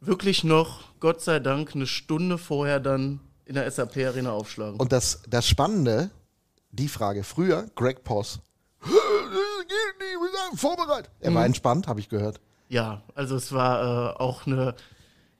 wirklich 0.00 0.44
noch, 0.44 0.84
Gott 1.00 1.22
sei 1.22 1.40
Dank, 1.40 1.74
eine 1.74 1.86
Stunde 1.86 2.36
vorher 2.38 2.78
dann 2.78 3.20
in 3.46 3.54
der 3.54 3.70
SAP-Arena 3.70 4.32
aufschlagen. 4.32 4.78
Und 4.78 4.92
das, 4.92 5.22
das 5.28 5.48
Spannende, 5.48 6.10
die 6.76 6.88
Frage, 6.88 7.24
früher, 7.24 7.66
Greg 7.74 8.04
Poss, 8.04 8.40
vorbereitet. 10.54 11.10
Er 11.20 11.30
Mhm. 11.30 11.34
war 11.34 11.46
entspannt, 11.46 11.86
habe 11.88 12.00
ich 12.00 12.08
gehört. 12.08 12.40
Ja, 12.68 13.02
also 13.14 13.36
es 13.36 13.52
war 13.52 14.14
äh, 14.14 14.16
auch 14.18 14.46
eine 14.46 14.74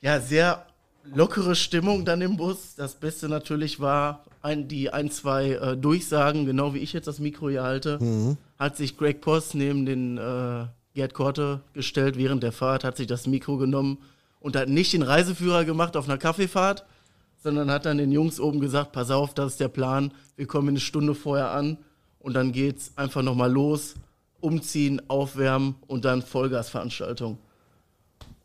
ja, 0.00 0.20
sehr 0.20 0.66
lockere 1.04 1.54
Stimmung 1.54 2.04
dann 2.04 2.20
im 2.20 2.36
Bus. 2.36 2.74
Das 2.76 2.94
Beste 2.94 3.28
natürlich 3.28 3.80
war 3.80 4.24
ein, 4.42 4.68
die 4.68 4.90
ein, 4.92 5.10
zwei 5.10 5.52
äh, 5.52 5.76
Durchsagen, 5.76 6.46
genau 6.46 6.74
wie 6.74 6.78
ich 6.78 6.92
jetzt 6.92 7.06
das 7.08 7.18
Mikro 7.18 7.48
hier 7.48 7.62
halte, 7.62 8.36
hat 8.58 8.76
sich 8.76 8.96
Greg 8.96 9.20
Post 9.20 9.54
neben 9.54 9.86
den 9.86 10.18
äh, 10.18 10.66
Gerd 10.94 11.14
Korte 11.14 11.60
gestellt 11.74 12.16
während 12.16 12.42
der 12.42 12.52
Fahrt, 12.52 12.84
hat 12.84 12.96
sich 12.96 13.06
das 13.06 13.26
Mikro 13.26 13.56
genommen 13.56 13.98
und 14.40 14.56
hat 14.56 14.68
nicht 14.68 14.92
den 14.92 15.02
Reiseführer 15.02 15.64
gemacht 15.64 15.96
auf 15.96 16.06
einer 16.08 16.18
Kaffeefahrt, 16.18 16.84
sondern 17.42 17.70
hat 17.70 17.86
dann 17.86 17.98
den 17.98 18.12
Jungs 18.12 18.40
oben 18.40 18.60
gesagt, 18.60 18.92
pass 18.92 19.10
auf, 19.10 19.34
das 19.34 19.52
ist 19.52 19.60
der 19.60 19.68
Plan, 19.68 20.12
wir 20.36 20.46
kommen 20.46 20.68
eine 20.68 20.80
Stunde 20.80 21.14
vorher 21.14 21.50
an 21.50 21.78
und 22.18 22.34
dann 22.34 22.52
geht's 22.52 22.92
einfach 22.96 23.22
nochmal 23.22 23.50
los, 23.50 23.94
umziehen, 24.40 25.02
aufwärmen 25.08 25.76
und 25.86 26.04
dann 26.04 26.22
Vollgasveranstaltung. 26.22 27.38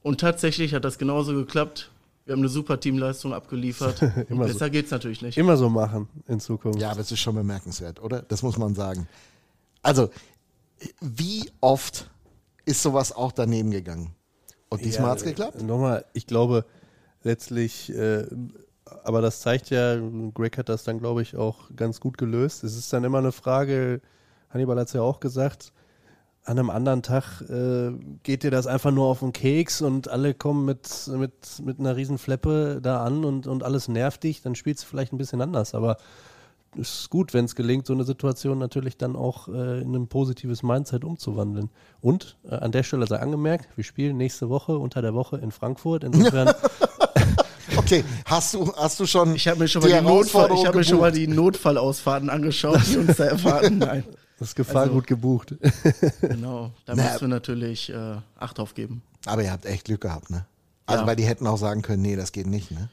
Und 0.03 0.19
tatsächlich 0.19 0.73
hat 0.73 0.83
das 0.83 0.97
genauso 0.97 1.33
geklappt. 1.33 1.91
Wir 2.25 2.33
haben 2.33 2.41
eine 2.41 2.49
super 2.49 2.79
Teamleistung 2.79 3.33
abgeliefert. 3.33 4.01
Immer 4.29 4.47
so. 4.47 4.53
besser 4.53 4.69
geht's 4.69 4.91
natürlich 4.91 5.21
nicht. 5.21 5.37
Immer 5.37 5.57
so 5.57 5.69
machen 5.69 6.07
in 6.27 6.39
Zukunft. 6.39 6.79
Ja, 6.79 6.91
aber 6.91 7.01
es 7.01 7.11
ist 7.11 7.19
schon 7.19 7.35
bemerkenswert, 7.35 8.01
oder? 8.01 8.21
Das 8.21 8.43
muss 8.43 8.57
man 8.57 8.75
sagen. 8.75 9.07
Also, 9.81 10.09
wie 11.01 11.49
oft 11.59 12.09
ist 12.65 12.81
sowas 12.81 13.11
auch 13.11 13.31
daneben 13.31 13.71
gegangen? 13.71 14.15
Und 14.69 14.85
diesmal 14.85 15.07
Ja, 15.07 15.11
hat's 15.11 15.23
geklappt? 15.23 15.61
Nochmal, 15.61 16.05
ich 16.13 16.27
glaube 16.27 16.65
letztlich, 17.23 17.93
äh, 17.93 18.25
aber 19.03 19.21
das 19.21 19.41
zeigt 19.41 19.69
ja, 19.69 19.97
Greg 20.33 20.57
hat 20.57 20.69
das 20.69 20.83
dann, 20.83 20.99
glaube 20.99 21.21
ich, 21.21 21.35
auch 21.35 21.69
ganz 21.75 21.99
gut 21.99 22.17
gelöst. 22.17 22.63
Es 22.63 22.77
ist 22.77 22.91
dann 22.93 23.03
immer 23.03 23.19
eine 23.19 23.31
Frage, 23.31 24.01
Hannibal 24.49 24.79
hat 24.79 24.87
es 24.87 24.93
ja 24.93 25.01
auch 25.01 25.19
gesagt, 25.19 25.73
an 26.43 26.57
einem 26.57 26.69
anderen 26.69 27.03
Tag 27.03 27.41
äh, 27.49 27.91
geht 28.23 28.43
dir 28.43 28.51
das 28.51 28.65
einfach 28.65 28.91
nur 28.91 29.05
auf 29.05 29.19
den 29.19 29.31
Keks 29.31 29.81
und 29.81 30.09
alle 30.09 30.33
kommen 30.33 30.65
mit, 30.65 31.07
mit, 31.07 31.33
mit 31.63 31.79
einer 31.79 31.95
riesen 31.95 32.17
Fleppe 32.17 32.79
da 32.81 33.03
an 33.03 33.23
und, 33.23 33.45
und 33.45 33.63
alles 33.63 33.87
nervt 33.87 34.23
dich, 34.23 34.41
dann 34.41 34.55
spielst 34.55 34.83
du 34.83 34.87
vielleicht 34.87 35.13
ein 35.13 35.17
bisschen 35.17 35.41
anders, 35.41 35.75
aber 35.75 35.97
es 36.79 37.01
ist 37.01 37.09
gut, 37.09 37.33
wenn 37.33 37.45
es 37.45 37.55
gelingt, 37.55 37.85
so 37.85 37.93
eine 37.93 38.05
Situation 38.05 38.57
natürlich 38.57 38.97
dann 38.97 39.15
auch 39.15 39.47
äh, 39.49 39.81
in 39.81 39.93
ein 39.93 40.07
positives 40.07 40.63
Mindset 40.63 41.03
umzuwandeln. 41.03 41.69
Und 41.99 42.37
äh, 42.49 42.55
an 42.55 42.71
der 42.71 42.83
Stelle 42.83 43.05
sei 43.07 43.19
angemerkt, 43.19 43.67
wir 43.75 43.83
spielen 43.83 44.17
nächste 44.17 44.49
Woche 44.49 44.77
unter 44.77 45.01
der 45.01 45.13
Woche 45.13 45.37
in 45.37 45.51
Frankfurt. 45.51 46.03
Insofern, 46.03 46.53
Okay, 47.91 48.03
hast 48.25 48.53
du, 48.53 48.73
hast 48.75 48.99
du 48.99 49.05
schon 49.05 49.35
Ich 49.35 49.47
habe 49.47 49.59
mir 49.59 49.67
schon 49.67 49.81
mal, 49.81 49.89
die, 49.89 50.01
Notfall, 50.01 50.49
ich 50.53 50.65
hab 50.65 50.75
mir 50.75 50.83
schon 50.83 50.99
mal 50.99 51.11
die 51.11 51.27
Notfallausfahrten 51.27 52.29
angeschaut, 52.29 52.79
die 52.87 52.97
uns 52.97 53.17
da 53.17 53.25
erwarten. 53.25 53.77
Nein, 53.79 54.03
das 54.39 54.55
Gefahrgut 54.55 55.07
gebucht. 55.07 55.55
genau. 56.21 56.71
Da 56.85 56.95
Na, 56.95 57.03
müssen 57.03 57.21
wir 57.21 57.27
natürlich 57.27 57.89
äh, 57.89 58.15
Acht 58.37 58.59
aufgeben. 58.59 59.01
Aber 59.25 59.43
ihr 59.43 59.51
habt 59.51 59.65
echt 59.65 59.85
Glück 59.85 60.01
gehabt, 60.01 60.29
ne? 60.29 60.45
Also, 60.85 61.01
Ja. 61.01 61.07
weil 61.07 61.15
die 61.17 61.25
hätten 61.25 61.45
auch 61.47 61.57
sagen 61.57 61.81
können, 61.81 62.01
nee, 62.01 62.15
das 62.15 62.31
geht 62.31 62.47
nicht, 62.47 62.71
ne? 62.71 62.89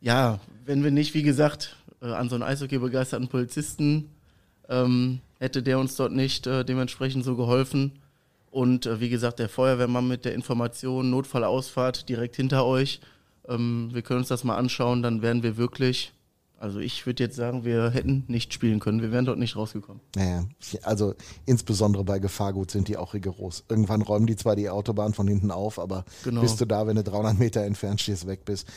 Ja, 0.00 0.40
wenn 0.64 0.82
wir 0.82 0.90
nicht, 0.90 1.12
wie 1.14 1.22
gesagt, 1.22 1.76
äh, 2.00 2.06
an 2.06 2.28
so 2.30 2.34
einen 2.34 2.42
Eishockey-begeisterten 2.42 3.28
Polizisten 3.28 4.08
ähm, 4.68 5.20
hätte 5.40 5.62
der 5.62 5.78
uns 5.78 5.94
dort 5.96 6.12
nicht 6.12 6.46
äh, 6.46 6.64
dementsprechend 6.64 7.24
so 7.24 7.36
geholfen. 7.36 7.92
Und 8.50 8.86
äh, 8.86 8.98
wie 8.98 9.08
gesagt, 9.10 9.38
der 9.38 9.48
Feuerwehrmann 9.48 10.08
mit 10.08 10.24
der 10.24 10.34
Information, 10.34 11.10
Notfallausfahrt 11.10 12.08
direkt 12.08 12.36
hinter 12.36 12.64
euch. 12.64 13.00
Ähm, 13.48 13.90
wir 13.92 14.02
können 14.02 14.20
uns 14.20 14.28
das 14.28 14.44
mal 14.44 14.56
anschauen, 14.56 15.02
dann 15.02 15.20
wären 15.22 15.42
wir 15.42 15.56
wirklich, 15.56 16.12
also 16.60 16.78
ich 16.78 17.04
würde 17.06 17.24
jetzt 17.24 17.34
sagen, 17.34 17.64
wir 17.64 17.90
hätten 17.90 18.22
nicht 18.28 18.54
spielen 18.54 18.78
können. 18.78 19.02
Wir 19.02 19.10
wären 19.10 19.24
dort 19.24 19.36
nicht 19.40 19.56
rausgekommen. 19.56 20.00
Naja, 20.14 20.44
also 20.84 21.14
insbesondere 21.44 22.04
bei 22.04 22.20
Gefahrgut 22.20 22.70
sind 22.70 22.86
die 22.86 22.96
auch 22.96 23.14
rigoros. 23.14 23.64
Irgendwann 23.68 24.00
räumen 24.00 24.28
die 24.28 24.36
zwar 24.36 24.54
die 24.54 24.70
Autobahn 24.70 25.12
von 25.12 25.26
hinten 25.26 25.50
auf, 25.50 25.80
aber 25.80 26.04
Genau. 26.22 26.40
bist 26.40 26.60
du 26.60 26.64
da, 26.64 26.86
wenn 26.86 26.94
du 26.94 27.02
300 27.02 27.36
Meter 27.36 27.62
entfernt 27.62 28.00
stehst, 28.00 28.28
weg 28.28 28.44
bist. 28.44 28.68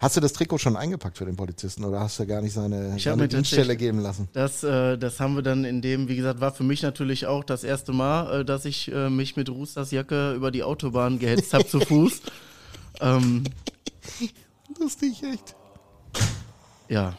Hast 0.00 0.18
du 0.18 0.20
das 0.20 0.34
Trikot 0.34 0.58
schon 0.58 0.76
eingepackt 0.76 1.16
für 1.16 1.24
den 1.24 1.36
Polizisten 1.36 1.82
oder 1.84 2.00
hast 2.00 2.18
du 2.18 2.26
gar 2.26 2.42
nicht 2.42 2.52
seine, 2.52 2.98
seine 2.98 3.26
Dienststelle 3.26 3.74
geben 3.78 4.00
lassen? 4.00 4.28
Das, 4.34 4.62
äh, 4.62 4.98
das 4.98 5.18
haben 5.18 5.34
wir 5.34 5.42
dann 5.42 5.64
in 5.64 5.80
dem, 5.80 6.08
wie 6.08 6.16
gesagt, 6.16 6.42
war 6.42 6.52
für 6.52 6.64
mich 6.64 6.82
natürlich 6.82 7.24
auch 7.24 7.42
das 7.42 7.64
erste 7.64 7.94
Mal, 7.94 8.40
äh, 8.40 8.44
dass 8.44 8.66
ich 8.66 8.92
äh, 8.92 9.08
mich 9.08 9.34
mit 9.34 9.48
Roosters 9.48 9.92
Jacke 9.92 10.34
über 10.34 10.50
die 10.50 10.62
Autobahn 10.62 11.18
gehetzt 11.18 11.54
habe 11.54 11.66
zu 11.66 11.80
Fuß. 11.80 12.20
Ähm, 13.00 13.44
Lustig, 14.78 15.22
echt. 15.22 15.56
ja, 16.88 17.14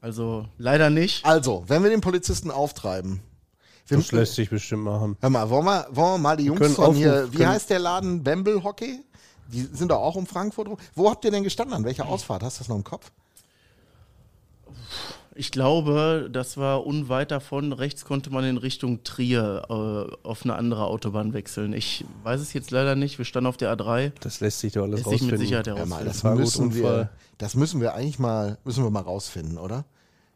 also 0.00 0.46
leider 0.58 0.90
nicht. 0.90 1.24
Also, 1.24 1.64
wenn 1.66 1.82
wir 1.82 1.90
den 1.90 2.00
Polizisten 2.00 2.50
auftreiben, 2.50 3.20
wir, 3.86 3.98
Das 3.98 4.12
lässt 4.12 4.34
sich 4.34 4.48
bestimmt 4.48 4.84
machen. 4.84 5.16
hör 5.20 5.30
mal, 5.30 5.50
wollen 5.50 5.64
wir, 5.66 5.86
wollen 5.90 6.14
wir 6.14 6.18
mal 6.18 6.36
die 6.36 6.44
Jungs 6.44 6.74
von 6.74 6.94
hier, 6.94 7.12
aufrufen, 7.12 7.32
wie 7.32 7.36
können- 7.36 7.48
heißt 7.50 7.68
der 7.70 7.78
Laden? 7.80 8.22
Bamble 8.22 8.62
Hockey? 8.62 9.00
Die 9.48 9.62
sind 9.62 9.90
doch 9.90 9.98
auch 10.00 10.14
um 10.16 10.26
Frankfurt 10.26 10.68
rum. 10.68 10.78
Wo 10.94 11.10
habt 11.10 11.24
ihr 11.26 11.30
denn 11.30 11.42
gestanden? 11.44 11.74
An 11.76 11.84
welcher 11.84 12.06
Ausfahrt? 12.06 12.42
Hast 12.42 12.56
du 12.56 12.60
das 12.60 12.68
noch 12.68 12.76
im 12.76 12.84
Kopf? 12.84 13.10
Ich 15.36 15.50
glaube, 15.50 16.28
das 16.32 16.56
war 16.56 16.86
unweit 16.86 17.30
davon. 17.30 17.72
Rechts 17.72 18.04
konnte 18.04 18.30
man 18.30 18.44
in 18.44 18.56
Richtung 18.56 19.02
Trier 19.02 19.62
äh, 19.68 20.26
auf 20.26 20.44
eine 20.44 20.54
andere 20.54 20.86
Autobahn 20.86 21.32
wechseln. 21.32 21.72
Ich 21.72 22.04
weiß 22.22 22.40
es 22.40 22.52
jetzt 22.52 22.70
leider 22.70 22.94
nicht. 22.94 23.18
Wir 23.18 23.24
standen 23.24 23.48
auf 23.48 23.56
der 23.56 23.76
A3. 23.76 24.12
Das 24.20 24.40
lässt 24.40 24.60
sich 24.60 24.74
doch 24.74 24.82
alles 24.82 25.00
Lässt 25.00 25.10
sich 25.10 25.22
mit 25.22 25.32
rausfinden. 25.32 25.46
Sicherheit 25.46 25.66
Ja, 25.66 25.86
mal, 25.86 26.04
das 26.04 26.16
Gefahrgut, 26.18 26.40
müssen 26.40 26.74
wir, 26.74 27.10
das 27.38 27.56
müssen 27.56 27.80
wir 27.80 27.94
eigentlich 27.94 28.20
mal, 28.20 28.58
müssen 28.64 28.84
wir 28.84 28.90
mal 28.90 29.02
rausfinden, 29.02 29.58
oder? 29.58 29.84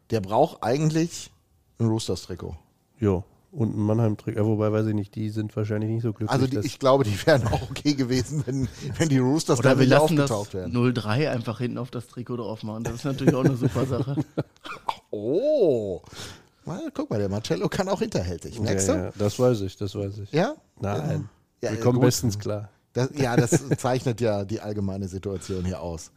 Der 0.09 0.19
braucht 0.19 0.63
eigentlich 0.63 1.31
ein 1.79 1.87
Roosters-Trikot. 1.87 2.57
Jo. 2.99 3.23
Und 3.51 3.75
ein 3.75 3.81
Mannheim-Trick, 3.81 4.35
ja, 4.35 4.45
wobei 4.45 4.71
weiß 4.71 4.85
ich 4.87 4.93
nicht, 4.93 5.15
die 5.15 5.29
sind 5.31 5.55
wahrscheinlich 5.55 5.89
nicht 5.89 6.03
so 6.03 6.13
glücklich. 6.13 6.29
Also 6.29 6.45
die, 6.45 6.59
ich 6.59 6.77
glaube, 6.77 7.03
die 7.03 7.25
wären 7.25 7.47
auch 7.47 7.69
okay 7.71 7.95
gewesen, 7.95 8.43
wenn, 8.45 8.67
wenn 8.97 9.09
die 9.09 9.17
Roosters 9.17 9.59
da 9.59 9.71
Oder 9.71 9.85
lassen 9.85 10.15
das 10.17 10.29
aufgetaucht 10.29 10.53
wären. 10.53 10.93
03 10.93 11.31
einfach 11.31 11.57
hinten 11.57 11.79
auf 11.79 11.89
das 11.89 12.07
Trikot 12.07 12.37
drauf 12.37 12.61
machen. 12.61 12.83
Das 12.83 12.93
ist 12.95 13.05
natürlich 13.05 13.33
auch 13.33 13.43
eine 13.45 13.55
super 13.57 13.85
Sache. 13.85 14.15
Oh. 15.11 16.01
Mal, 16.65 16.91
guck 16.93 17.09
mal, 17.09 17.17
der 17.17 17.29
Marcello 17.29 17.67
kann 17.67 17.89
auch 17.89 17.99
hinterhältig. 17.99 18.55
ja, 18.57 18.61
Merkst 18.61 18.89
du? 18.89 18.93
ja, 18.93 19.11
das 19.17 19.39
weiß 19.39 19.61
ich, 19.61 19.75
das 19.75 19.95
weiß 19.95 20.19
ich. 20.19 20.31
Ja? 20.31 20.53
Nein. 20.79 21.27
Ja, 21.63 21.71
Wir 21.71 21.79
kommen 21.79 21.95
gut. 21.95 22.05
bestens 22.05 22.37
klar. 22.37 22.69
Das, 22.93 23.09
ja, 23.15 23.35
das 23.35 23.63
zeichnet 23.77 24.21
ja 24.21 24.45
die 24.45 24.59
allgemeine 24.61 25.07
Situation 25.07 25.65
hier 25.65 25.81
aus. 25.81 26.11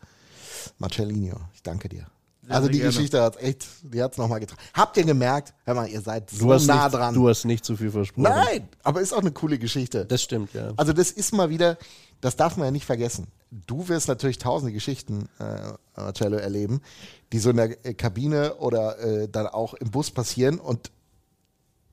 Marcellino, 0.78 1.36
ich 1.54 1.62
danke 1.62 1.88
dir. 1.88 2.06
Also 2.48 2.64
sehr 2.64 2.72
die 2.72 2.78
gerne. 2.78 2.92
Geschichte 2.92 3.22
hat 3.22 3.36
echt, 3.40 3.66
die 3.82 4.02
hat 4.02 4.12
es 4.12 4.18
nochmal 4.18 4.40
getragen. 4.40 4.60
Habt 4.74 4.96
ihr 4.96 5.04
gemerkt? 5.04 5.54
Hör 5.64 5.74
mal, 5.74 5.88
ihr 5.88 6.00
seid 6.00 6.30
so 6.30 6.38
Du 6.58 6.66
nah 6.66 6.84
nicht, 6.84 6.94
dran. 6.94 7.14
du 7.14 7.28
hast 7.28 7.44
nicht 7.44 7.64
zu 7.64 7.76
viel 7.76 7.90
versprochen. 7.90 8.22
Nein, 8.22 8.68
aber 8.82 9.00
ist 9.00 9.12
auch 9.12 9.20
eine 9.20 9.32
coole 9.32 9.58
Geschichte. 9.58 10.04
Das 10.06 10.22
stimmt, 10.22 10.52
ja. 10.54 10.72
Also 10.76 10.92
das 10.92 11.10
ist 11.10 11.32
mal 11.32 11.50
wieder, 11.50 11.78
das 12.20 12.36
darf 12.36 12.56
man 12.56 12.66
ja 12.66 12.70
nicht 12.70 12.84
vergessen. 12.86 13.28
Du 13.50 13.88
wirst 13.88 14.08
natürlich 14.08 14.38
tausende 14.38 14.72
Geschichten, 14.72 15.28
äh, 15.38 16.00
Marcello, 16.00 16.36
erleben, 16.36 16.80
die 17.32 17.38
so 17.38 17.50
in 17.50 17.56
der 17.56 17.84
äh, 17.86 17.94
Kabine 17.94 18.54
oder 18.56 18.98
äh, 18.98 19.28
dann 19.28 19.46
auch 19.46 19.74
im 19.74 19.90
Bus 19.90 20.10
passieren 20.10 20.58
und 20.58 20.90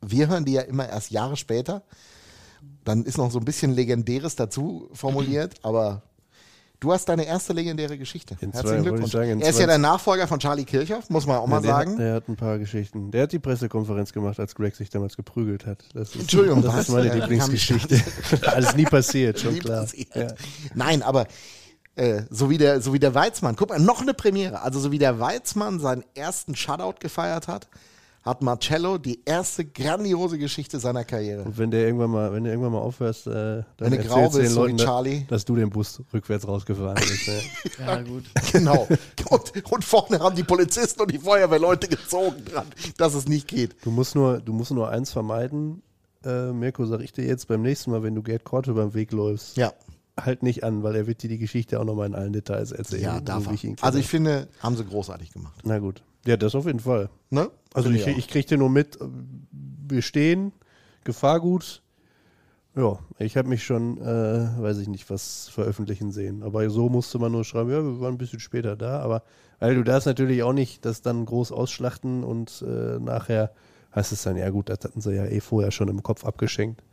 wir 0.01 0.29
hören 0.29 0.45
die 0.45 0.53
ja 0.53 0.61
immer 0.61 0.87
erst 0.87 1.11
Jahre 1.11 1.35
später. 1.35 1.83
Dann 2.85 3.03
ist 3.03 3.17
noch 3.17 3.29
so 3.31 3.39
ein 3.39 3.45
bisschen 3.45 3.73
Legendäres 3.73 4.35
dazu 4.35 4.89
formuliert, 4.93 5.55
aber 5.63 6.01
du 6.79 6.91
hast 6.93 7.05
deine 7.09 7.25
erste 7.25 7.53
legendäre 7.53 7.97
Geschichte. 7.97 8.35
In 8.41 8.51
Herzlichen 8.51 8.83
Glückwunsch. 8.83 9.11
sagen, 9.11 9.41
er 9.41 9.49
ist 9.49 9.59
ja 9.59 9.67
der 9.67 9.77
Nachfolger 9.77 10.27
von 10.27 10.39
Charlie 10.39 10.65
Kirchhoff, 10.65 11.09
muss 11.09 11.25
man 11.25 11.37
auch 11.37 11.47
mal 11.47 11.61
der, 11.61 11.71
sagen. 11.71 11.91
Hat, 11.93 11.99
der 11.99 12.13
hat 12.15 12.29
ein 12.29 12.35
paar 12.35 12.57
Geschichten. 12.59 13.11
Der 13.11 13.23
hat 13.23 13.31
die 13.31 13.39
Pressekonferenz 13.39 14.13
gemacht, 14.13 14.39
als 14.39 14.55
Greg 14.55 14.75
sich 14.75 14.89
damals 14.89 15.15
geprügelt 15.17 15.65
hat. 15.65 15.83
Das 15.93 16.09
ist, 16.15 16.21
Entschuldigung, 16.21 16.61
das 16.61 16.73
was? 16.73 16.81
ist 16.87 16.89
meine 16.89 17.07
Ja, 17.07 17.15
Lieblingsgeschichte. 17.15 18.01
Alles 18.45 18.75
nie 18.75 18.85
passiert, 18.85 19.39
schon 19.39 19.53
Nie 19.53 19.59
klar. 19.59 19.81
passiert. 19.81 20.15
Ja. 20.15 20.27
Nein, 20.75 21.01
aber 21.03 21.27
äh, 21.95 22.21
so, 22.29 22.49
wie 22.49 22.57
der, 22.57 22.81
so 22.81 22.93
wie 22.93 22.99
der 22.99 23.13
Weizmann, 23.13 23.55
guck 23.55 23.69
mal, 23.69 23.79
noch 23.79 24.01
eine 24.01 24.13
Premiere. 24.13 24.61
Also 24.61 24.79
so 24.79 24.91
wie 24.91 24.99
der 24.99 25.19
Weizmann 25.19 25.79
seinen 25.79 26.03
ersten 26.15 26.55
Shutout 26.55 26.99
gefeiert 26.99 27.47
hat, 27.47 27.67
hat 28.29 28.41
Marcello 28.41 28.97
die 28.97 29.19
erste 29.25 29.65
grandiose 29.65 30.37
Geschichte 30.37 30.79
seiner 30.79 31.03
Karriere. 31.03 31.43
Und 31.43 31.57
wenn 31.57 31.71
der 31.71 31.85
irgendwann 31.85 32.11
mal, 32.11 32.31
wenn 32.33 32.43
du 32.43 32.49
irgendwann 32.49 32.71
mal 32.73 32.79
aufhörst, 32.79 33.27
äh, 33.27 33.31
dann 33.31 33.65
Wenn 33.79 33.91
du 33.91 33.97
erzählst 33.97 34.09
grau 34.13 34.29
du 34.29 34.37
den 34.39 34.49
so 34.49 34.61
Leuten, 34.61 34.77
da- 34.77 34.83
Charlie. 34.85 35.25
dass 35.27 35.45
du 35.45 35.55
den 35.55 35.69
Bus 35.69 36.01
rückwärts 36.13 36.47
rausgefahren 36.47 36.95
bist. 36.95 37.27
ne? 37.27 37.41
Ja, 37.85 38.01
gut. 38.01 38.23
Genau. 38.51 38.87
Und, 39.29 39.71
und 39.71 39.83
vorne 39.85 40.19
haben 40.19 40.35
die 40.35 40.43
Polizisten 40.43 41.01
und 41.01 41.11
die 41.11 41.19
Feuerwehrleute 41.19 41.87
gezogen 41.87 42.43
dran, 42.45 42.65
dass 42.97 43.13
es 43.13 43.27
nicht 43.27 43.47
geht. 43.47 43.75
Du 43.83 43.91
musst 43.91 44.15
nur, 44.15 44.39
du 44.39 44.53
musst 44.53 44.71
nur 44.71 44.89
eins 44.89 45.11
vermeiden, 45.11 45.81
äh, 46.25 46.51
Mirko, 46.51 46.85
sag 46.85 47.01
ich 47.01 47.11
dir 47.13 47.25
jetzt 47.25 47.47
beim 47.47 47.61
nächsten 47.61 47.91
Mal, 47.91 48.03
wenn 48.03 48.15
du 48.15 48.21
Gerd 48.21 48.43
Korte 48.43 48.73
beim 48.73 48.93
Weg 48.93 49.11
läufst, 49.11 49.57
Ja, 49.57 49.73
halt 50.19 50.43
nicht 50.43 50.63
an, 50.65 50.83
weil 50.83 50.95
er 50.95 51.07
wird 51.07 51.23
dir 51.23 51.29
die 51.29 51.37
Geschichte 51.37 51.79
auch 51.79 51.85
nochmal 51.85 52.07
in 52.07 52.15
allen 52.15 52.33
Details 52.33 52.71
erzählen. 52.73 53.01
ja, 53.03 53.15
so 53.15 53.21
darf 53.21 53.43
wie 53.45 53.47
er. 53.49 53.53
ich 53.53 53.63
ihn 53.63 53.75
kenne. 53.77 53.85
Also 53.85 53.99
ich 53.99 54.07
finde, 54.07 54.47
haben 54.61 54.75
sie 54.75 54.83
großartig 54.83 55.31
gemacht. 55.31 55.59
Na 55.63 55.79
gut. 55.79 56.03
Ja, 56.29 56.37
das 56.37 56.53
auf 56.53 56.67
jeden 56.67 56.79
Fall. 56.79 57.09
Ne? 57.31 57.49
Also 57.73 57.89
ich, 57.89 58.05
ich 58.05 58.27
kriegte 58.27 58.55
nur 58.55 58.69
mit, 58.69 58.99
wir 59.01 60.03
stehen, 60.03 60.51
Gefahrgut. 61.03 61.81
Ja, 62.75 62.99
ich 63.17 63.35
habe 63.35 63.49
mich 63.49 63.63
schon, 63.63 63.97
äh, 63.99 64.61
weiß 64.61 64.77
ich 64.77 64.87
nicht, 64.87 65.09
was 65.09 65.49
veröffentlichen 65.49 66.11
sehen. 66.11 66.43
Aber 66.43 66.69
so 66.69 66.87
musste 66.87 67.17
man 67.17 67.31
nur 67.31 67.43
schreiben, 67.45 67.71
ja, 67.71 67.83
wir 67.83 67.99
waren 67.99 68.13
ein 68.13 68.19
bisschen 68.19 68.39
später 68.39 68.75
da. 68.75 68.99
Aber 68.99 69.23
weil 69.57 69.73
du 69.73 69.83
darfst 69.83 70.05
natürlich 70.05 70.43
auch 70.43 70.53
nicht 70.53 70.85
das 70.85 71.01
dann 71.01 71.25
groß 71.25 71.51
ausschlachten 71.51 72.23
und 72.23 72.63
äh, 72.63 72.99
nachher 72.99 73.51
heißt 73.95 74.11
es 74.11 74.21
dann, 74.21 74.37
ja 74.37 74.51
gut, 74.51 74.69
das 74.69 74.81
hatten 74.83 75.01
sie 75.01 75.15
ja 75.15 75.25
eh 75.25 75.39
vorher 75.39 75.71
schon 75.71 75.87
im 75.87 76.03
Kopf 76.03 76.25
abgeschenkt. 76.25 76.83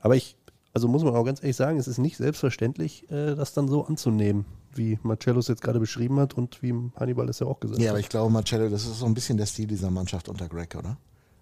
Aber 0.00 0.16
ich, 0.16 0.38
also 0.76 0.88
muss 0.88 1.02
man 1.02 1.14
auch 1.16 1.24
ganz 1.24 1.42
ehrlich 1.42 1.56
sagen, 1.56 1.78
es 1.78 1.88
ist 1.88 1.96
nicht 1.96 2.18
selbstverständlich, 2.18 3.10
äh, 3.10 3.34
das 3.34 3.54
dann 3.54 3.66
so 3.66 3.86
anzunehmen, 3.86 4.44
wie 4.74 4.98
Marcello 5.02 5.38
es 5.38 5.48
jetzt 5.48 5.62
gerade 5.62 5.80
beschrieben 5.80 6.20
hat 6.20 6.34
und 6.34 6.62
wie 6.62 6.74
Hannibal 7.00 7.26
es 7.30 7.38
ja 7.38 7.46
auch 7.46 7.60
gesagt 7.60 7.80
Ja, 7.80 7.86
hat. 7.86 7.90
aber 7.92 8.00
ich 8.00 8.10
glaube, 8.10 8.30
Marcello, 8.30 8.68
das 8.68 8.84
ist 8.84 8.98
so 8.98 9.06
ein 9.06 9.14
bisschen 9.14 9.38
der 9.38 9.46
Stil 9.46 9.68
dieser 9.68 9.90
Mannschaft 9.90 10.28
unter 10.28 10.50
Greg, 10.50 10.74
oder? 10.74 10.98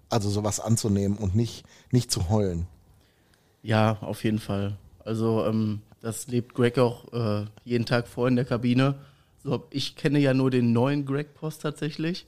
Also 0.09 0.31
sowas 0.31 0.61
anzunehmen 0.61 1.19
und 1.19 1.35
nicht, 1.35 1.65
nicht 1.91 2.13
zu 2.13 2.29
heulen. 2.29 2.69
Ja, 3.65 3.99
auf 4.03 4.23
jeden 4.23 4.39
Fall. 4.39 4.77
Also 5.05 5.45
ähm, 5.47 5.81
das 6.01 6.29
lebt 6.29 6.55
Greg 6.55 6.79
auch 6.79 7.13
äh, 7.13 7.47
jeden 7.65 7.87
Tag 7.87 8.07
vor 8.07 8.29
in 8.29 8.37
der 8.37 8.45
Kabine. 8.45 8.95
So, 9.43 9.65
ich 9.71 9.97
kenne 9.97 10.21
ja 10.21 10.33
nur 10.33 10.53
den 10.53 10.73
neuen 10.73 11.07
Greg 11.07 11.35
Post 11.35 11.63
tatsächlich. 11.63 12.25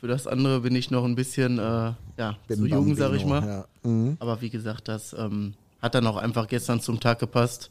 Für 0.00 0.06
das 0.06 0.26
andere 0.26 0.60
bin 0.60 0.74
ich 0.74 0.90
noch 0.90 1.04
ein 1.04 1.16
bisschen 1.16 1.58
äh, 1.58 1.92
ja, 2.16 2.38
zu 2.48 2.64
jung, 2.64 2.94
sag 2.96 3.12
ich 3.12 3.26
mal. 3.26 3.46
Ja. 3.46 3.90
Mhm. 3.90 4.16
Aber 4.20 4.40
wie 4.40 4.48
gesagt, 4.48 4.88
das 4.88 5.14
ähm, 5.18 5.52
hat 5.86 5.94
dann 5.94 6.06
auch 6.06 6.16
einfach 6.16 6.46
gestern 6.48 6.80
zum 6.80 7.00
Tag 7.00 7.18
gepasst. 7.18 7.70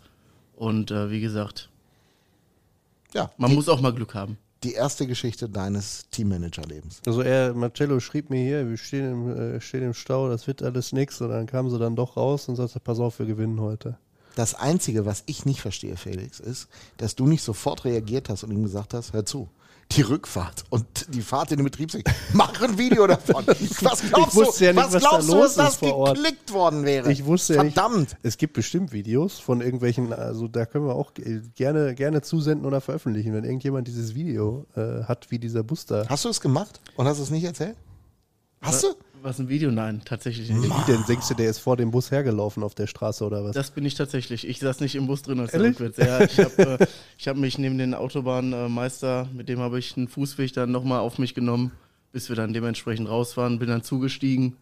Und 0.55 0.89
äh, 0.89 1.09
wie 1.11 1.21
gesagt, 1.21 1.69
ja. 3.13 3.29
man 3.37 3.51
die, 3.51 3.55
muss 3.55 3.69
auch 3.69 3.81
mal 3.81 3.93
Glück 3.93 4.15
haben. 4.15 4.37
die 4.63 4.73
erste 4.73 5.05
Geschichte 5.05 5.49
deines 5.49 6.09
Teammanager-Lebens. 6.11 7.01
Also 7.05 7.21
er, 7.21 7.53
Marcello 7.53 7.99
schrieb 7.99 8.29
mir 8.29 8.41
hier, 8.41 8.69
wir 8.69 8.77
stehen 8.77 9.11
im, 9.11 9.55
äh, 9.55 9.61
stehen 9.61 9.83
im 9.83 9.93
Stau, 9.93 10.29
das 10.29 10.47
wird 10.47 10.63
alles 10.63 10.93
nix. 10.93 11.21
Und 11.21 11.29
dann 11.29 11.45
kamen 11.45 11.69
sie 11.69 11.77
dann 11.77 11.95
doch 11.95 12.17
raus 12.17 12.47
und 12.49 12.55
sagte, 12.55 12.79
pass 12.79 12.99
auf, 12.99 13.19
wir 13.19 13.25
gewinnen 13.25 13.59
heute. 13.59 13.97
Das 14.35 14.55
Einzige, 14.55 15.05
was 15.05 15.23
ich 15.27 15.45
nicht 15.45 15.61
verstehe, 15.61 15.95
Felix, 15.95 16.39
ist, 16.39 16.67
dass 16.97 17.15
du 17.15 17.25
nicht 17.25 17.43
sofort 17.43 17.85
reagiert 17.85 18.29
hast 18.29 18.43
und 18.43 18.51
ihm 18.51 18.63
gesagt 18.63 18.93
hast, 18.93 19.13
hör 19.13 19.25
zu, 19.25 19.49
die 19.91 20.01
Rückfahrt 20.01 20.65
und 20.71 20.85
die 21.13 21.21
Fahrt 21.21 21.51
in 21.51 21.57
den 21.57 21.63
Betriebsweg, 21.63 22.05
mach 22.33 22.59
ein 22.61 22.77
Video 22.77 23.05
davon. 23.07 23.45
Was 23.81 24.01
glaubst 24.01 24.35
du, 24.35 24.63
ja 24.65 24.73
nicht, 24.73 24.83
was 24.83 24.93
was 24.93 25.03
da 25.03 25.09
glaubst 25.09 25.29
du, 25.29 25.33
los 25.35 25.55
dass 25.55 25.79
das 25.79 25.91
Ort. 25.91 26.15
geklickt 26.17 26.51
worden 26.53 26.83
wäre? 26.85 27.11
Ich 27.11 27.23
wusste 27.25 27.55
ja 27.55 27.63
nicht. 27.63 27.75
Verdammt. 27.75 28.17
Es 28.23 28.37
gibt 28.37 28.53
bestimmt 28.53 28.91
Videos 28.91 29.39
von 29.39 29.61
irgendwelchen, 29.61 30.11
also 30.11 30.47
da 30.47 30.65
können 30.65 30.87
wir 30.87 30.95
auch 30.95 31.13
ge- 31.13 31.41
gerne, 31.55 31.93
gerne 31.95 32.21
zusenden 32.23 32.65
oder 32.65 32.81
veröffentlichen, 32.81 33.33
wenn 33.33 33.43
irgendjemand 33.43 33.87
dieses 33.87 34.15
Video 34.15 34.65
äh, 34.75 35.03
hat, 35.03 35.29
wie 35.31 35.39
dieser 35.39 35.63
Bus 35.63 35.85
da. 35.85 36.05
Hast 36.09 36.25
du 36.25 36.29
es 36.29 36.41
gemacht 36.41 36.81
und 36.97 37.05
hast 37.07 37.19
es 37.19 37.29
nicht 37.29 37.43
erzählt? 37.45 37.75
Hast 38.65 38.83
du? 38.83 38.87
Was 39.21 39.39
ein 39.39 39.49
Video? 39.49 39.71
Nein, 39.71 40.01
tatsächlich 40.05 40.49
nicht. 40.51 40.63
Wie 40.63 40.91
denn 40.91 41.03
denkst 41.07 41.27
du, 41.29 41.33
der 41.33 41.49
ist 41.49 41.57
vor 41.57 41.77
dem 41.77 41.89
Bus 41.89 42.11
hergelaufen 42.11 42.61
auf 42.61 42.75
der 42.75 42.85
Straße 42.85 43.25
oder 43.25 43.43
was? 43.43 43.55
Das 43.55 43.71
bin 43.71 43.83
ich 43.83 43.95
tatsächlich. 43.95 44.47
Ich 44.47 44.59
saß 44.59 44.81
nicht 44.81 44.93
im 44.95 45.07
Bus 45.07 45.23
drin, 45.23 45.39
als 45.39 45.51
er 45.53 45.61
Ehrlich? 45.61 45.79
rückwärts. 45.79 45.97
Ja, 45.97 46.21
ich 46.21 46.37
habe 46.39 46.79
äh, 46.79 46.87
ich 47.17 47.27
hab 47.27 47.35
mich 47.35 47.57
neben 47.57 47.79
den 47.79 47.95
Autobahnmeister, 47.95 49.27
mit 49.33 49.49
dem 49.49 49.59
habe 49.59 49.79
ich 49.79 49.97
einen 49.97 50.07
Fußweg 50.07 50.53
dann 50.53 50.71
nochmal 50.71 50.99
auf 50.99 51.17
mich 51.17 51.33
genommen, 51.33 51.71
bis 52.11 52.29
wir 52.29 52.35
dann 52.35 52.53
dementsprechend 52.53 53.09
raus 53.09 53.35
waren, 53.35 53.57
bin 53.57 53.67
dann 53.67 53.81
zugestiegen. 53.81 54.57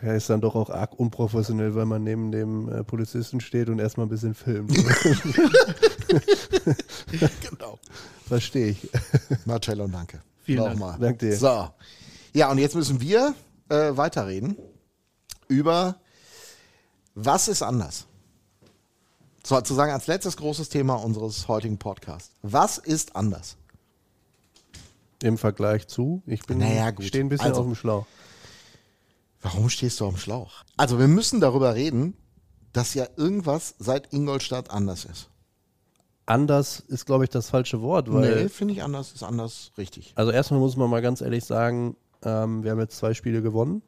Er 0.00 0.16
ist 0.16 0.28
dann 0.30 0.40
doch 0.42 0.54
auch 0.54 0.70
arg 0.70 0.98
unprofessionell, 1.00 1.74
weil 1.74 1.86
man 1.86 2.04
neben 2.04 2.30
dem 2.30 2.68
äh, 2.68 2.84
Polizisten 2.84 3.40
steht 3.40 3.68
und 3.68 3.78
erstmal 3.78 4.06
ein 4.06 4.10
bisschen 4.10 4.34
filmt. 4.34 4.70
Genau. 7.50 7.78
Verstehe 8.26 8.70
ich. 8.70 8.88
Marcello, 9.46 9.86
danke. 9.88 10.20
Vielen 10.42 10.64
Dank. 10.64 10.78
Nochmal. 10.78 10.98
Dank 10.98 11.18
dir. 11.18 11.36
So. 11.36 11.68
Ja, 12.34 12.50
und 12.50 12.58
jetzt 12.58 12.74
müssen 12.74 13.00
wir 13.00 13.34
äh, 13.68 13.96
weiterreden 13.96 14.56
über 15.48 15.96
was 17.14 17.48
ist 17.48 17.62
anders. 17.62 18.06
Sozusagen 19.44 19.92
als 19.92 20.06
letztes 20.06 20.36
großes 20.36 20.68
Thema 20.68 20.94
unseres 20.96 21.48
heutigen 21.48 21.78
Podcasts. 21.78 22.30
Was 22.42 22.78
ist 22.78 23.16
anders? 23.16 23.56
Im 25.22 25.38
Vergleich 25.38 25.88
zu, 25.88 26.22
ich 26.26 26.42
bin 26.44 26.58
Naja, 26.58 26.90
gut. 26.90 27.06
stehe 27.06 27.24
ein 27.24 27.28
bisschen 27.28 27.46
Also- 27.48 27.60
auf 27.62 27.66
dem 27.66 27.74
Schlauch. 27.74 28.06
Warum 29.40 29.68
stehst 29.70 30.00
du 30.00 30.06
am 30.06 30.16
Schlauch? 30.16 30.64
Also 30.76 30.98
wir 30.98 31.08
müssen 31.08 31.40
darüber 31.40 31.74
reden, 31.74 32.16
dass 32.72 32.94
ja 32.94 33.06
irgendwas 33.16 33.74
seit 33.78 34.12
Ingolstadt 34.12 34.70
anders 34.70 35.04
ist. 35.04 35.28
Anders 36.26 36.80
ist, 36.80 37.06
glaube 37.06 37.24
ich, 37.24 37.30
das 37.30 37.48
falsche 37.48 37.80
Wort, 37.80 38.12
weil 38.12 38.42
nee, 38.44 38.48
finde 38.48 38.74
ich 38.74 38.82
anders, 38.82 39.12
ist 39.12 39.22
anders 39.22 39.72
richtig. 39.78 40.12
Also 40.16 40.30
erstmal 40.30 40.60
muss 40.60 40.76
man 40.76 40.90
mal 40.90 41.00
ganz 41.00 41.20
ehrlich 41.22 41.44
sagen, 41.44 41.96
ähm, 42.22 42.62
wir 42.62 42.72
haben 42.72 42.80
jetzt 42.80 42.96
zwei 42.96 43.14
Spiele 43.14 43.42
gewonnen. 43.42 43.82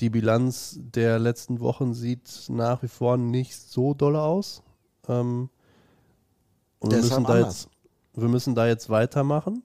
Die 0.00 0.10
Bilanz 0.10 0.78
der 0.80 1.18
letzten 1.18 1.60
Wochen 1.60 1.94
sieht 1.94 2.46
nach 2.48 2.82
wie 2.82 2.88
vor 2.88 3.16
nicht 3.16 3.56
so 3.56 3.94
dolle 3.94 4.20
aus. 4.20 4.62
Ähm, 5.08 5.50
und 6.78 6.90
wir 6.90 6.98
müssen, 6.98 7.24
da 7.24 7.34
anders. 7.34 7.64
jetzt, 7.64 8.20
wir 8.20 8.28
müssen 8.28 8.54
da 8.54 8.66
jetzt 8.66 8.90
weitermachen. 8.90 9.62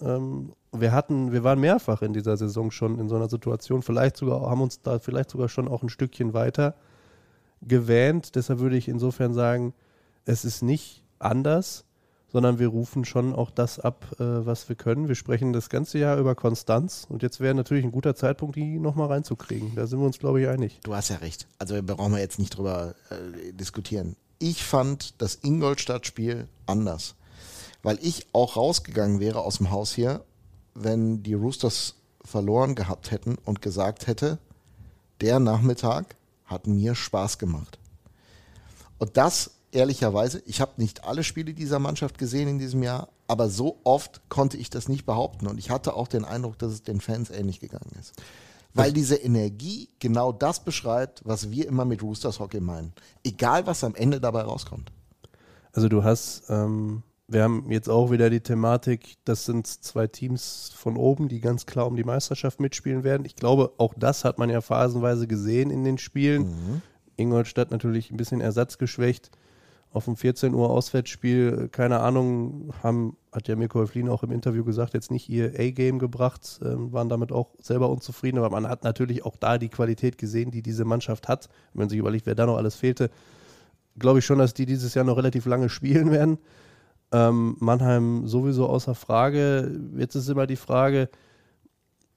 Ähm, 0.00 0.52
wir 0.72 0.92
hatten, 0.92 1.32
wir 1.32 1.44
waren 1.44 1.60
mehrfach 1.60 2.02
in 2.02 2.12
dieser 2.12 2.36
Saison 2.36 2.70
schon 2.70 2.98
in 2.98 3.08
so 3.08 3.16
einer 3.16 3.28
Situation, 3.28 3.82
vielleicht 3.82 4.16
sogar, 4.16 4.42
haben 4.42 4.60
uns 4.60 4.82
da 4.82 4.98
vielleicht 4.98 5.30
sogar 5.30 5.48
schon 5.48 5.68
auch 5.68 5.82
ein 5.82 5.88
Stückchen 5.88 6.34
weiter 6.34 6.74
gewähnt. 7.62 8.34
Deshalb 8.34 8.58
würde 8.58 8.76
ich 8.76 8.88
insofern 8.88 9.32
sagen, 9.32 9.74
es 10.24 10.44
ist 10.44 10.62
nicht 10.62 11.04
anders, 11.18 11.84
sondern 12.32 12.58
wir 12.58 12.68
rufen 12.68 13.04
schon 13.04 13.34
auch 13.34 13.50
das 13.50 13.78
ab, 13.78 14.06
äh, 14.18 14.24
was 14.24 14.68
wir 14.68 14.76
können. 14.76 15.08
Wir 15.08 15.14
sprechen 15.14 15.52
das 15.52 15.68
ganze 15.68 15.98
Jahr 15.98 16.18
über 16.18 16.34
Konstanz 16.34 17.06
und 17.08 17.22
jetzt 17.22 17.40
wäre 17.40 17.54
natürlich 17.54 17.84
ein 17.84 17.92
guter 17.92 18.14
Zeitpunkt, 18.14 18.56
die 18.56 18.78
nochmal 18.78 19.08
reinzukriegen. 19.08 19.74
Da 19.74 19.86
sind 19.86 20.00
wir 20.00 20.06
uns, 20.06 20.18
glaube 20.18 20.40
ich, 20.40 20.48
einig. 20.48 20.80
Du 20.82 20.94
hast 20.94 21.08
ja 21.08 21.16
recht. 21.16 21.46
Also 21.58 21.80
brauchen 21.82 22.12
wir 22.12 22.20
jetzt 22.20 22.38
nicht 22.38 22.56
drüber 22.56 22.94
äh, 23.10 23.52
diskutieren. 23.52 24.16
Ich 24.38 24.64
fand 24.64 25.20
das 25.22 25.38
Ingolstadt-Spiel 25.42 26.48
anders, 26.66 27.14
weil 27.82 27.98
ich 28.02 28.26
auch 28.32 28.56
rausgegangen 28.56 29.20
wäre 29.20 29.40
aus 29.40 29.58
dem 29.58 29.70
Haus 29.70 29.92
hier, 29.94 30.22
wenn 30.74 31.22
die 31.22 31.34
Roosters 31.34 31.94
verloren 32.22 32.74
gehabt 32.74 33.12
hätten 33.12 33.36
und 33.44 33.62
gesagt 33.62 34.06
hätte, 34.06 34.38
der 35.20 35.40
Nachmittag 35.40 36.16
hat 36.44 36.66
mir 36.66 36.94
Spaß 36.94 37.38
gemacht. 37.38 37.78
Und 38.98 39.16
das 39.16 39.52
ehrlicherweise, 39.76 40.42
ich 40.46 40.60
habe 40.60 40.72
nicht 40.78 41.04
alle 41.04 41.22
Spiele 41.22 41.54
dieser 41.54 41.78
Mannschaft 41.78 42.18
gesehen 42.18 42.48
in 42.48 42.58
diesem 42.58 42.82
Jahr, 42.82 43.08
aber 43.28 43.48
so 43.48 43.78
oft 43.84 44.22
konnte 44.28 44.56
ich 44.56 44.70
das 44.70 44.88
nicht 44.88 45.04
behaupten. 45.06 45.46
Und 45.46 45.58
ich 45.58 45.70
hatte 45.70 45.94
auch 45.94 46.08
den 46.08 46.24
Eindruck, 46.24 46.58
dass 46.58 46.72
es 46.72 46.82
den 46.82 47.00
Fans 47.00 47.30
ähnlich 47.30 47.60
gegangen 47.60 47.92
ist. 48.00 48.14
Weil 48.74 48.92
diese 48.92 49.16
Energie 49.16 49.88
genau 50.00 50.32
das 50.32 50.64
beschreibt, 50.64 51.22
was 51.24 51.50
wir 51.50 51.66
immer 51.66 51.84
mit 51.84 52.02
Roosters 52.02 52.40
Hockey 52.40 52.60
meinen. 52.60 52.92
Egal, 53.24 53.66
was 53.66 53.84
am 53.84 53.94
Ende 53.94 54.20
dabei 54.20 54.42
rauskommt. 54.42 54.92
Also 55.72 55.88
du 55.88 56.04
hast, 56.04 56.44
ähm, 56.48 57.02
wir 57.28 57.42
haben 57.42 57.70
jetzt 57.70 57.88
auch 57.88 58.10
wieder 58.10 58.28
die 58.28 58.40
Thematik, 58.40 59.16
das 59.24 59.44
sind 59.44 59.66
zwei 59.66 60.06
Teams 60.06 60.72
von 60.74 60.96
oben, 60.96 61.28
die 61.28 61.40
ganz 61.40 61.64
klar 61.66 61.86
um 61.86 61.96
die 61.96 62.04
Meisterschaft 62.04 62.60
mitspielen 62.60 63.02
werden. 63.04 63.24
Ich 63.24 63.36
glaube, 63.36 63.72
auch 63.78 63.94
das 63.96 64.24
hat 64.24 64.38
man 64.38 64.50
ja 64.50 64.60
phasenweise 64.60 65.26
gesehen 65.26 65.70
in 65.70 65.84
den 65.84 65.98
Spielen. 65.98 66.82
Ingolstadt 67.16 67.70
natürlich 67.70 68.10
ein 68.10 68.16
bisschen 68.16 68.40
ersatzgeschwächt. 68.40 69.30
Auf 69.92 70.04
dem 70.04 70.16
14 70.16 70.52
Uhr 70.54 70.68
Auswärtsspiel, 70.70 71.68
keine 71.72 72.00
Ahnung, 72.00 72.72
haben, 72.82 73.16
hat 73.32 73.48
ja 73.48 73.56
Mirko 73.56 73.80
Höflin 73.80 74.08
auch 74.08 74.22
im 74.22 74.30
Interview 74.30 74.64
gesagt, 74.64 74.94
jetzt 74.94 75.10
nicht 75.10 75.28
ihr 75.28 75.54
A-Game 75.58 75.98
gebracht, 75.98 76.60
äh, 76.62 76.74
waren 76.92 77.08
damit 77.08 77.32
auch 77.32 77.54
selber 77.60 77.88
unzufrieden, 77.88 78.38
aber 78.38 78.50
man 78.50 78.68
hat 78.68 78.84
natürlich 78.84 79.24
auch 79.24 79.36
da 79.36 79.58
die 79.58 79.70
Qualität 79.70 80.18
gesehen, 80.18 80.50
die 80.50 80.62
diese 80.62 80.84
Mannschaft 80.84 81.28
hat. 81.28 81.48
Wenn 81.72 81.80
man 81.80 81.88
sich 81.88 81.98
überlegt, 81.98 82.26
wer 82.26 82.34
da 82.34 82.46
noch 82.46 82.56
alles 82.56 82.76
fehlte, 82.76 83.10
glaube 83.98 84.18
ich 84.18 84.26
schon, 84.26 84.38
dass 84.38 84.54
die 84.54 84.66
dieses 84.66 84.94
Jahr 84.94 85.04
noch 85.04 85.16
relativ 85.16 85.46
lange 85.46 85.68
spielen 85.68 86.10
werden. 86.10 86.38
Ähm, 87.12 87.56
Mannheim 87.60 88.26
sowieso 88.26 88.66
außer 88.66 88.94
Frage. 88.94 89.80
Jetzt 89.96 90.14
ist 90.14 90.28
immer 90.28 90.46
die 90.46 90.56
Frage, 90.56 91.08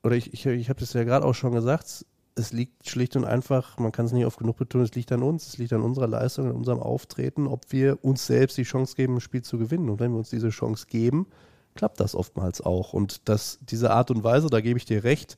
oder 0.03 0.15
ich, 0.15 0.33
ich, 0.33 0.45
ich 0.45 0.69
habe 0.69 0.79
das 0.79 0.93
ja 0.93 1.03
gerade 1.03 1.25
auch 1.25 1.35
schon 1.35 1.51
gesagt, 1.51 2.05
es 2.35 2.53
liegt 2.53 2.87
schlicht 2.87 3.15
und 3.15 3.25
einfach, 3.25 3.77
man 3.77 3.91
kann 3.91 4.05
es 4.05 4.11
nicht 4.11 4.25
oft 4.25 4.39
genug 4.39 4.57
betonen, 4.57 4.85
es 4.85 4.95
liegt 4.95 5.11
an 5.11 5.23
uns, 5.23 5.47
es 5.47 5.57
liegt 5.57 5.73
an 5.73 5.81
unserer 5.81 6.07
Leistung, 6.07 6.47
an 6.47 6.55
unserem 6.55 6.79
Auftreten, 6.79 7.47
ob 7.47 7.71
wir 7.71 8.03
uns 8.03 8.25
selbst 8.25 8.57
die 8.57 8.63
Chance 8.63 8.95
geben, 8.95 9.15
ein 9.15 9.21
Spiel 9.21 9.41
zu 9.41 9.57
gewinnen. 9.57 9.89
Und 9.89 9.99
wenn 9.99 10.11
wir 10.11 10.19
uns 10.19 10.29
diese 10.29 10.49
Chance 10.49 10.87
geben, 10.87 11.27
klappt 11.75 11.99
das 11.99 12.15
oftmals 12.15 12.61
auch. 12.61 12.93
Und 12.93 13.27
das, 13.27 13.59
diese 13.61 13.91
Art 13.91 14.11
und 14.11 14.23
Weise, 14.23 14.47
da 14.49 14.61
gebe 14.61 14.77
ich 14.77 14.85
dir 14.85 15.03
recht, 15.03 15.37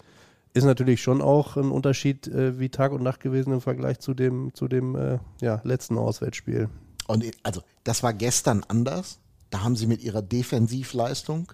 ist 0.54 0.64
natürlich 0.64 1.02
schon 1.02 1.22
auch 1.22 1.58
ein 1.58 1.72
Unterschied 1.72 2.28
äh, 2.28 2.60
wie 2.60 2.70
Tag 2.70 2.92
und 2.92 3.04
Nacht 3.04 3.22
gewesen 3.22 3.54
im 3.54 3.62
Vergleich 3.62 4.00
zu 4.00 4.14
dem, 4.14 4.54
zu 4.54 4.68
dem 4.68 4.96
äh, 4.96 5.20
ja, 5.40 5.62
letzten 5.64 5.98
Auswärtsspiel. 5.98 6.70
Und 7.08 7.26
also, 7.44 7.62
das 7.84 8.04
war 8.04 8.14
gestern 8.14 8.64
anders. 8.68 9.20
Da 9.50 9.64
haben 9.64 9.76
sie 9.76 9.88
mit 9.88 10.02
ihrer 10.02 10.22
Defensivleistung 10.22 11.52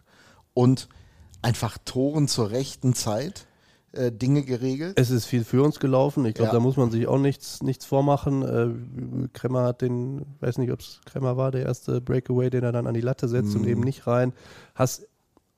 und 0.53 0.87
einfach 1.41 1.77
Toren 1.85 2.27
zur 2.27 2.51
rechten 2.51 2.93
Zeit 2.93 3.46
äh, 3.97 4.11
Dinge 4.11 4.43
geregelt. 4.43 4.93
Es 4.99 5.09
ist 5.09 5.25
viel 5.25 5.43
für 5.43 5.63
uns 5.63 5.79
gelaufen. 5.79 6.25
Ich 6.25 6.35
glaube, 6.35 6.49
Ja. 6.49 6.53
da 6.53 6.59
muss 6.59 6.77
man 6.77 6.91
sich 6.91 7.07
auch 7.07 7.17
nichts, 7.19 7.61
nichts 7.63 7.85
vormachen. 7.85 8.41
Äh, 8.43 9.27
Kremmer 9.33 9.63
hat 9.63 9.81
den, 9.81 10.25
weiß 10.39 10.57
nicht, 10.59 10.71
ob 10.71 10.79
es 10.79 11.01
Kremmer 11.05 11.35
war, 11.37 11.51
der 11.51 11.65
erste 11.65 11.99
Breakaway, 12.01 12.49
den 12.49 12.63
er 12.63 12.71
dann 12.71 12.87
an 12.87 12.93
die 12.93 13.01
Latte 13.01 13.27
setzt 13.27 13.53
Mhm. 13.55 13.61
und 13.61 13.67
eben 13.67 13.81
nicht 13.81 14.07
rein. 14.07 14.33
Hast, 14.75 15.07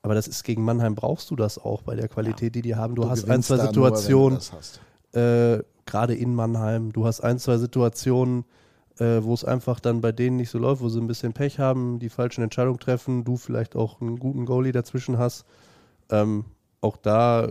aber 0.02 0.14
das 0.14 0.26
ist 0.28 0.42
gegen 0.44 0.64
Mannheim 0.64 0.94
brauchst 0.94 1.30
du 1.30 1.36
das 1.36 1.58
auch 1.58 1.82
bei 1.82 1.94
der 1.94 2.08
Qualität, 2.08 2.54
die 2.54 2.62
die 2.62 2.74
haben. 2.76 2.94
Du, 2.94 3.08
hast 3.08 3.28
ein, 3.28 3.42
zwei 3.42 3.56
du 3.56 3.62
Situationen, 3.66 4.38
äh, 5.12 5.58
gerade 5.86 6.14
in 6.14 6.34
Mannheim, 6.34 6.92
du 6.92 7.04
hast 7.06 7.20
ein, 7.20 7.38
zwei 7.38 7.58
Situationen, 7.58 8.44
äh, 8.98 9.22
wo 9.22 9.34
es 9.34 9.44
einfach 9.44 9.80
dann 9.80 10.00
bei 10.00 10.12
denen 10.12 10.36
nicht 10.36 10.50
so 10.50 10.58
läuft, 10.58 10.82
wo 10.82 10.88
sie 10.88 11.00
ein 11.00 11.06
bisschen 11.06 11.32
Pech 11.32 11.58
haben, 11.58 11.98
die 11.98 12.08
falschen 12.08 12.42
Entscheidungen 12.42 12.78
treffen, 12.78 13.24
du 13.24 13.36
vielleicht 13.36 13.74
auch 13.76 14.00
einen 14.00 14.18
guten 14.18 14.46
Goalie 14.46 14.72
dazwischen 14.72 15.18
hast. 15.18 15.44
Ähm, 16.10 16.44
auch 16.80 16.96
da 16.96 17.48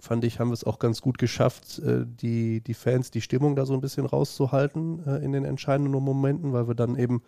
fand 0.00 0.24
ich, 0.24 0.40
haben 0.40 0.48
wir 0.48 0.54
es 0.54 0.64
auch 0.64 0.78
ganz 0.78 1.00
gut 1.02 1.18
geschafft, 1.18 1.78
äh, 1.80 2.04
die, 2.06 2.60
die 2.60 2.74
Fans, 2.74 3.10
die 3.10 3.20
Stimmung 3.20 3.54
da 3.54 3.66
so 3.66 3.74
ein 3.74 3.80
bisschen 3.80 4.06
rauszuhalten 4.06 5.06
äh, 5.06 5.24
in 5.24 5.32
den 5.32 5.44
entscheidenden 5.44 5.92
Momenten, 5.92 6.52
weil 6.52 6.66
wir 6.68 6.74
dann 6.74 6.96
eben 6.96 7.22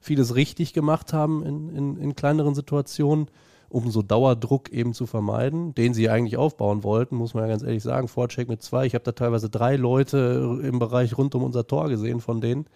vieles 0.00 0.34
richtig 0.34 0.72
gemacht 0.72 1.12
haben 1.12 1.44
in, 1.44 1.68
in, 1.70 1.96
in 1.96 2.16
kleineren 2.16 2.54
Situationen, 2.54 3.28
um 3.68 3.90
so 3.90 4.02
Dauerdruck 4.02 4.70
eben 4.70 4.94
zu 4.94 5.06
vermeiden, 5.06 5.74
den 5.74 5.94
sie 5.94 6.10
eigentlich 6.10 6.36
aufbauen 6.36 6.84
wollten, 6.84 7.16
muss 7.16 7.34
man 7.34 7.44
ja 7.44 7.48
ganz 7.48 7.62
ehrlich 7.62 7.82
sagen. 7.82 8.08
Vorcheck 8.08 8.48
mit 8.48 8.62
zwei, 8.62 8.86
ich 8.86 8.94
habe 8.94 9.04
da 9.04 9.12
teilweise 9.12 9.48
drei 9.48 9.76
Leute 9.76 10.60
im 10.62 10.78
Bereich 10.78 11.16
rund 11.16 11.34
um 11.34 11.42
unser 11.42 11.66
Tor 11.66 11.88
gesehen 11.88 12.20
von 12.20 12.40
denen, 12.40 12.66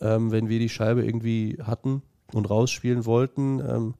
ähm, 0.00 0.30
wenn 0.30 0.48
wir 0.48 0.58
die 0.58 0.70
Scheibe 0.70 1.04
irgendwie 1.04 1.58
hatten 1.62 2.02
und 2.32 2.48
rausspielen 2.48 3.04
wollten. 3.04 3.60
Ähm, 3.60 3.94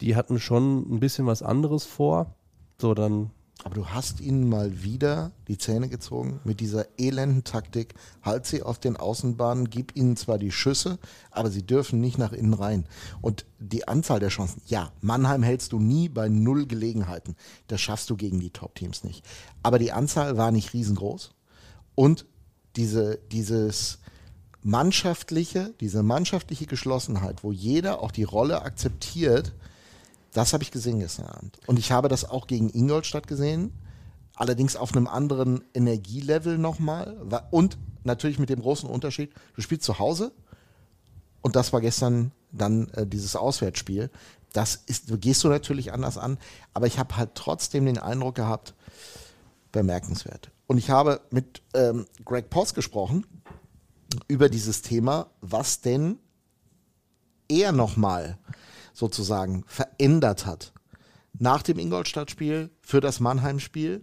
die 0.00 0.14
hatten 0.14 0.38
schon 0.38 0.94
ein 0.94 1.00
bisschen 1.00 1.26
was 1.26 1.42
anderes 1.42 1.84
vor. 1.84 2.34
So, 2.80 2.94
dann 2.94 3.30
Aber 3.64 3.74
du 3.74 3.88
hast 3.88 4.20
ihnen 4.20 4.48
mal 4.48 4.82
wieder 4.82 5.32
die 5.48 5.58
Zähne 5.58 5.88
gezogen 5.88 6.40
mit 6.44 6.60
dieser 6.60 6.86
elenden 6.96 7.42
Taktik. 7.42 7.94
Halt 8.22 8.46
sie 8.46 8.62
auf 8.62 8.78
den 8.78 8.96
Außenbahnen, 8.96 9.68
gib 9.68 9.96
ihnen 9.96 10.16
zwar 10.16 10.38
die 10.38 10.52
Schüsse, 10.52 10.98
aber 11.32 11.50
sie 11.50 11.66
dürfen 11.66 12.00
nicht 12.00 12.18
nach 12.18 12.32
innen 12.32 12.54
rein. 12.54 12.86
Und 13.20 13.46
die 13.58 13.88
Anzahl 13.88 14.20
der 14.20 14.28
Chancen, 14.28 14.62
ja, 14.66 14.92
Mannheim 15.00 15.42
hältst 15.42 15.72
du 15.72 15.80
nie 15.80 16.08
bei 16.08 16.28
null 16.28 16.66
Gelegenheiten. 16.66 17.34
Das 17.66 17.80
schaffst 17.80 18.08
du 18.10 18.16
gegen 18.16 18.38
die 18.38 18.50
Top-Teams 18.50 19.02
nicht. 19.02 19.24
Aber 19.62 19.80
die 19.80 19.92
Anzahl 19.92 20.36
war 20.36 20.52
nicht 20.52 20.72
riesengroß. 20.72 21.32
Und 21.96 22.26
diese, 22.76 23.18
dieses 23.32 23.98
mannschaftliche, 24.62 25.74
diese 25.80 26.04
mannschaftliche 26.04 26.66
Geschlossenheit, 26.66 27.42
wo 27.42 27.50
jeder 27.50 28.02
auch 28.02 28.12
die 28.12 28.24
Rolle 28.24 28.62
akzeptiert, 28.62 29.52
das 30.32 30.52
habe 30.52 30.62
ich 30.62 30.70
gesehen 30.70 31.00
gestern 31.00 31.26
Abend. 31.26 31.58
Und 31.66 31.78
ich 31.78 31.92
habe 31.92 32.08
das 32.08 32.28
auch 32.28 32.46
gegen 32.46 32.70
Ingolstadt 32.70 33.26
gesehen. 33.26 33.72
Allerdings 34.34 34.76
auf 34.76 34.94
einem 34.94 35.08
anderen 35.08 35.64
Energielevel 35.74 36.58
nochmal. 36.58 37.16
Und 37.50 37.76
natürlich 38.04 38.38
mit 38.38 38.50
dem 38.50 38.60
großen 38.60 38.88
Unterschied, 38.88 39.32
du 39.56 39.62
spielst 39.62 39.84
zu 39.84 39.98
Hause 39.98 40.32
und 41.40 41.56
das 41.56 41.72
war 41.72 41.80
gestern 41.80 42.32
dann 42.52 42.88
äh, 42.90 43.06
dieses 43.06 43.36
Auswärtsspiel. 43.36 44.10
Das 44.52 44.76
ist, 44.86 45.20
gehst 45.20 45.44
du 45.44 45.48
natürlich 45.48 45.92
anders 45.92 46.18
an, 46.18 46.38
aber 46.72 46.86
ich 46.86 46.98
habe 46.98 47.16
halt 47.16 47.34
trotzdem 47.34 47.86
den 47.86 47.98
Eindruck 47.98 48.34
gehabt, 48.34 48.74
bemerkenswert. 49.72 50.50
Und 50.66 50.78
ich 50.78 50.90
habe 50.90 51.20
mit 51.30 51.62
ähm, 51.74 52.06
Greg 52.24 52.50
Post 52.50 52.74
gesprochen 52.74 53.26
über 54.26 54.48
dieses 54.48 54.82
Thema, 54.82 55.30
was 55.40 55.80
denn 55.80 56.18
er 57.48 57.72
nochmal 57.72 58.38
sozusagen 58.98 59.64
verändert 59.66 60.44
hat 60.44 60.72
nach 61.38 61.62
dem 61.62 61.78
Ingolstadt-Spiel 61.78 62.70
für 62.82 63.00
das 63.00 63.20
Mannheim-Spiel 63.20 64.02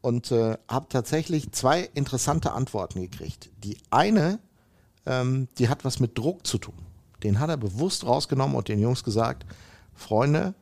und 0.00 0.30
äh, 0.30 0.56
habe 0.68 0.86
tatsächlich 0.88 1.50
zwei 1.50 1.80
interessante 1.94 2.52
Antworten 2.52 3.00
gekriegt. 3.00 3.50
Die 3.64 3.78
eine, 3.90 4.38
ähm, 5.04 5.48
die 5.58 5.68
hat 5.68 5.84
was 5.84 5.98
mit 5.98 6.16
Druck 6.16 6.46
zu 6.46 6.58
tun. 6.58 6.74
Den 7.24 7.40
hat 7.40 7.50
er 7.50 7.56
bewusst 7.56 8.06
rausgenommen 8.06 8.56
und 8.56 8.68
den 8.68 8.78
Jungs 8.78 9.02
gesagt, 9.02 9.46
Freunde, 9.94 10.54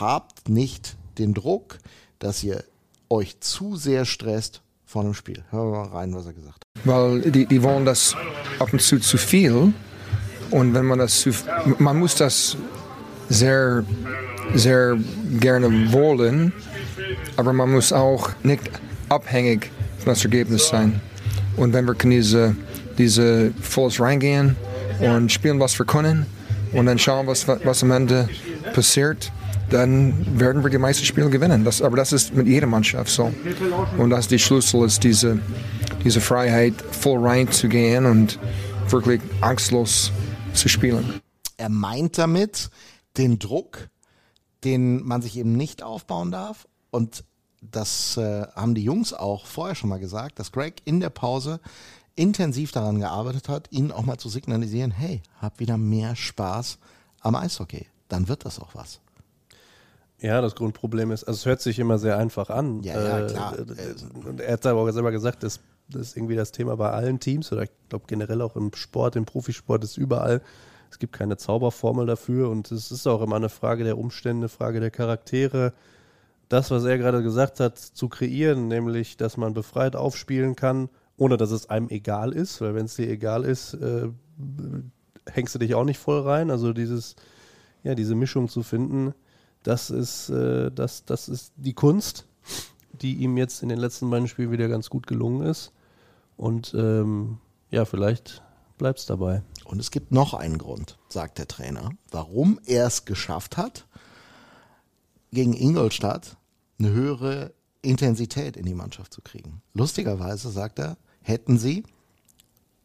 habt 0.00 0.48
nicht 0.48 0.96
den 1.18 1.34
Druck, 1.34 1.78
dass 2.18 2.42
ihr 2.42 2.64
euch 3.08 3.38
zu 3.38 3.76
sehr 3.76 4.06
stresst 4.06 4.62
vor 4.84 5.02
einem 5.02 5.14
Spiel. 5.14 5.44
Hören 5.50 5.70
wir 5.72 5.78
mal 5.84 5.88
rein, 5.88 6.14
was 6.14 6.26
er 6.26 6.32
gesagt 6.32 6.56
hat. 6.56 6.84
Weil 6.84 7.30
die, 7.30 7.46
die 7.46 7.62
wollen 7.62 7.84
das 7.84 8.16
ab 8.58 8.72
und 8.72 8.82
zu 8.82 8.98
zu 8.98 9.18
viel. 9.18 9.72
Und 10.50 10.74
wenn 10.74 10.86
man 10.86 10.98
das 10.98 11.20
zu, 11.20 11.30
man 11.78 11.98
muss 11.98 12.16
das 12.16 12.56
sehr, 13.34 13.84
sehr 14.54 14.96
gerne 15.40 15.92
wollen, 15.92 16.52
aber 17.36 17.52
man 17.52 17.72
muss 17.72 17.92
auch 17.92 18.30
nicht 18.42 18.62
abhängig 19.08 19.70
von 19.98 20.12
das 20.12 20.24
Ergebnis 20.24 20.68
sein. 20.68 21.00
Und 21.56 21.72
wenn 21.72 21.86
wir 21.86 21.94
diese, 21.94 22.56
diese 22.98 23.52
volles 23.60 24.00
reingehen 24.00 24.56
und 25.00 25.32
spielen, 25.32 25.60
was 25.60 25.78
wir 25.78 25.86
können 25.86 26.26
und 26.72 26.86
dann 26.86 26.98
schauen, 26.98 27.26
was, 27.26 27.46
was 27.48 27.82
am 27.82 27.90
Ende 27.90 28.28
passiert, 28.72 29.32
dann 29.70 30.14
werden 30.38 30.62
wir 30.62 30.70
die 30.70 30.78
meisten 30.78 31.04
Spiele 31.04 31.30
gewinnen. 31.30 31.64
Das, 31.64 31.82
aber 31.82 31.96
das 31.96 32.12
ist 32.12 32.34
mit 32.34 32.46
jeder 32.46 32.66
Mannschaft 32.66 33.10
so. 33.10 33.32
Und 33.98 34.10
das 34.10 34.20
ist 34.20 34.30
die 34.30 34.38
Schlüssel, 34.38 34.84
ist 34.84 35.02
diese, 35.02 35.38
diese 36.04 36.20
Freiheit, 36.20 36.74
voll 36.92 37.26
reinzugehen 37.26 38.06
und 38.06 38.38
wirklich 38.88 39.20
angstlos 39.40 40.12
zu 40.52 40.68
spielen. 40.68 41.20
Er 41.56 41.68
meint 41.68 42.18
damit 42.18 42.68
den 43.16 43.38
Druck, 43.38 43.88
den 44.64 45.02
man 45.04 45.22
sich 45.22 45.36
eben 45.36 45.52
nicht 45.52 45.82
aufbauen 45.82 46.30
darf. 46.30 46.66
Und 46.90 47.24
das 47.60 48.16
äh, 48.16 48.46
haben 48.54 48.74
die 48.74 48.84
Jungs 48.84 49.12
auch 49.12 49.46
vorher 49.46 49.74
schon 49.74 49.90
mal 49.90 49.98
gesagt, 50.00 50.38
dass 50.38 50.52
Greg 50.52 50.82
in 50.84 51.00
der 51.00 51.10
Pause 51.10 51.60
intensiv 52.16 52.72
daran 52.72 52.98
gearbeitet 53.00 53.48
hat, 53.48 53.68
ihnen 53.72 53.90
auch 53.90 54.04
mal 54.04 54.18
zu 54.18 54.28
signalisieren, 54.28 54.90
hey, 54.90 55.22
hab 55.40 55.58
wieder 55.60 55.76
mehr 55.76 56.14
Spaß 56.14 56.78
am 57.20 57.34
Eishockey. 57.34 57.86
Dann 58.08 58.28
wird 58.28 58.44
das 58.44 58.60
auch 58.60 58.74
was. 58.74 59.00
Ja, 60.20 60.40
das 60.40 60.54
Grundproblem 60.54 61.10
ist, 61.10 61.24
also 61.24 61.38
es 61.38 61.46
hört 61.46 61.60
sich 61.60 61.78
immer 61.78 61.98
sehr 61.98 62.16
einfach 62.16 62.48
an. 62.50 62.82
Ja, 62.82 63.00
ja, 63.02 63.18
Äh, 63.18 63.26
klar. 63.30 63.58
äh, 63.58 64.26
Und 64.28 64.40
er 64.40 64.52
hat 64.52 64.64
aber 64.66 64.80
auch 64.82 64.90
selber 64.90 65.10
gesagt, 65.10 65.42
das 65.42 65.60
ist 65.92 66.16
irgendwie 66.16 66.36
das 66.36 66.52
Thema 66.52 66.76
bei 66.76 66.90
allen 66.90 67.18
Teams 67.20 67.50
oder 67.52 67.64
ich 67.64 67.70
glaube 67.88 68.04
generell 68.06 68.40
auch 68.40 68.56
im 68.56 68.72
Sport, 68.74 69.16
im 69.16 69.24
Profisport 69.26 69.82
ist 69.84 69.98
überall. 69.98 70.40
Es 70.94 71.00
gibt 71.00 71.12
keine 71.12 71.36
Zauberformel 71.36 72.06
dafür 72.06 72.50
und 72.50 72.70
es 72.70 72.92
ist 72.92 73.08
auch 73.08 73.20
immer 73.20 73.34
eine 73.34 73.48
Frage 73.48 73.82
der 73.82 73.98
Umstände, 73.98 74.48
Frage 74.48 74.78
der 74.78 74.92
Charaktere. 74.92 75.72
Das, 76.48 76.70
was 76.70 76.84
er 76.84 76.98
gerade 76.98 77.20
gesagt 77.20 77.58
hat, 77.58 77.78
zu 77.78 78.08
kreieren, 78.08 78.68
nämlich, 78.68 79.16
dass 79.16 79.36
man 79.36 79.54
befreit 79.54 79.96
aufspielen 79.96 80.54
kann, 80.54 80.88
ohne 81.16 81.36
dass 81.36 81.50
es 81.50 81.68
einem 81.68 81.88
egal 81.88 82.32
ist, 82.32 82.60
weil 82.60 82.76
wenn 82.76 82.84
es 82.84 82.94
dir 82.94 83.10
egal 83.10 83.44
ist, 83.44 83.74
äh, 83.74 84.06
hängst 85.26 85.56
du 85.56 85.58
dich 85.58 85.74
auch 85.74 85.82
nicht 85.82 85.98
voll 85.98 86.20
rein. 86.20 86.52
Also 86.52 86.72
dieses, 86.72 87.16
ja, 87.82 87.96
diese 87.96 88.14
Mischung 88.14 88.48
zu 88.48 88.62
finden, 88.62 89.14
das 89.64 89.90
ist, 89.90 90.28
äh, 90.28 90.70
das, 90.70 91.04
das 91.04 91.28
ist 91.28 91.54
die 91.56 91.74
Kunst, 91.74 92.28
die 92.92 93.16
ihm 93.16 93.36
jetzt 93.36 93.64
in 93.64 93.68
den 93.68 93.78
letzten 93.78 94.08
beiden 94.10 94.28
Spielen 94.28 94.52
wieder 94.52 94.68
ganz 94.68 94.90
gut 94.90 95.08
gelungen 95.08 95.44
ist. 95.44 95.72
Und 96.36 96.72
ähm, 96.78 97.38
ja, 97.72 97.84
vielleicht 97.84 98.44
bleibt 98.78 99.00
es 99.00 99.06
dabei. 99.06 99.42
Und 99.64 99.80
es 99.80 99.90
gibt 99.90 100.12
noch 100.12 100.34
einen 100.34 100.58
Grund, 100.58 100.98
sagt 101.08 101.38
der 101.38 101.48
Trainer, 101.48 101.90
warum 102.10 102.60
er 102.66 102.86
es 102.86 103.04
geschafft 103.04 103.56
hat, 103.56 103.86
gegen 105.32 105.54
Ingolstadt 105.54 106.36
eine 106.78 106.90
höhere 106.90 107.54
Intensität 107.82 108.56
in 108.56 108.66
die 108.66 108.74
Mannschaft 108.74 109.12
zu 109.12 109.20
kriegen. 109.22 109.62
Lustigerweise, 109.72 110.50
sagt 110.50 110.78
er, 110.78 110.96
hätten 111.22 111.58
sie 111.58 111.84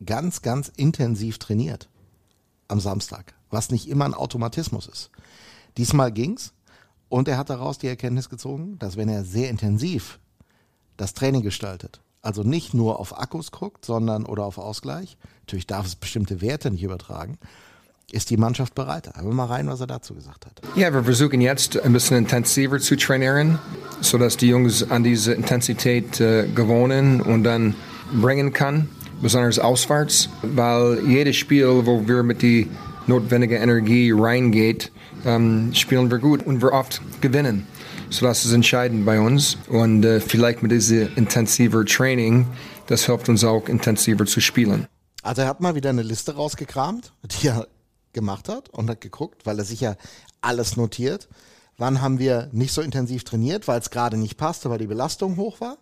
ganz, 0.05 0.41
ganz 0.41 0.71
intensiv 0.75 1.37
trainiert. 1.37 1.89
am 2.69 2.79
Samstag, 2.79 3.33
was 3.49 3.71
nicht 3.71 3.89
immer 3.89 4.05
ein 4.05 4.13
Automatismus 4.13 4.87
ist. 4.87 5.09
Diesmal 5.77 6.11
ging's 6.11 6.53
und 7.09 7.27
er 7.27 7.37
hat 7.37 7.49
daraus 7.49 7.79
die 7.79 7.87
Erkenntnis 7.87 8.29
gezogen, 8.29 8.77
dass 8.79 8.95
wenn 8.95 9.09
er 9.09 9.25
sehr 9.25 9.49
intensiv 9.49 10.19
das 10.95 11.13
Training 11.13 11.41
gestaltet, 11.41 12.01
also 12.21 12.43
nicht 12.43 12.73
nur 12.73 12.99
auf 12.99 13.17
Akkus 13.17 13.51
guckt, 13.51 13.85
sondern 13.85 14.25
oder 14.25 14.43
auf 14.45 14.57
Ausgleich, 14.57 15.17
natürlich 15.41 15.67
darf 15.67 15.85
es 15.85 15.95
bestimmte 15.95 16.41
Werte 16.41 16.71
nicht 16.71 16.83
übertragen, 16.83 17.37
ist 18.11 18.29
die 18.29 18.37
Mannschaft 18.37 18.75
bereit. 18.75 19.07
Hören 19.15 19.27
wir 19.27 19.33
mal 19.33 19.45
rein, 19.45 19.67
was 19.67 19.81
er 19.81 19.87
dazu 19.87 20.15
gesagt 20.15 20.45
hat. 20.45 20.61
Ja, 20.75 20.93
wir 20.93 21.03
versuchen 21.03 21.41
jetzt 21.41 21.79
ein 21.79 21.93
bisschen 21.93 22.17
intensiver 22.17 22.79
zu 22.79 22.97
trainieren, 22.97 23.59
sodass 24.01 24.37
die 24.37 24.47
Jungs 24.47 24.89
an 24.89 25.03
diese 25.03 25.33
Intensität 25.33 26.19
äh, 26.19 26.47
gewohnen 26.47 27.21
und 27.21 27.43
dann 27.43 27.75
bringen 28.11 28.51
kann, 28.51 28.89
besonders 29.21 29.59
auswärts, 29.59 30.29
weil 30.41 30.99
jedes 31.07 31.35
Spiel, 31.35 31.67
wo 31.85 32.07
wir 32.07 32.23
mit 32.23 32.41
die 32.41 32.67
notwendige 33.05 33.57
Energie 33.57 34.11
reingeht, 34.11 34.91
ähm, 35.25 35.71
spielen 35.73 36.09
wir 36.09 36.19
gut 36.19 36.45
und 36.45 36.61
wir 36.61 36.73
oft 36.73 37.01
gewinnen. 37.21 37.67
So 38.11 38.25
das 38.25 38.43
ist 38.43 38.53
entscheidend 38.53 39.05
bei 39.05 39.19
uns 39.19 39.55
und 39.67 40.03
äh, 40.03 40.19
vielleicht 40.19 40.63
mit 40.63 40.71
diesem 40.71 41.15
intensiver 41.15 41.85
Training, 41.85 42.47
das 42.87 43.05
hilft 43.05 43.29
uns 43.29 43.43
auch 43.43 43.67
intensiver 43.69 44.25
zu 44.25 44.41
spielen. 44.41 44.87
Also 45.21 45.43
er 45.43 45.47
hat 45.47 45.61
mal 45.61 45.75
wieder 45.75 45.91
eine 45.91 46.01
Liste 46.01 46.35
rausgekramt, 46.35 47.13
die 47.23 47.47
er 47.49 47.67
gemacht 48.13 48.49
hat 48.49 48.69
und 48.69 48.89
hat 48.89 49.01
geguckt, 49.01 49.45
weil 49.45 49.59
er 49.59 49.65
sich 49.65 49.81
ja 49.81 49.95
alles 50.41 50.75
notiert. 50.75 51.29
Wann 51.77 52.01
haben 52.01 52.17
wir 52.17 52.49
nicht 52.51 52.73
so 52.73 52.81
intensiv 52.81 53.23
trainiert, 53.23 53.67
weil 53.67 53.79
es 53.79 53.91
gerade 53.91 54.17
nicht 54.17 54.37
passte, 54.37 54.71
weil 54.71 54.79
die 54.79 54.87
Belastung 54.87 55.37
hoch 55.37 55.61
war? 55.61 55.77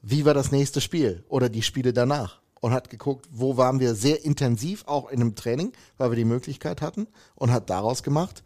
Wie 0.00 0.24
war 0.24 0.34
das 0.34 0.50
nächste 0.50 0.80
Spiel 0.80 1.24
oder 1.28 1.50
die 1.50 1.62
Spiele 1.62 1.92
danach? 1.92 2.40
Und 2.60 2.72
hat 2.72 2.88
geguckt, 2.88 3.28
wo 3.30 3.58
waren 3.58 3.78
wir 3.78 3.94
sehr 3.94 4.24
intensiv, 4.24 4.84
auch 4.86 5.10
in 5.10 5.20
einem 5.20 5.34
Training, 5.34 5.72
weil 5.98 6.10
wir 6.10 6.16
die 6.16 6.24
Möglichkeit 6.24 6.80
hatten 6.80 7.06
und 7.34 7.52
hat 7.52 7.68
daraus 7.68 8.02
gemacht, 8.02 8.42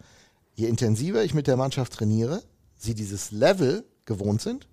je 0.57 0.67
intensiver 0.67 1.23
ich 1.23 1.35
mit 1.35 1.47
der 1.47 1.57
Mannschaft 1.57 1.93
trainiere, 1.93 2.43
sie 2.79 2.95
dieses 2.95 3.31
Level 3.31 3.85
gewohnt 4.07 4.41
sind, 4.41 4.67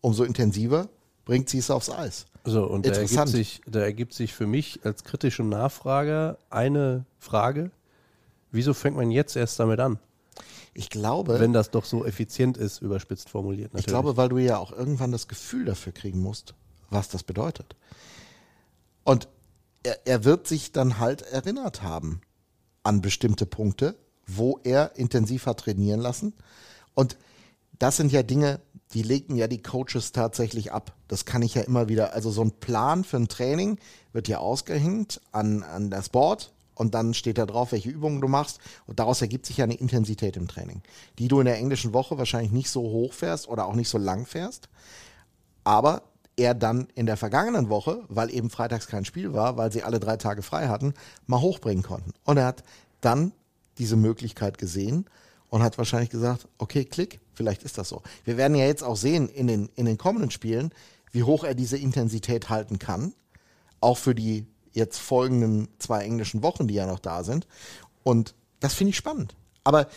umso 0.00 0.24
intensiver 0.24 0.88
bringt 1.24 1.50
sie 1.50 1.58
es 1.58 1.70
aufs 1.70 1.90
Eis. 1.90 2.26
So, 2.44 2.64
und 2.64 2.86
da 2.86 2.92
ergibt, 2.92 3.28
sich, 3.28 3.60
da 3.66 3.80
ergibt 3.80 4.14
sich 4.14 4.32
für 4.32 4.46
mich 4.46 4.80
als 4.84 5.04
kritischen 5.04 5.50
Nachfrager 5.50 6.38
eine 6.48 7.04
Frage. 7.18 7.70
Wieso 8.50 8.72
fängt 8.72 8.96
man 8.96 9.10
jetzt 9.10 9.36
erst 9.36 9.60
damit 9.60 9.80
an? 9.80 9.98
Ich 10.72 10.88
glaube, 10.88 11.40
Wenn 11.40 11.52
das 11.52 11.70
doch 11.70 11.84
so 11.84 12.04
effizient 12.06 12.56
ist, 12.56 12.80
überspitzt 12.80 13.28
formuliert 13.28 13.74
natürlich. 13.74 13.86
ich 13.86 13.92
glaube, 13.92 14.16
weil 14.16 14.28
du 14.28 14.38
ja 14.38 14.58
auch 14.58 14.72
irgendwann 14.72 15.12
das 15.12 15.28
Gefühl 15.28 15.64
dafür 15.64 15.92
kriegen 15.92 16.20
musst, 16.20 16.54
was 16.88 17.08
das 17.08 17.24
bedeutet. 17.24 17.76
Und 19.04 19.28
er, 19.82 20.06
er 20.06 20.24
wird 20.24 20.46
sich 20.46 20.72
dann 20.72 20.98
halt 20.98 21.22
erinnert 21.22 21.82
haben 21.82 22.20
an 22.82 23.02
bestimmte 23.02 23.44
Punkte, 23.44 23.96
wo 24.26 24.60
er 24.62 24.96
intensiv 24.96 25.46
hat 25.46 25.60
trainieren 25.60 26.00
lassen. 26.00 26.32
Und 26.98 27.16
das 27.78 27.96
sind 27.96 28.10
ja 28.10 28.24
Dinge, 28.24 28.58
die 28.92 29.02
legen 29.02 29.36
ja 29.36 29.46
die 29.46 29.62
Coaches 29.62 30.10
tatsächlich 30.10 30.72
ab. 30.72 30.96
Das 31.06 31.24
kann 31.24 31.42
ich 31.42 31.54
ja 31.54 31.62
immer 31.62 31.88
wieder. 31.88 32.12
Also 32.12 32.32
so 32.32 32.42
ein 32.42 32.50
Plan 32.50 33.04
für 33.04 33.18
ein 33.18 33.28
Training 33.28 33.78
wird 34.12 34.26
ja 34.26 34.38
ausgehängt 34.38 35.20
an, 35.30 35.62
an 35.62 35.90
das 35.90 36.08
Board 36.08 36.52
und 36.74 36.96
dann 36.96 37.14
steht 37.14 37.38
da 37.38 37.46
drauf, 37.46 37.70
welche 37.70 37.88
Übungen 37.88 38.20
du 38.20 38.26
machst. 38.26 38.58
Und 38.88 38.98
daraus 38.98 39.22
ergibt 39.22 39.46
sich 39.46 39.58
ja 39.58 39.64
eine 39.64 39.76
Intensität 39.76 40.36
im 40.36 40.48
Training, 40.48 40.82
die 41.20 41.28
du 41.28 41.38
in 41.38 41.44
der 41.44 41.56
englischen 41.58 41.92
Woche 41.92 42.18
wahrscheinlich 42.18 42.50
nicht 42.50 42.68
so 42.68 42.80
hoch 42.80 43.12
fährst 43.12 43.46
oder 43.46 43.66
auch 43.66 43.76
nicht 43.76 43.88
so 43.88 43.98
lang 43.98 44.26
fährst. 44.26 44.68
Aber 45.62 46.02
er 46.34 46.56
dann 46.56 46.88
in 46.96 47.06
der 47.06 47.16
vergangenen 47.16 47.68
Woche, 47.68 48.00
weil 48.08 48.34
eben 48.34 48.50
freitags 48.50 48.88
kein 48.88 49.04
Spiel 49.04 49.34
war, 49.34 49.56
weil 49.56 49.70
sie 49.70 49.84
alle 49.84 50.00
drei 50.00 50.16
Tage 50.16 50.42
frei 50.42 50.66
hatten, 50.66 50.94
mal 51.28 51.40
hochbringen 51.40 51.84
konnten. 51.84 52.12
Und 52.24 52.38
er 52.38 52.46
hat 52.46 52.64
dann 53.00 53.30
diese 53.78 53.94
Möglichkeit 53.94 54.58
gesehen 54.58 55.06
und 55.50 55.62
hat 55.62 55.78
wahrscheinlich 55.78 56.10
gesagt, 56.10 56.48
okay, 56.58 56.84
klick, 56.84 57.20
vielleicht 57.34 57.62
ist 57.62 57.78
das 57.78 57.88
so. 57.88 58.02
Wir 58.24 58.36
werden 58.36 58.56
ja 58.56 58.66
jetzt 58.66 58.82
auch 58.82 58.96
sehen 58.96 59.28
in 59.28 59.46
den, 59.46 59.68
in 59.76 59.86
den 59.86 59.98
kommenden 59.98 60.30
Spielen, 60.30 60.72
wie 61.12 61.22
hoch 61.22 61.44
er 61.44 61.54
diese 61.54 61.78
Intensität 61.78 62.48
halten 62.48 62.78
kann. 62.78 63.14
Auch 63.80 63.96
für 63.96 64.14
die 64.14 64.46
jetzt 64.72 64.98
folgenden 64.98 65.68
zwei 65.78 66.04
englischen 66.04 66.42
Wochen, 66.42 66.68
die 66.68 66.74
ja 66.74 66.86
noch 66.86 66.98
da 66.98 67.24
sind. 67.24 67.46
Und 68.02 68.34
das 68.60 68.74
finde 68.74 68.90
ich 68.90 68.96
spannend. 68.96 69.34
Aber 69.64 69.88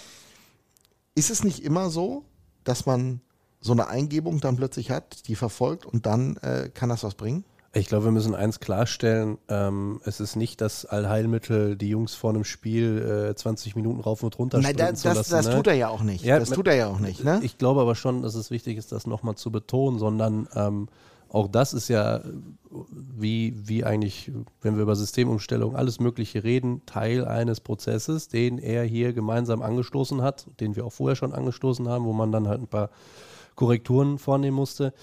ist 1.16 1.30
es 1.30 1.44
nicht 1.44 1.64
immer 1.64 1.90
so, 1.90 2.24
dass 2.64 2.86
man 2.86 3.22
so 3.60 3.74
eine 3.74 3.88
Eingebung 3.88 4.40
dann 4.40 4.56
plötzlich 4.56 4.90
hat, 4.90 5.28
die 5.28 5.36
verfolgt 5.36 5.86
und 5.86 6.06
dann 6.06 6.38
äh, 6.38 6.70
kann 6.74 6.90
das 6.90 7.04
was 7.04 7.16
bringen? 7.16 7.44
Ich 7.74 7.88
glaube, 7.88 8.06
wir 8.06 8.12
müssen 8.12 8.36
eins 8.36 8.60
klarstellen. 8.60 9.38
Ähm, 9.48 10.02
es 10.04 10.20
ist 10.20 10.36
nicht 10.36 10.60
das 10.60 10.86
Allheilmittel, 10.86 11.78
die 11.78 11.88
Jungs 11.88 12.14
vor 12.14 12.32
einem 12.32 12.44
Spiel 12.44 13.30
äh, 13.32 13.36
20 13.36 13.78
Minuten 13.78 14.02
rauf 14.02 14.24
und 14.24 14.38
runter 14.38 14.60
Nein, 14.60 14.76
da, 14.76 14.94
zu 14.94 15.08
das, 15.08 15.18
lassen. 15.18 15.32
das 15.32 15.48
ne? 15.48 15.56
tut 15.56 15.68
er 15.68 15.76
ja 15.76 15.88
auch 15.88 16.04
nicht. 16.04 16.26
Ja, 16.26 16.38
das 16.38 16.50
tut 16.50 16.68
er 16.68 16.76
ja 16.76 16.88
auch 16.88 17.00
nicht. 17.00 17.24
Ne? 17.24 17.40
Ich 17.44 17.58
glaube 17.58 17.80
aber 17.80 17.96
schon, 17.96 18.24
dass 18.24 18.36
es 18.36 18.52
wichtig 18.52 18.78
ist, 18.78 18.92
das 18.92 19.08
nochmal 19.08 19.36
zu 19.36 19.52
betonen, 19.52 20.00
sondern 20.00 20.50
ähm, 20.54 20.90
auch 21.30 21.48
das 21.48 21.74
ist 21.74 21.88
ja, 21.88 22.22
wie, 22.92 23.56
wie 23.56 23.86
eigentlich, 23.86 24.34
wenn 24.62 24.76
wir 24.76 24.84
über 24.84 24.98
Systemumstellung, 24.98 25.78
alles 25.78 26.02
Mögliche 26.02 26.44
reden, 26.44 26.82
Teil 26.86 27.24
eines 27.24 27.62
Prozesses, 27.62 28.28
den 28.28 28.58
er 28.58 28.84
hier 28.84 29.14
gemeinsam 29.14 29.62
angestoßen 29.62 30.22
hat, 30.22 30.46
den 30.60 30.76
wir 30.76 30.86
auch 30.86 30.92
vorher 30.92 31.16
schon 31.16 31.32
angestoßen 31.32 31.88
haben, 31.88 32.04
wo 32.04 32.12
man 32.12 32.34
dann 32.34 32.50
halt 32.50 32.60
ein 32.60 32.68
paar 32.68 32.90
Korrekturen 33.56 34.18
vornehmen 34.18 34.58
musste. 34.58 34.94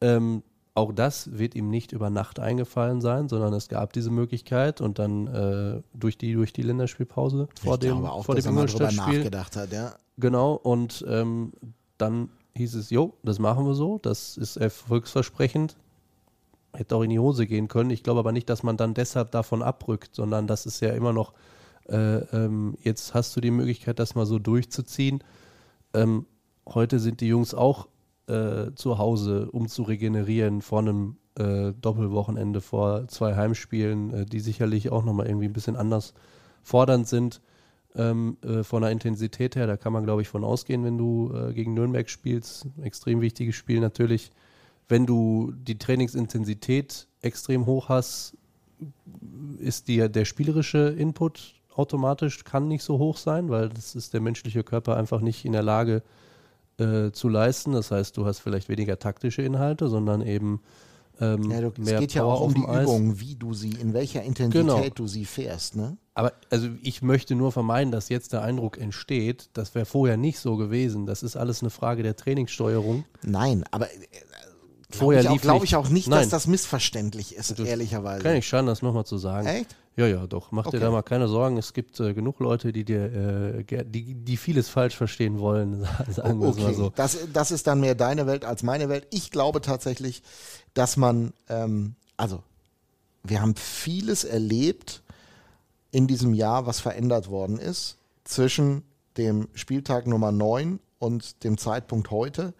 Ähm, 0.00 0.42
auch 0.74 0.92
das 0.92 1.38
wird 1.38 1.54
ihm 1.54 1.70
nicht 1.70 1.92
über 1.92 2.10
Nacht 2.10 2.40
eingefallen 2.40 3.00
sein, 3.00 3.28
sondern 3.28 3.52
es 3.54 3.68
gab 3.68 3.92
diese 3.92 4.10
Möglichkeit 4.10 4.80
und 4.80 4.98
dann 4.98 5.28
äh, 5.28 5.82
durch, 5.94 6.18
die, 6.18 6.32
durch 6.32 6.52
die 6.52 6.62
Länderspielpause 6.62 7.48
vor 7.62 7.74
ich 7.74 7.80
dem, 7.80 7.98
glaube 7.98 8.10
auch, 8.10 8.24
vor 8.24 8.34
dem 8.34 8.44
Ingolstadt-Spiel. 8.44 9.18
nachgedacht 9.18 9.56
hat. 9.56 9.72
Ja. 9.72 9.94
Genau, 10.18 10.54
und 10.54 11.04
ähm, 11.08 11.52
dann 11.96 12.28
hieß 12.56 12.74
es, 12.74 12.90
jo, 12.90 13.14
das 13.22 13.38
machen 13.38 13.66
wir 13.66 13.74
so, 13.74 13.98
das 13.98 14.36
ist 14.36 14.56
erfolgsversprechend. 14.56 15.76
Hätte 16.72 16.96
auch 16.96 17.02
in 17.02 17.10
die 17.10 17.20
Hose 17.20 17.46
gehen 17.46 17.68
können. 17.68 17.90
Ich 17.90 18.02
glaube 18.02 18.18
aber 18.18 18.32
nicht, 18.32 18.50
dass 18.50 18.64
man 18.64 18.76
dann 18.76 18.94
deshalb 18.94 19.30
davon 19.30 19.62
abrückt, 19.62 20.16
sondern 20.16 20.48
das 20.48 20.66
ist 20.66 20.80
ja 20.80 20.90
immer 20.90 21.12
noch, 21.12 21.34
äh, 21.88 22.16
ähm, 22.16 22.76
jetzt 22.82 23.14
hast 23.14 23.36
du 23.36 23.40
die 23.40 23.52
Möglichkeit, 23.52 24.00
das 24.00 24.16
mal 24.16 24.26
so 24.26 24.40
durchzuziehen. 24.40 25.22
Ähm, 25.92 26.26
heute 26.66 26.98
sind 26.98 27.20
die 27.20 27.28
Jungs 27.28 27.54
auch 27.54 27.86
äh, 28.26 28.74
zu 28.74 28.98
Hause, 28.98 29.50
um 29.50 29.68
zu 29.68 29.82
regenerieren 29.82 30.62
vor 30.62 30.80
einem 30.80 31.16
äh, 31.38 31.72
Doppelwochenende, 31.80 32.60
vor 32.60 33.08
zwei 33.08 33.34
Heimspielen, 33.36 34.14
äh, 34.14 34.26
die 34.26 34.40
sicherlich 34.40 34.90
auch 34.90 35.04
nochmal 35.04 35.26
irgendwie 35.26 35.46
ein 35.46 35.52
bisschen 35.52 35.76
anders 35.76 36.14
fordernd 36.62 37.06
sind 37.06 37.40
ähm, 37.96 38.36
äh, 38.42 38.62
von 38.62 38.82
der 38.82 38.90
Intensität 38.90 39.56
her. 39.56 39.66
Da 39.66 39.76
kann 39.76 39.92
man, 39.92 40.04
glaube 40.04 40.22
ich, 40.22 40.28
von 40.28 40.44
ausgehen, 40.44 40.84
wenn 40.84 40.96
du 40.96 41.32
äh, 41.34 41.52
gegen 41.52 41.74
Nürnberg 41.74 42.08
spielst. 42.08 42.66
Extrem 42.82 43.20
wichtiges 43.20 43.56
Spiel 43.56 43.80
natürlich. 43.80 44.30
Wenn 44.88 45.06
du 45.06 45.52
die 45.54 45.78
Trainingsintensität 45.78 47.06
extrem 47.22 47.66
hoch 47.66 47.88
hast, 47.88 48.36
ist 49.58 49.88
dir 49.88 50.08
der 50.08 50.24
spielerische 50.24 50.88
Input 50.88 51.54
automatisch 51.74 52.44
kann 52.44 52.68
nicht 52.68 52.84
so 52.84 52.98
hoch 52.98 53.16
sein, 53.16 53.48
weil 53.48 53.68
das 53.68 53.96
ist 53.96 54.14
der 54.14 54.20
menschliche 54.20 54.62
Körper 54.62 54.96
einfach 54.96 55.20
nicht 55.20 55.44
in 55.44 55.52
der 55.52 55.62
Lage 55.62 55.96
äh, 55.96 56.02
zu 57.12 57.28
leisten. 57.28 57.72
Das 57.72 57.90
heißt, 57.90 58.16
du 58.16 58.26
hast 58.26 58.40
vielleicht 58.40 58.68
weniger 58.68 58.98
taktische 58.98 59.42
Inhalte, 59.42 59.88
sondern 59.88 60.22
eben 60.22 60.60
ähm, 61.20 61.50
Ja, 61.50 61.60
du, 61.60 61.68
es 61.68 61.78
mehr 61.78 62.00
geht 62.00 62.14
ja 62.14 62.22
Power 62.22 62.34
auch 62.34 62.40
um 62.42 62.54
die. 62.54 62.60
Übung, 62.62 63.20
wie 63.20 63.36
du 63.36 63.54
sie, 63.54 63.70
in 63.70 63.92
welcher 63.94 64.22
Intensität 64.22 64.66
Genau. 64.66 64.88
du 64.94 65.06
sie 65.06 65.24
fährst. 65.24 65.76
Ne? 65.76 65.96
Aber 66.14 66.32
also 66.50 66.68
ich 66.82 67.02
möchte 67.02 67.34
nur 67.34 67.52
vermeiden, 67.52 67.92
dass 67.92 68.08
jetzt 68.08 68.32
der 68.32 68.42
Eindruck 68.42 68.78
entsteht, 68.78 69.50
das 69.52 69.74
wäre 69.74 69.84
vorher 69.86 70.16
nicht 70.16 70.38
so 70.38 70.56
gewesen. 70.56 71.06
Das 71.06 71.22
ist 71.22 71.36
alles 71.36 71.62
eine 71.62 71.70
Frage 71.70 72.02
der 72.02 72.16
Trainingssteuerung. 72.16 73.04
Nein, 73.22 73.64
aber 73.70 73.86
äh, 73.86 73.96
Vorher 74.98 75.22
glaube 75.22 75.22
ich, 75.22 75.28
auch- 75.28 75.32
lief 75.34 75.42
glaub 75.42 75.60
nicht. 75.62 75.70
ich 75.70 75.76
auch 75.76 75.88
nicht, 75.88 76.08
Nein. 76.08 76.20
dass 76.20 76.28
das 76.30 76.46
missverständlich 76.46 77.34
ist, 77.36 77.58
ehrlicherweise. 77.58 78.22
Kann 78.22 78.36
ich 78.36 78.46
schaden, 78.48 78.66
das 78.66 78.82
nochmal 78.82 79.04
zu 79.06 79.18
sagen. 79.18 79.46
Echt? 79.46 79.76
Ja, 79.96 80.06
ja, 80.08 80.26
doch. 80.26 80.50
Mach 80.50 80.66
Okay. 80.66 80.78
dir 80.78 80.84
da 80.84 80.90
mal 80.90 81.02
keine 81.02 81.28
Sorgen. 81.28 81.56
Es 81.56 81.72
gibt 81.72 82.00
äh, 82.00 82.14
genug 82.14 82.40
Leute, 82.40 82.72
die 82.72 82.84
dir, 82.84 83.62
äh, 83.64 83.84
die, 83.84 84.14
die 84.14 84.36
vieles 84.36 84.68
falsch 84.68 84.96
verstehen 84.96 85.38
wollen, 85.38 85.82
sagen 86.10 86.40
wir 86.40 86.48
es 86.48 86.56
mal 86.56 86.64
Okay, 86.66 86.74
so. 86.74 86.92
das, 86.96 87.16
das 87.32 87.50
ist 87.52 87.66
dann 87.68 87.78
mehr 87.80 87.94
deine 87.94 88.26
Welt 88.26 88.44
als 88.44 88.62
meine 88.64 88.88
Welt. 88.88 89.06
Ich 89.10 89.30
glaube 89.30 89.60
tatsächlich, 89.60 90.22
dass 90.74 90.96
man, 90.96 91.32
ähm, 91.48 91.94
also 92.16 92.42
wir 93.22 93.40
haben 93.40 93.54
vieles 93.54 94.24
erlebt 94.24 95.02
in 95.92 96.08
diesem 96.08 96.34
Jahr, 96.34 96.66
was 96.66 96.80
verändert 96.80 97.28
worden 97.30 97.58
ist, 97.58 97.96
zwischen 98.24 98.82
dem 99.16 99.46
Spieltag 99.54 100.08
Nummer 100.08 100.32
9 100.32 100.80
und 100.98 101.44
dem 101.44 101.56
Zeitpunkt 101.56 102.10
heute. 102.10 102.52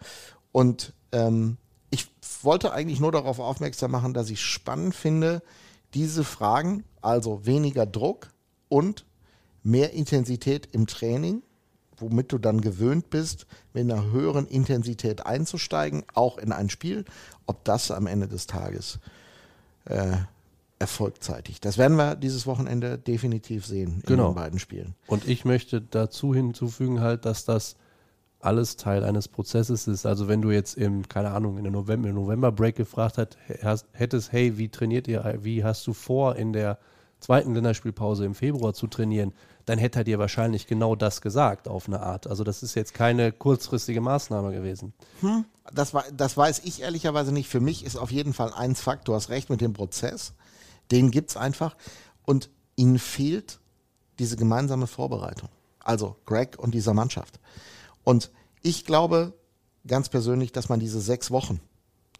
Und 0.53 0.93
ähm, 1.11 1.57
ich 1.89 2.07
wollte 2.41 2.73
eigentlich 2.73 2.99
nur 2.99 3.11
darauf 3.11 3.39
aufmerksam 3.39 3.91
machen, 3.91 4.13
dass 4.13 4.29
ich 4.29 4.41
spannend 4.41 4.95
finde, 4.95 5.41
diese 5.93 6.23
Fragen, 6.23 6.83
also 7.01 7.45
weniger 7.45 7.85
Druck 7.85 8.29
und 8.69 9.05
mehr 9.63 9.93
Intensität 9.93 10.67
im 10.73 10.87
Training, 10.87 11.41
womit 11.97 12.31
du 12.31 12.37
dann 12.37 12.59
gewöhnt 12.61 13.09
bist, 13.09 13.47
mit 13.73 13.89
einer 13.89 14.11
höheren 14.11 14.47
Intensität 14.47 15.25
einzusteigen, 15.25 16.03
auch 16.13 16.37
in 16.37 16.51
ein 16.51 16.69
Spiel, 16.69 17.05
ob 17.45 17.63
das 17.63 17.91
am 17.91 18.07
Ende 18.07 18.27
des 18.27 18.47
Tages 18.47 18.99
äh, 19.85 20.17
erfolgzeitig. 20.77 21.61
Das 21.61 21.77
werden 21.77 21.95
wir 21.97 22.15
dieses 22.15 22.45
Wochenende 22.45 22.97
definitiv 22.97 23.65
sehen 23.65 23.95
in 23.95 24.01
Genau. 24.01 24.29
den 24.31 24.35
beiden 24.35 24.59
Spielen. 24.59 24.95
Und 25.07 25.27
ich 25.27 25.45
möchte 25.45 25.81
dazu 25.81 26.33
hinzufügen 26.35 26.99
halt, 26.99 27.25
dass 27.25 27.45
das 27.45 27.77
alles 28.45 28.77
Teil 28.77 29.03
eines 29.03 29.27
Prozesses 29.27 29.87
ist. 29.87 30.05
Also 30.05 30.27
wenn 30.27 30.41
du 30.41 30.51
jetzt 30.51 30.77
im, 30.77 31.07
keine 31.07 31.31
Ahnung, 31.31 31.57
in 31.57 31.63
der 31.63 31.71
November, 31.73 32.09
im 32.09 32.15
November-Break 32.15 32.75
gefragt 32.75 33.17
hat, 33.17 33.37
hast, 33.63 33.85
hättest, 33.91 34.31
hey, 34.31 34.57
wie 34.57 34.69
trainiert 34.69 35.07
ihr, 35.07 35.39
wie 35.41 35.63
hast 35.63 35.85
du 35.87 35.93
vor, 35.93 36.35
in 36.35 36.53
der 36.53 36.77
zweiten 37.19 37.53
Länderspielpause 37.55 38.25
im 38.25 38.35
Februar 38.35 38.73
zu 38.73 38.87
trainieren, 38.87 39.33
dann 39.65 39.79
hätte 39.79 39.99
er 39.99 40.03
dir 40.03 40.19
wahrscheinlich 40.19 40.67
genau 40.67 40.95
das 40.95 41.21
gesagt, 41.21 41.67
auf 41.67 41.87
eine 41.87 42.01
Art. 42.01 42.27
Also 42.27 42.43
das 42.43 42.61
ist 42.61 42.75
jetzt 42.75 42.93
keine 42.93 43.31
kurzfristige 43.31 43.99
Maßnahme 43.99 44.51
gewesen. 44.51 44.93
Das, 45.73 45.95
wei- 45.95 46.03
das 46.15 46.37
weiß 46.37 46.61
ich 46.65 46.81
ehrlicherweise 46.83 47.31
nicht. 47.31 47.49
Für 47.49 47.61
mich 47.61 47.83
ist 47.83 47.95
auf 47.97 48.11
jeden 48.11 48.33
Fall 48.33 48.53
eins 48.53 48.79
Fakt, 48.81 49.07
du 49.07 49.15
hast 49.15 49.29
recht 49.29 49.49
mit 49.49 49.61
dem 49.61 49.73
Prozess. 49.73 50.33
Den 50.91 51.09
gibt 51.09 51.31
es 51.31 51.37
einfach. 51.37 51.75
Und 52.25 52.51
ihnen 52.75 52.99
fehlt 52.99 53.59
diese 54.19 54.35
gemeinsame 54.37 54.85
Vorbereitung. 54.85 55.49
Also 55.83 56.15
Greg 56.25 56.59
und 56.59 56.75
dieser 56.75 56.93
Mannschaft. 56.93 57.39
Und 58.05 58.31
ich 58.61 58.85
glaube 58.85 59.33
ganz 59.85 60.07
persönlich, 60.07 60.53
dass 60.53 60.69
man 60.69 60.79
diese 60.79 61.01
sechs 61.01 61.31
Wochen, 61.31 61.59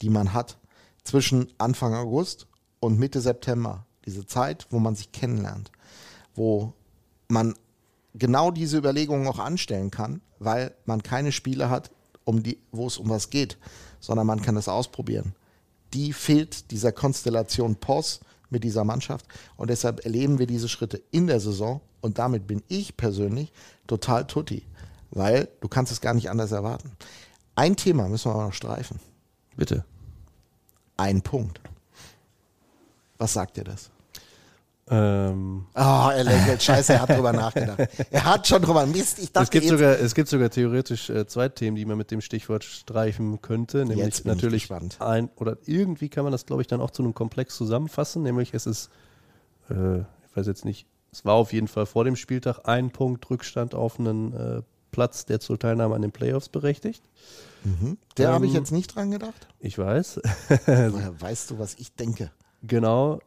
die 0.01 0.09
man 0.09 0.33
hat, 0.33 0.57
zwischen 1.03 1.47
Anfang 1.57 1.93
August 1.93 2.47
und 2.79 2.99
Mitte 2.99 3.21
September, 3.21 3.85
diese 4.05 4.27
Zeit, 4.27 4.67
wo 4.69 4.79
man 4.79 4.95
sich 4.95 5.11
kennenlernt, 5.11 5.71
wo 6.35 6.73
man 7.27 7.55
genau 8.13 8.51
diese 8.51 8.77
Überlegungen 8.77 9.27
auch 9.27 9.39
anstellen 9.39 9.91
kann, 9.91 10.21
weil 10.39 10.75
man 10.85 11.01
keine 11.01 11.31
Spiele 11.31 11.69
hat, 11.69 11.91
um 12.23 12.43
die, 12.43 12.59
wo 12.71 12.87
es 12.87 12.97
um 12.97 13.09
was 13.09 13.29
geht, 13.29 13.57
sondern 13.99 14.27
man 14.27 14.41
kann 14.41 14.55
das 14.55 14.67
ausprobieren. 14.67 15.35
Die 15.93 16.13
fehlt 16.13 16.71
dieser 16.71 16.91
Konstellation 16.91 17.75
POS 17.75 18.19
mit 18.49 18.63
dieser 18.63 18.83
Mannschaft. 18.83 19.25
Und 19.57 19.69
deshalb 19.69 20.05
erleben 20.05 20.39
wir 20.39 20.47
diese 20.47 20.69
Schritte 20.69 21.01
in 21.11 21.27
der 21.27 21.39
Saison. 21.39 21.81
Und 22.01 22.19
damit 22.19 22.47
bin 22.47 22.63
ich 22.67 22.97
persönlich 22.97 23.51
total 23.87 24.27
tutti, 24.27 24.63
weil 25.11 25.49
du 25.61 25.67
kannst 25.67 25.91
es 25.91 26.01
gar 26.01 26.13
nicht 26.13 26.29
anders 26.29 26.51
erwarten. 26.51 26.91
Ein 27.55 27.75
Thema 27.75 28.07
müssen 28.07 28.29
wir 28.29 28.35
aber 28.35 28.45
noch 28.45 28.53
streifen. 28.53 28.99
Bitte. 29.55 29.85
Ein 30.97 31.21
Punkt. 31.21 31.59
Was 33.17 33.33
sagt 33.33 33.57
dir 33.57 33.63
das? 33.63 33.89
Ähm, 34.87 35.65
Oh, 35.73 36.09
er 36.13 36.23
lächelt. 36.23 36.61
Scheiße, 36.61 36.93
er 36.93 37.01
hat 37.01 37.09
drüber 37.09 37.33
nachgedacht. 37.33 37.79
Er 38.11 38.23
hat 38.25 38.47
schon 38.47 38.61
drüber. 38.61 38.85
Mist, 38.85 39.17
ich 39.19 39.31
dachte 39.31 39.45
es, 39.45 39.49
gibt 39.49 39.67
sogar, 39.67 39.99
es 39.99 40.13
gibt 40.13 40.27
sogar 40.27 40.49
theoretisch 40.49 41.09
äh, 41.09 41.25
zwei 41.25 41.49
Themen, 41.49 41.75
die 41.75 41.85
man 41.85 41.97
mit 41.97 42.11
dem 42.11 42.21
Stichwort 42.21 42.63
streifen 42.63 43.41
könnte. 43.41 43.79
Nämlich 43.79 43.97
Jetzt 43.97 44.23
bin 44.23 44.33
ich 44.33 44.43
natürlich 44.69 44.71
ein, 45.01 45.29
oder 45.37 45.57
irgendwie 45.65 46.09
kann 46.09 46.23
man 46.23 46.31
das, 46.31 46.45
glaube 46.45 46.61
ich, 46.61 46.67
dann 46.67 46.81
auch 46.81 46.91
zu 46.91 47.01
einem 47.01 47.15
Komplex 47.15 47.55
zusammenfassen. 47.55 48.21
Nämlich 48.21 48.53
es 48.53 48.67
ist, 48.67 48.89
äh, 49.71 49.99
ich 49.99 50.35
weiß 50.35 50.45
jetzt 50.45 50.65
nicht, 50.65 50.85
es 51.11 51.25
war 51.25 51.33
auf 51.33 51.51
jeden 51.51 51.67
Fall 51.67 51.87
vor 51.87 52.03
dem 52.03 52.15
Spieltag 52.15 52.59
ein 52.65 52.91
Punkt 52.91 53.27
Rückstand 53.29 53.73
auf 53.73 53.99
einen 53.99 54.33
äh, 54.33 54.61
Platz, 54.95 55.25
der 55.25 55.41
zur 55.41 55.59
Teilnahme 55.59 55.93
an 55.93 56.01
den 56.01 56.13
Playoffs 56.13 56.47
berechtigt. 56.47 57.03
der 58.17 58.31
habe 58.31 58.45
ich 58.45 58.51
ähm, 58.53 58.57
jetzt 58.59 58.71
nicht 58.71 58.95
dran 58.95 59.11
gedacht. 59.11 59.47
Ich 59.59 59.77
weiß. 59.77 60.21
Woher 60.67 61.13
weißt 61.21 61.51
du, 61.51 61.59
was 61.59 61.75
ich 61.75 61.93
denke? 61.95 62.31
genau. 62.63 63.19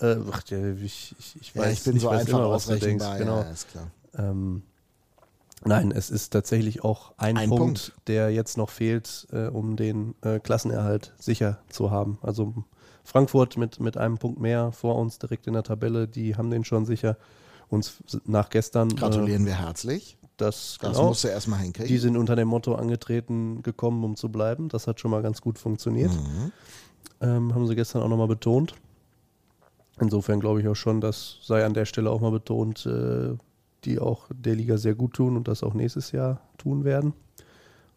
Äh, 0.00 0.16
ach, 0.30 0.42
ja, 0.48 0.72
ich, 0.74 1.14
ich, 1.18 1.36
ich, 1.40 1.54
Ja, 1.54 1.62
weiß, 1.62 1.72
ich 1.72 1.84
bin 1.84 1.98
so 2.00 2.08
weiß 2.08 2.20
einfach 2.22 2.38
immer, 2.40 2.50
was 2.50 2.66
du 2.66 2.76
denkst. 2.78 3.04
Genau. 3.18 3.40
Ja, 3.42 3.50
ist 3.50 3.70
klar. 3.70 3.90
Ähm, 4.18 4.64
nein, 5.64 5.92
es 5.92 6.10
ist 6.10 6.30
tatsächlich 6.30 6.82
auch 6.84 7.14
ein, 7.16 7.36
Ein 7.38 7.48
Punkt, 7.48 7.60
Punkt. 7.92 7.92
der 8.08 8.30
jetzt 8.30 8.56
noch 8.58 8.70
fehlt, 8.70 9.26
äh, 9.32 9.46
um 9.46 9.76
den 9.76 10.14
äh, 10.22 10.40
Klassenerhalt 10.40 11.14
sicher 11.18 11.60
zu 11.70 11.90
haben. 11.92 12.18
Also 12.22 12.52
Frankfurt 13.04 13.56
mit, 13.56 13.78
mit 13.80 13.96
einem 13.96 14.18
Punkt 14.18 14.40
mehr 14.40 14.72
vor 14.72 14.96
uns 14.96 15.18
direkt 15.20 15.46
in 15.46 15.52
der 15.54 15.62
Tabelle, 15.62 16.08
die 16.08 16.36
haben 16.36 16.50
den 16.50 16.64
schon 16.64 16.84
sicher. 16.84 17.16
Uns 17.68 18.02
nach 18.26 18.50
gestern. 18.50 18.88
Gratulieren 18.96 19.44
Äh, 19.44 19.46
wir 19.46 19.58
herzlich. 19.60 20.18
Das 20.36 20.78
Das 20.80 20.92
genau, 20.92 21.08
musst 21.08 21.24
du 21.24 21.28
erstmal 21.28 21.60
hinkriegen. 21.60 21.88
die 21.88 21.98
sind 21.98 22.16
unter 22.16 22.36
dem 22.36 22.48
Motto 22.48 22.74
angetreten 22.74 23.62
gekommen, 23.62 24.02
um 24.04 24.16
zu 24.16 24.30
bleiben. 24.30 24.68
Das 24.68 24.86
hat 24.86 25.00
schon 25.00 25.10
mal 25.10 25.22
ganz 25.22 25.40
gut 25.40 25.58
funktioniert. 25.58 26.12
Mhm. 26.12 26.52
Ähm, 27.20 27.54
haben 27.54 27.66
sie 27.66 27.74
gestern 27.74 28.02
auch 28.02 28.08
nochmal 28.08 28.28
betont. 28.28 28.74
Insofern 30.00 30.40
glaube 30.40 30.60
ich 30.60 30.68
auch 30.68 30.74
schon, 30.74 31.00
das 31.00 31.38
sei 31.42 31.64
an 31.64 31.74
der 31.74 31.84
Stelle 31.84 32.10
auch 32.10 32.20
mal 32.20 32.32
betont, 32.32 32.84
äh, 32.86 33.36
die 33.84 33.98
auch 33.98 34.26
der 34.34 34.56
Liga 34.56 34.76
sehr 34.76 34.94
gut 34.94 35.14
tun 35.14 35.36
und 35.36 35.46
das 35.46 35.62
auch 35.62 35.74
nächstes 35.74 36.12
Jahr 36.12 36.40
tun 36.58 36.84
werden. 36.84 37.12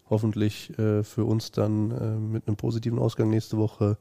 Hoffentlich 0.10 0.78
äh, 0.78 1.04
für 1.04 1.26
uns 1.26 1.52
dann 1.52 1.92
äh, 1.92 2.16
mit 2.18 2.48
einem 2.48 2.56
positiven 2.56 3.00
Ausgang 3.00 3.30
nächste 3.30 3.58
Woche. 3.58 3.98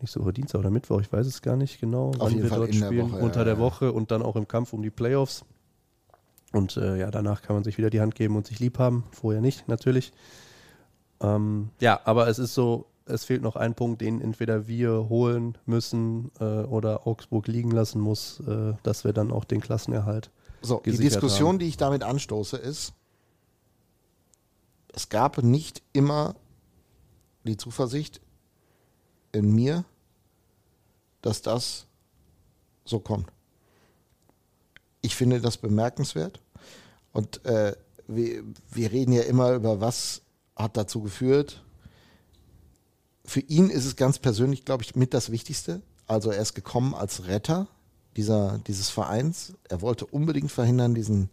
Nächste 0.00 0.20
Woche 0.20 0.32
Dienstag 0.32 0.58
oder 0.58 0.70
Mittwoch, 0.70 1.00
ich 1.00 1.12
weiß 1.12 1.26
es 1.26 1.42
gar 1.42 1.56
nicht 1.56 1.80
genau, 1.80 2.10
wann 2.18 2.30
jeden 2.30 2.42
wir 2.42 2.48
Fall 2.50 2.58
dort 2.58 2.70
in 2.70 2.80
der 2.80 2.88
spielen. 2.88 3.12
Woche, 3.12 3.18
ja, 3.18 3.24
unter 3.24 3.44
der 3.44 3.54
ja. 3.54 3.60
Woche 3.60 3.92
und 3.92 4.10
dann 4.10 4.22
auch 4.22 4.34
im 4.34 4.48
Kampf 4.48 4.72
um 4.72 4.82
die 4.82 4.90
Playoffs. 4.90 5.44
Und 6.52 6.76
äh, 6.76 6.98
ja, 6.98 7.10
danach 7.10 7.42
kann 7.42 7.56
man 7.56 7.64
sich 7.64 7.78
wieder 7.78 7.90
die 7.90 8.00
Hand 8.00 8.14
geben 8.14 8.36
und 8.36 8.46
sich 8.46 8.60
lieb 8.60 8.78
haben. 8.78 9.04
Vorher 9.10 9.40
nicht, 9.40 9.68
natürlich. 9.68 10.12
Ähm, 11.20 11.70
ja, 11.80 12.00
aber 12.04 12.28
es 12.28 12.38
ist 12.38 12.54
so, 12.54 12.86
es 13.06 13.24
fehlt 13.24 13.42
noch 13.42 13.56
ein 13.56 13.74
Punkt, 13.74 14.00
den 14.00 14.20
entweder 14.20 14.66
wir 14.66 15.08
holen 15.08 15.56
müssen 15.66 16.30
äh, 16.40 16.44
oder 16.44 17.06
Augsburg 17.06 17.48
liegen 17.48 17.70
lassen 17.70 18.00
muss, 18.00 18.40
äh, 18.40 18.74
dass 18.82 19.04
wir 19.04 19.12
dann 19.12 19.32
auch 19.32 19.44
den 19.44 19.60
Klassenerhalt. 19.60 20.30
So, 20.60 20.80
die 20.84 20.96
Diskussion, 20.96 21.54
haben. 21.54 21.58
die 21.58 21.68
ich 21.68 21.76
damit 21.76 22.02
anstoße, 22.02 22.56
ist, 22.56 22.92
es 24.92 25.08
gab 25.08 25.42
nicht 25.42 25.82
immer 25.92 26.36
die 27.44 27.56
Zuversicht 27.56 28.20
in 29.32 29.52
mir, 29.52 29.84
dass 31.22 31.42
das 31.42 31.86
so 32.84 33.00
kommt. 33.00 33.32
Ich 35.02 35.14
finde 35.14 35.40
das 35.40 35.58
bemerkenswert 35.58 36.40
und 37.12 37.44
äh, 37.44 37.74
wir, 38.06 38.42
wir 38.70 38.92
reden 38.92 39.12
ja 39.12 39.22
immer 39.22 39.52
über, 39.52 39.80
was 39.80 40.22
hat 40.56 40.76
dazu 40.76 41.02
geführt. 41.02 41.62
Für 43.24 43.40
ihn 43.40 43.70
ist 43.70 43.84
es 43.84 43.96
ganz 43.96 44.18
persönlich, 44.18 44.64
glaube 44.64 44.82
ich, 44.82 44.96
mit 44.96 45.14
das 45.14 45.30
Wichtigste. 45.30 45.82
Also 46.06 46.30
er 46.30 46.42
ist 46.42 46.54
gekommen 46.54 46.94
als 46.94 47.26
Retter 47.26 47.68
dieser, 48.16 48.58
dieses 48.66 48.90
Vereins. 48.90 49.54
Er 49.68 49.80
wollte 49.80 50.06
unbedingt 50.06 50.50
verhindern, 50.50 50.94
diesen, 50.94 51.30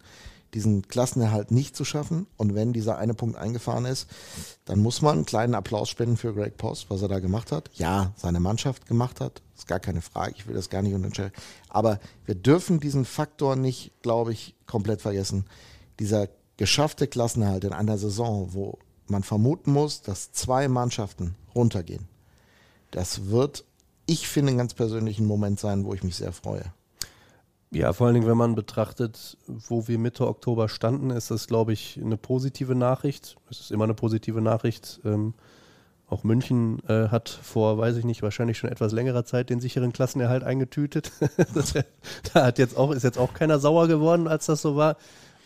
diesen 0.53 0.87
Klassenerhalt 0.87 1.51
nicht 1.51 1.75
zu 1.75 1.83
schaffen. 1.85 2.27
Und 2.37 2.55
wenn 2.55 2.73
dieser 2.73 2.97
eine 2.97 3.13
Punkt 3.13 3.37
eingefahren 3.37 3.85
ist, 3.85 4.07
dann 4.65 4.79
muss 4.79 5.01
man 5.01 5.17
einen 5.17 5.25
kleinen 5.25 5.55
Applaus 5.55 5.89
spenden 5.89 6.17
für 6.17 6.33
Greg 6.33 6.57
Post, 6.57 6.89
was 6.89 7.01
er 7.01 7.07
da 7.07 7.19
gemacht 7.19 7.51
hat. 7.51 7.69
Ja, 7.73 8.13
seine 8.15 8.39
Mannschaft 8.39 8.85
gemacht 8.85 9.19
hat, 9.19 9.41
ist 9.59 9.67
gar 9.67 9.79
keine 9.79 10.01
Frage. 10.01 10.33
Ich 10.35 10.47
will 10.47 10.55
das 10.55 10.69
gar 10.69 10.81
nicht 10.81 10.93
unterstellen. 10.93 11.31
Aber 11.69 11.99
wir 12.25 12.35
dürfen 12.35 12.79
diesen 12.79 13.05
Faktor 13.05 13.55
nicht, 13.55 13.91
glaube 14.01 14.33
ich, 14.33 14.55
komplett 14.65 15.01
vergessen. 15.01 15.45
Dieser 15.99 16.27
geschaffte 16.57 17.07
Klassenerhalt 17.07 17.63
in 17.63 17.73
einer 17.73 17.97
Saison, 17.97 18.53
wo 18.53 18.79
man 19.07 19.23
vermuten 19.23 19.71
muss, 19.71 20.01
dass 20.01 20.31
zwei 20.31 20.67
Mannschaften 20.67 21.35
runtergehen, 21.55 22.07
das 22.91 23.27
wird, 23.27 23.65
ich 24.05 24.27
finde, 24.27 24.49
einen 24.49 24.57
ganz 24.57 24.73
persönlichen 24.73 25.25
Moment 25.25 25.59
sein, 25.59 25.85
wo 25.85 25.93
ich 25.93 26.03
mich 26.03 26.15
sehr 26.15 26.31
freue. 26.31 26.73
Ja, 27.71 27.93
vor 27.93 28.07
allen 28.07 28.15
Dingen, 28.15 28.27
wenn 28.27 28.37
man 28.37 28.55
betrachtet, 28.55 29.37
wo 29.45 29.87
wir 29.87 29.99
Mitte 29.99 30.27
Oktober 30.27 30.69
standen, 30.69 31.11
ist 31.11 31.29
das, 31.29 31.45
glaube 31.45 31.71
ich, 31.73 31.99
eine 32.03 32.17
positive 32.17 32.73
Nachricht. 32.73 33.37
Es 33.51 33.59
ist 33.59 33.71
immer 33.71 33.83
eine 33.83 33.93
positive 33.93 34.41
Nachricht. 34.41 34.99
Ähm, 35.05 35.35
auch 36.09 36.23
München 36.23 36.79
äh, 36.87 37.09
hat 37.09 37.29
vor, 37.29 37.77
weiß 37.77 37.97
ich 37.97 38.05
nicht, 38.05 38.23
wahrscheinlich 38.23 38.57
schon 38.57 38.69
etwas 38.69 38.91
längerer 38.91 39.25
Zeit 39.25 39.49
den 39.49 39.59
sicheren 39.59 39.93
Klassenerhalt 39.93 40.43
eingetütet. 40.43 41.11
Da 42.33 42.45
hat 42.45 42.57
jetzt 42.57 42.77
auch, 42.77 42.91
ist 42.91 43.03
jetzt 43.03 43.17
auch 43.17 43.33
keiner 43.33 43.59
sauer 43.59 43.87
geworden, 43.87 44.27
als 44.27 44.47
das 44.47 44.61
so 44.61 44.75
war. 44.75 44.97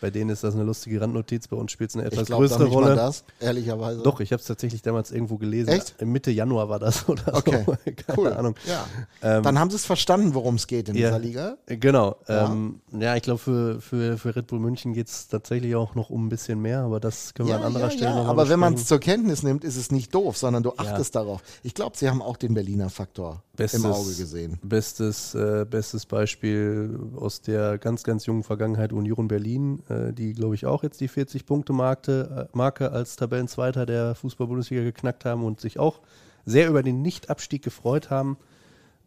Bei 0.04 0.10
denen 0.10 0.28
ist 0.28 0.44
das 0.44 0.54
eine 0.54 0.64
lustige 0.64 1.00
Randnotiz, 1.00 1.48
bei 1.48 1.56
uns 1.56 1.72
spielt 1.72 1.88
es 1.88 1.96
eine 1.96 2.04
etwas 2.04 2.20
ich 2.20 2.26
glaube 2.26 2.42
größere 2.46 2.64
nicht 2.64 2.74
Rolle. 2.74 2.88
mal 2.88 2.96
das, 2.96 3.24
ehrlicherweise. 3.40 4.02
Doch, 4.02 4.20
ich 4.20 4.32
habe 4.32 4.40
es 4.40 4.46
tatsächlich 4.46 4.82
damals 4.82 5.10
irgendwo 5.10 5.38
gelesen. 5.38 5.70
Echt? 5.70 5.98
Mitte 6.02 6.30
Januar 6.30 6.68
war 6.68 6.78
das 6.78 7.08
oder 7.08 7.34
Okay, 7.34 7.64
so. 7.64 7.74
Keine 8.06 8.18
cool. 8.18 8.32
Ahnung. 8.34 8.54
Ja. 8.66 8.84
Ähm, 9.22 9.42
Dann 9.42 9.58
haben 9.58 9.70
sie 9.70 9.76
es 9.76 9.86
verstanden, 9.86 10.34
worum 10.34 10.56
es 10.56 10.66
geht 10.66 10.90
in 10.90 10.94
Ja. 10.94 11.08
dieser 11.08 11.18
Liga. 11.20 11.56
Genau. 11.64 12.16
Ja. 12.28 12.52
Ähm, 12.52 12.80
ja 13.00 13.16
ich 13.16 13.22
glaube, 13.22 13.38
für, 13.38 13.80
für, 13.80 14.18
für 14.18 14.36
Red 14.36 14.46
Bull 14.48 14.58
München 14.58 14.92
geht 14.92 15.08
es 15.08 15.26
tatsächlich 15.28 15.74
auch 15.74 15.94
noch 15.94 16.10
um 16.10 16.26
ein 16.26 16.28
bisschen 16.28 16.60
mehr, 16.60 16.80
aber 16.80 17.00
das 17.00 17.32
können 17.32 17.48
wir 17.48 17.54
Ja, 17.54 17.60
an 17.62 17.68
anderer 17.68 17.88
Stelle 17.88 18.10
ja. 18.10 18.16
noch 18.16 18.24
mal 18.24 18.30
Aber 18.30 18.50
wenn 18.50 18.60
man 18.60 18.74
es 18.74 18.84
zur 18.84 18.98
Kenntnis 19.00 19.42
nimmt, 19.42 19.64
ist 19.64 19.76
es 19.76 19.90
nicht 19.90 20.14
doof, 20.14 20.36
sondern 20.36 20.62
du 20.62 20.74
achtest 20.76 21.14
darauf. 21.16 21.40
Ich 21.62 21.72
glaube, 21.72 21.96
sie 21.96 22.10
haben 22.10 22.20
auch 22.20 22.36
den 22.36 22.52
Berliner 22.52 22.90
Faktor 22.90 23.42
im 23.56 23.86
Auge 23.86 24.14
gesehen. 24.14 24.58
Bestes, 24.62 25.34
äh, 25.34 25.64
bestes 25.64 26.04
Beispiel 26.04 26.98
aus 27.16 27.40
der 27.40 27.78
ganz, 27.78 28.02
ganz 28.02 28.26
jungen 28.26 28.42
Vergangenheit 28.42 28.92
Union 28.92 29.28
Berlin, 29.28 29.82
äh, 29.88 29.93
die, 30.12 30.32
glaube 30.32 30.54
ich, 30.54 30.66
auch 30.66 30.82
jetzt 30.82 31.00
die 31.00 31.08
40-Punkte-Marke 31.08 32.48
äh, 32.52 32.84
als 32.84 33.16
Tabellenzweiter 33.16 33.86
der 33.86 34.14
Fußball-Bundesliga 34.14 34.82
geknackt 34.82 35.24
haben 35.24 35.44
und 35.44 35.60
sich 35.60 35.78
auch 35.78 36.00
sehr 36.44 36.68
über 36.68 36.82
den 36.82 37.02
Nicht-Abstieg 37.02 37.62
gefreut 37.62 38.10
haben. 38.10 38.36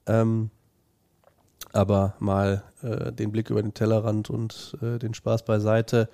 Ähm, 0.05 0.49
aber 1.73 2.15
mal 2.19 2.63
äh, 2.81 3.11
den 3.11 3.31
Blick 3.31 3.49
über 3.49 3.61
den 3.61 3.73
Tellerrand 3.73 4.29
und 4.29 4.77
äh, 4.81 4.99
den 4.99 5.13
Spaß 5.13 5.45
beiseite. 5.45 6.09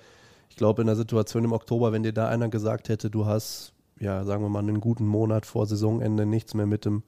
Ich 0.50 0.56
glaube, 0.56 0.82
in 0.82 0.86
der 0.86 0.96
Situation 0.96 1.44
im 1.44 1.52
Oktober, 1.52 1.92
wenn 1.92 2.02
dir 2.02 2.12
da 2.12 2.28
einer 2.28 2.48
gesagt 2.48 2.88
hätte, 2.88 3.10
du 3.10 3.26
hast, 3.26 3.72
ja, 3.98 4.24
sagen 4.24 4.42
wir 4.42 4.48
mal, 4.48 4.60
einen 4.60 4.80
guten 4.80 5.06
Monat 5.06 5.46
vor 5.46 5.66
Saisonende 5.66 6.26
nichts 6.26 6.54
mehr 6.54 6.66
mit 6.66 6.84
dem 6.84 7.02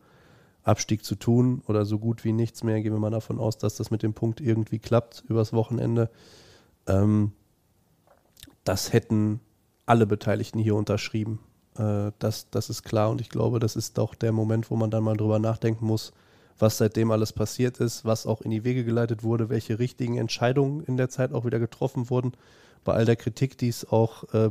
Abstieg 0.62 1.04
zu 1.04 1.14
tun 1.14 1.62
oder 1.68 1.84
so 1.84 1.98
gut 1.98 2.24
wie 2.24 2.32
nichts 2.32 2.64
mehr. 2.64 2.80
Gehen 2.82 2.92
wir 2.92 2.98
mal 2.98 3.10
davon 3.10 3.38
aus, 3.38 3.58
dass 3.58 3.76
das 3.76 3.90
mit 3.90 4.02
dem 4.02 4.14
Punkt 4.14 4.40
irgendwie 4.40 4.78
klappt 4.78 5.24
übers 5.28 5.52
Wochenende. 5.52 6.10
Ähm, 6.86 7.32
das 8.66 8.92
hätten 8.92 9.40
alle 9.86 10.06
Beteiligten 10.06 10.58
hier 10.58 10.74
unterschrieben. 10.74 11.38
Äh, 11.78 12.12
das, 12.18 12.50
das 12.50 12.68
ist 12.68 12.82
klar 12.82 13.10
und 13.10 13.20
ich 13.20 13.28
glaube, 13.28 13.58
das 13.60 13.76
ist 13.76 13.96
doch 13.98 14.14
der 14.14 14.32
Moment, 14.32 14.70
wo 14.70 14.76
man 14.76 14.90
dann 14.90 15.04
mal 15.04 15.16
drüber 15.16 15.38
nachdenken 15.38 15.86
muss, 15.86 16.12
was 16.58 16.78
seitdem 16.78 17.10
alles 17.10 17.32
passiert 17.32 17.78
ist, 17.78 18.04
was 18.04 18.26
auch 18.26 18.40
in 18.40 18.50
die 18.50 18.64
Wege 18.64 18.84
geleitet 18.84 19.22
wurde, 19.22 19.48
welche 19.48 19.78
richtigen 19.78 20.16
Entscheidungen 20.16 20.82
in 20.84 20.96
der 20.96 21.08
Zeit 21.08 21.32
auch 21.32 21.44
wieder 21.44 21.58
getroffen 21.58 22.10
wurden. 22.10 22.32
Bei 22.84 22.94
all 22.94 23.04
der 23.04 23.16
Kritik, 23.16 23.58
die 23.58 23.68
es 23.68 23.88
auch, 23.90 24.24
äh, 24.32 24.50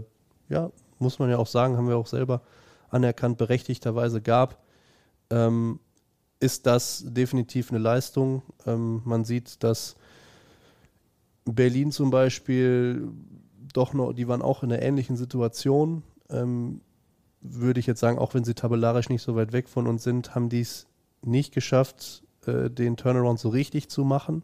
ja, 0.49 0.71
muss 0.99 1.19
man 1.19 1.29
ja 1.29 1.37
auch 1.37 1.47
sagen, 1.47 1.77
haben 1.77 1.87
wir 1.87 1.97
auch 1.97 2.07
selber 2.07 2.41
anerkannt, 2.89 3.37
berechtigterweise 3.37 4.21
gab, 4.21 4.63
ähm, 5.29 5.79
ist 6.39 6.65
das 6.65 7.03
definitiv 7.07 7.71
eine 7.71 7.79
Leistung. 7.79 8.43
Ähm, 8.65 9.01
man 9.03 9.25
sieht, 9.25 9.63
dass 9.63 9.95
Berlin 11.45 11.91
zum 11.91 12.11
Beispiel 12.11 13.09
doch 13.77 13.93
noch, 13.93 14.13
die 14.13 14.27
waren 14.27 14.41
auch 14.41 14.63
in 14.63 14.71
einer 14.71 14.81
ähnlichen 14.81 15.17
Situation. 15.17 16.03
Ähm, 16.29 16.81
würde 17.41 17.79
ich 17.79 17.85
jetzt 17.85 17.99
sagen, 17.99 18.17
auch 18.17 18.33
wenn 18.33 18.43
sie 18.43 18.55
tabellarisch 18.55 19.09
nicht 19.09 19.21
so 19.21 19.35
weit 19.35 19.53
weg 19.53 19.69
von 19.69 19.87
uns 19.87 20.03
sind, 20.03 20.33
haben 20.33 20.49
die 20.49 20.61
es 20.61 20.87
nicht 21.21 21.53
geschafft, 21.53 22.23
äh, 22.45 22.69
den 22.69 22.97
Turnaround 22.97 23.39
so 23.39 23.49
richtig 23.49 23.89
zu 23.89 24.03
machen. 24.03 24.43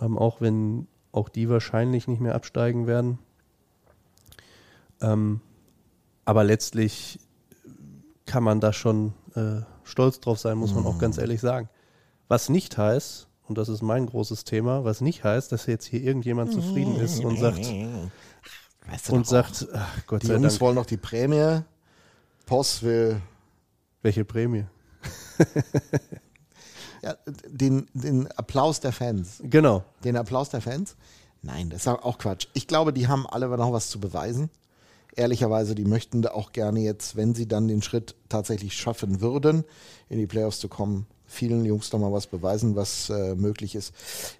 Ähm, 0.00 0.16
auch 0.16 0.40
wenn 0.40 0.86
auch 1.10 1.28
die 1.28 1.48
wahrscheinlich 1.48 2.08
nicht 2.08 2.20
mehr 2.20 2.34
absteigen 2.34 2.86
werden. 2.86 3.18
Ähm, 5.00 5.40
aber 6.24 6.44
letztlich 6.44 7.18
kann 8.24 8.42
man 8.42 8.60
da 8.60 8.72
schon 8.72 9.12
äh, 9.34 9.60
stolz 9.84 10.20
drauf 10.20 10.38
sein, 10.38 10.56
muss 10.56 10.74
man 10.74 10.86
auch 10.86 10.98
ganz 10.98 11.18
ehrlich 11.18 11.40
sagen. 11.40 11.68
Was 12.28 12.48
nicht 12.48 12.78
heißt, 12.78 13.28
und 13.48 13.58
das 13.58 13.68
ist 13.68 13.82
mein 13.82 14.06
großes 14.06 14.44
Thema, 14.44 14.84
was 14.84 15.00
nicht 15.00 15.24
heißt, 15.24 15.52
dass 15.52 15.66
jetzt 15.66 15.84
hier 15.84 16.02
irgendjemand 16.02 16.52
zufrieden 16.52 16.96
ist 16.96 17.22
und 17.22 17.38
sagt, 17.38 17.66
Weißt 18.86 19.08
du 19.08 19.14
und 19.14 19.26
sagt, 19.26 19.68
ach 19.72 20.06
Gott 20.06 20.22
die 20.22 20.26
sei 20.26 20.34
Jungs 20.34 20.54
Dank, 20.54 20.60
wollen 20.60 20.74
noch 20.74 20.86
die 20.86 20.96
Prämie. 20.96 21.62
Post 22.46 22.82
will 22.82 23.20
welche 24.02 24.24
Prämie? 24.24 24.64
ja, 27.02 27.16
den, 27.48 27.86
den 27.94 28.30
Applaus 28.32 28.80
der 28.80 28.92
Fans. 28.92 29.40
Genau. 29.42 29.84
Den 30.04 30.16
Applaus 30.16 30.50
der 30.50 30.60
Fans? 30.60 30.96
Nein, 31.42 31.70
das 31.70 31.82
ist 31.82 31.88
auch 31.88 32.18
Quatsch. 32.18 32.48
Ich 32.52 32.66
glaube, 32.66 32.92
die 32.92 33.08
haben 33.08 33.26
alle 33.26 33.48
noch 33.56 33.72
was 33.72 33.88
zu 33.88 33.98
beweisen. 34.00 34.50
Ehrlicherweise, 35.14 35.74
die 35.74 35.84
möchten 35.84 36.22
da 36.22 36.30
auch 36.30 36.52
gerne 36.52 36.80
jetzt, 36.80 37.16
wenn 37.16 37.34
sie 37.34 37.46
dann 37.46 37.68
den 37.68 37.82
Schritt 37.82 38.14
tatsächlich 38.28 38.74
schaffen 38.74 39.20
würden, 39.20 39.64
in 40.08 40.18
die 40.18 40.26
Playoffs 40.26 40.58
zu 40.58 40.68
kommen, 40.68 41.06
vielen 41.32 41.64
Jungs 41.64 41.92
noch 41.92 42.00
mal 42.00 42.12
was 42.12 42.26
beweisen, 42.26 42.76
was 42.76 43.10
äh, 43.10 43.34
möglich 43.34 43.74
ist. 43.74 43.92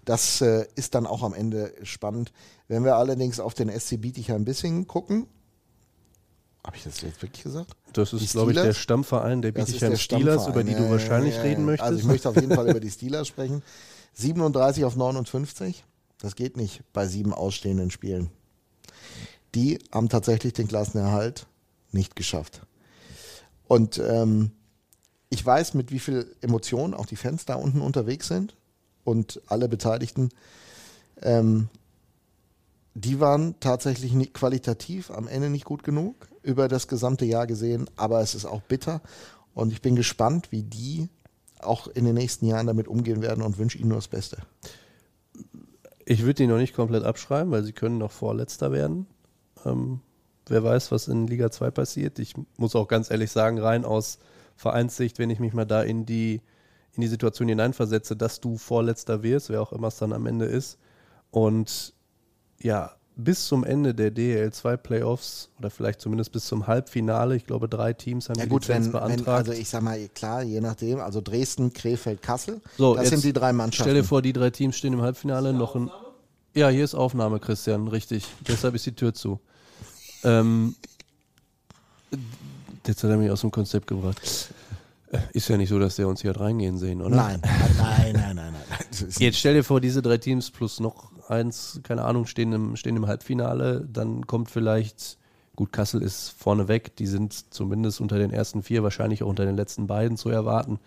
Das 0.05 0.41
äh, 0.41 0.67
ist 0.75 0.95
dann 0.95 1.07
auch 1.07 1.23
am 1.23 1.35
Ende 1.35 1.73
spannend. 1.83 2.33
Wenn 2.69 2.85
wir 2.85 2.97
allerdings 2.97 3.41
auf 3.41 3.55
den 3.55 3.69
SC 3.69 4.01
Bietigheim-Bissingen 4.01 4.87
gucken, 4.87 5.27
habe 6.65 6.77
ich 6.77 6.85
das 6.85 7.01
jetzt 7.01 7.21
wirklich 7.21 7.43
gesagt? 7.43 7.75
Das 7.93 8.13
ist, 8.13 8.33
glaube 8.33 8.53
ich, 8.53 8.59
der? 8.59 8.73
Stammverein 8.73 9.43
der 9.43 9.51
Bietigheim 9.51 9.97
Steelers, 9.97 10.47
über 10.47 10.63
die 10.63 10.75
du 10.75 10.89
wahrscheinlich 10.89 11.35
ja, 11.35 11.43
ja. 11.43 11.49
reden 11.49 11.65
möchtest. 11.65 11.89
Also 11.89 11.99
ich 11.99 12.05
möchte 12.05 12.29
auf 12.29 12.37
jeden 12.37 12.55
Fall 12.55 12.69
über 12.71 12.79
die 12.79 12.91
Steelers 12.91 13.27
sprechen. 13.27 13.63
37 14.15 14.85
auf 14.85 14.95
59, 14.95 15.85
das 16.19 16.37
geht 16.37 16.57
nicht 16.57 16.83
bei 16.93 17.07
sieben 17.07 17.33
ausstehenden 17.33 17.91
Spielen. 17.91 18.31
Die 19.55 19.81
haben 19.91 20.09
tatsächlich 20.09 20.53
den 20.53 20.69
Klassenerhalt 20.69 21.47
nicht 21.91 22.15
geschafft. 22.15 22.63
Und 23.67 23.99
ähm, 23.99 24.53
ich 25.33 25.45
weiß, 25.45 25.73
mit 25.73 25.91
wie 25.91 25.99
viel 25.99 26.27
Emotionen 26.43 26.93
auch 26.93 27.07
die 27.07 27.17
Fans 27.17 27.47
da 27.47 27.55
unten 27.55 27.81
unterwegs 27.81 28.29
sind 28.29 28.55
und 29.03 29.41
alle 29.47 29.67
Beteiligten. 29.67 30.29
Ähm, 31.23 31.71
die 32.93 33.19
waren 33.19 33.59
tatsächlich 33.59 34.13
nicht, 34.13 34.35
qualitativ 34.35 35.11
am 35.11 35.27
Ende 35.29 35.49
nicht 35.49 35.65
gut 35.65 35.85
genug 35.85 36.29
über 36.43 36.69
das 36.69 36.87
gesamte 36.87 37.25
Jahr 37.25 37.47
gesehen, 37.47 37.89
aber 37.97 38.21
es 38.21 38.35
ist 38.35 38.45
auch 38.45 38.61
bitter 38.61 39.01
und 39.55 39.73
ich 39.73 39.81
bin 39.81 39.97
gespannt, 39.97 40.53
wie 40.53 40.65
die 40.65 41.09
auch 41.61 41.87
in 41.87 42.05
den 42.05 42.15
nächsten 42.15 42.45
Jahren 42.45 42.67
damit 42.67 42.87
umgehen 42.87 43.23
werden 43.23 43.43
und 43.43 43.57
wünsche 43.57 43.79
ihnen 43.79 43.89
nur 43.89 43.99
das 43.99 44.09
Beste. 44.09 44.37
Ich 46.05 46.25
würde 46.25 46.35
die 46.35 46.47
noch 46.47 46.59
nicht 46.59 46.75
komplett 46.75 47.05
abschreiben, 47.05 47.51
weil 47.53 47.65
sie 47.65 47.73
können 47.73 47.97
noch 47.97 48.13
Vorletzter 48.13 48.71
werden. 48.71 49.07
Ähm, 49.65 50.01
wer 50.47 50.63
weiß, 50.63 50.93
was 50.93 51.09
in 51.09 51.27
Liga 51.27 51.51
2 51.51 51.71
passiert. 51.71 52.19
Ich 52.19 52.35
muss 52.59 52.77
auch 52.77 52.87
ganz 52.87 53.11
ehrlich 53.11 53.31
sagen, 53.31 53.59
rein 53.59 53.87
aus 53.87 54.19
Vereinssicht, 54.63 55.19
wenn 55.19 55.29
ich 55.29 55.41
mich 55.41 55.53
mal 55.53 55.65
da 55.67 55.83
in 55.83 56.07
die, 56.07 56.41
in 56.95 57.01
die 57.03 57.09
Situation 57.09 57.49
hineinversetze, 57.49 58.17
dass 58.17 58.41
du 58.41 58.57
Vorletzter 58.57 59.23
wirst, 59.23 59.51
wer 59.51 59.61
auch 59.61 59.73
immer 59.73 59.89
es 59.89 59.97
dann 59.97 60.13
am 60.13 60.27
Ende 60.27 60.47
ist. 60.47 60.79
Und 61.31 61.93
ja, 62.61 62.93
bis 63.17 63.47
zum 63.47 63.65
Ende 63.65 63.95
der 63.95 64.11
DL 64.11 64.53
2 64.53 64.77
Playoffs 64.77 65.51
oder 65.59 65.71
vielleicht 65.71 66.01
zumindest 66.01 66.33
bis 66.33 66.47
zum 66.47 66.67
Halbfinale, 66.67 67.37
ich 67.37 67.45
glaube, 67.45 67.69
drei 67.69 67.93
Teams 67.93 68.29
haben 68.29 68.39
Ja 68.39 68.45
die 68.45 68.51
gut, 68.51 68.63
Lizenz 68.63 68.87
wenn, 68.87 68.95
wenn, 68.95 69.01
beantragt. 69.01 69.49
also 69.49 69.53
ich 69.53 69.69
sag 69.69 69.83
mal, 69.83 70.09
klar, 70.15 70.43
je 70.43 70.61
nachdem, 70.61 71.01
also 71.01 71.21
Dresden, 71.21 71.73
Krefeld, 71.73 72.23
Kassel, 72.23 72.61
So, 72.79 72.95
das 72.95 73.05
jetzt 73.05 73.11
sind 73.11 73.25
die 73.25 73.33
drei 73.33 73.53
Mannschaften. 73.53 73.91
Stell 73.91 74.01
dir 74.01 74.07
vor, 74.07 74.23
die 74.23 74.33
drei 74.33 74.51
Teams 74.51 74.77
stehen 74.77 74.95
im 74.95 75.03
Halbfinale. 75.03 75.53
Noch 75.53 75.75
ein. 75.75 75.91
Ja, 76.55 76.69
hier 76.69 76.85
ist 76.85 76.95
Aufnahme, 76.95 77.41
Christian, 77.41 77.89
richtig. 77.89 78.27
Deshalb 78.47 78.75
ist 78.75 78.87
die 78.87 78.95
Tür 78.95 79.13
zu. 79.13 79.41
Ähm, 80.25 80.77
jetzt 82.87 83.03
hat 83.03 83.11
er 83.11 83.17
mich 83.17 83.31
aus 83.31 83.41
dem 83.43 83.51
Konzept 83.51 83.87
gebracht. 83.87 84.21
Äh, 85.11 85.19
Ist 85.33 85.49
ja 85.49 85.57
nicht 85.57 85.69
so, 85.69 85.79
dass 85.79 85.97
der 85.97 86.09
uns 86.09 86.23
hier 86.23 86.31
hat 86.31 86.41
reingehen 86.41 86.79
sehen, 86.79 87.03
oder? 87.03 87.17
Nein, 87.17 87.41
nein, 87.43 88.13
nein, 88.15 88.37
nein, 88.37 88.53
nein. 88.53 88.55
Jetzt 89.19 89.39
stell 89.39 89.55
dir 89.55 89.65
vor, 89.65 89.81
diese 89.81 90.03
drei 90.03 90.19
Teams 90.19 90.51
plus 90.51 90.81
noch 90.81 91.11
eins, 91.29 91.81
keine 91.83 92.05
Ahnung, 92.05 92.27
stehen 92.27 92.53
im, 92.53 92.77
stehen 92.77 92.97
im 92.97 93.07
Halbfinale. 93.07 93.87
Dann 93.91 94.27
kommt 94.27 94.51
vielleicht, 94.51 95.19
gut, 95.57 95.73
Kassel 95.73 96.03
ist 96.03 96.31
vorneweg, 96.31 96.97
die 96.97 97.07
sind 97.07 97.53
zumindest 97.53 98.01
unter 98.01 98.19
den 98.19 98.33
ersten 98.33 98.63
vier, 98.63 98.83
wahrscheinlich 98.83 99.23
auch 99.23 99.29
unter 99.29 99.45
den 99.45 99.57
letzten 99.57 99.87
beiden 99.87 100.17
zu 100.17 100.29
erwarten. 100.29 100.79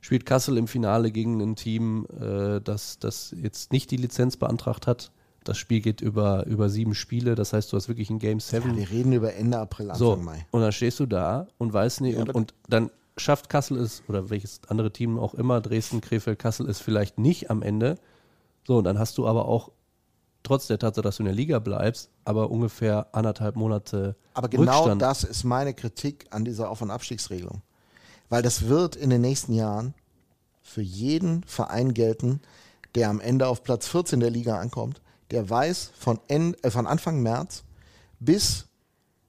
Spielt 0.00 0.26
Kassel 0.26 0.58
im 0.58 0.68
Finale 0.68 1.10
gegen 1.10 1.40
ein 1.40 1.56
Team, 1.56 2.06
äh, 2.20 2.60
das, 2.60 2.98
das 2.98 3.34
jetzt 3.40 3.72
nicht 3.72 3.90
die 3.90 3.96
Lizenz 3.96 4.36
beantragt 4.36 4.86
hat. 4.86 5.10
Das 5.44 5.58
Spiel 5.58 5.80
geht 5.80 6.00
über, 6.00 6.46
über 6.46 6.68
sieben 6.70 6.94
Spiele, 6.94 7.34
das 7.34 7.52
heißt, 7.52 7.72
du 7.72 7.76
hast 7.76 7.88
wirklich 7.88 8.10
ein 8.10 8.18
Game 8.18 8.40
7. 8.40 8.70
ja, 8.70 8.76
wir 8.76 8.90
reden 8.90 9.12
über 9.12 9.34
Ende 9.34 9.58
April, 9.58 9.90
Anfang 9.90 9.98
So, 9.98 10.16
Mai. 10.16 10.46
und 10.50 10.62
dann 10.62 10.72
stehst 10.72 10.98
du 11.00 11.06
da 11.06 11.46
und 11.58 11.72
weißt 11.72 12.00
nicht, 12.00 12.14
Ja, 12.16 12.22
und, 12.22 12.34
und 12.34 12.54
dann 12.68 12.90
schafft 13.16 13.48
Kassel 13.48 13.76
es, 13.78 14.02
oder 14.08 14.30
welches 14.30 14.60
andere 14.68 14.90
Team 14.90 15.18
auch 15.18 15.34
immer, 15.34 15.60
Dresden, 15.60 16.00
Krefeld, 16.00 16.38
Kassel 16.38 16.68
es 16.68 16.80
vielleicht 16.80 17.18
nicht 17.18 17.50
am 17.50 17.62
Ende. 17.62 17.96
So, 18.66 18.78
und 18.78 18.84
dann 18.84 18.98
hast 18.98 19.18
du 19.18 19.28
aber 19.28 19.46
auch, 19.46 19.70
trotz 20.42 20.66
der 20.66 20.78
Tatsache, 20.78 21.02
dass 21.02 21.16
du 21.18 21.22
in 21.22 21.26
der 21.26 21.34
Liga 21.34 21.58
bleibst, 21.58 22.10
aber 22.24 22.50
ungefähr 22.50 23.06
anderthalb 23.12 23.56
Monate 23.56 24.16
Aber 24.34 24.48
genau 24.48 24.78
Rückstand. 24.78 25.00
das 25.02 25.24
ist 25.24 25.44
meine 25.44 25.74
Kritik 25.74 26.26
an 26.30 26.44
dieser 26.44 26.70
Auf- 26.70 26.82
und 26.82 26.90
Abstiegsregelung. 26.90 27.62
Weil 28.30 28.42
das 28.42 28.66
wird 28.68 28.96
in 28.96 29.10
den 29.10 29.20
nächsten 29.20 29.52
Jahren 29.52 29.94
für 30.62 30.82
jeden 30.82 31.44
Verein 31.44 31.92
gelten, 31.94 32.40
der 32.94 33.10
am 33.10 33.20
Ende 33.20 33.46
auf 33.48 33.62
Platz 33.62 33.86
14 33.88 34.20
der 34.20 34.30
Liga 34.30 34.58
ankommt, 34.58 35.00
der 35.30 35.48
weiß 35.48 35.90
von, 35.98 36.20
End, 36.28 36.62
äh, 36.64 36.70
von 36.70 36.86
Anfang 36.86 37.22
März 37.22 37.64
bis 38.20 38.66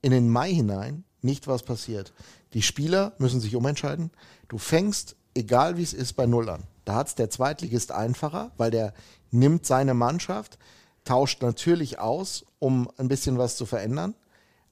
in 0.02 0.12
den 0.12 0.30
Mai 0.30 0.54
hinein 0.54 1.04
nicht, 1.22 1.48
was 1.48 1.64
passiert. 1.64 2.14
Die 2.54 2.62
Spieler 2.62 3.14
müssen 3.18 3.42
sich 3.42 3.56
umentscheiden. 3.56 4.12
Du 4.48 4.58
fängst, 4.58 5.16
egal 5.34 5.78
wie 5.78 5.84
es 5.84 5.94
ist, 5.94 6.14
bei 6.14 6.26
Null 6.26 6.50
an. 6.50 6.64
Da 6.86 6.96
hat 6.96 7.08
es 7.08 7.16
der 7.16 7.30
Zweitligist 7.30 7.92
einfacher, 7.92 8.52
weil 8.58 8.72
der 8.72 8.94
nimmt 9.32 9.66
seine 9.66 9.94
Mannschaft, 9.94 10.60
tauscht 11.04 11.42
natürlich 11.42 12.00
aus, 12.00 12.46
um 12.60 12.90
ein 12.98 13.08
bisschen 13.08 13.38
was 13.38 13.58
zu 13.58 13.66
verändern. 13.66 14.14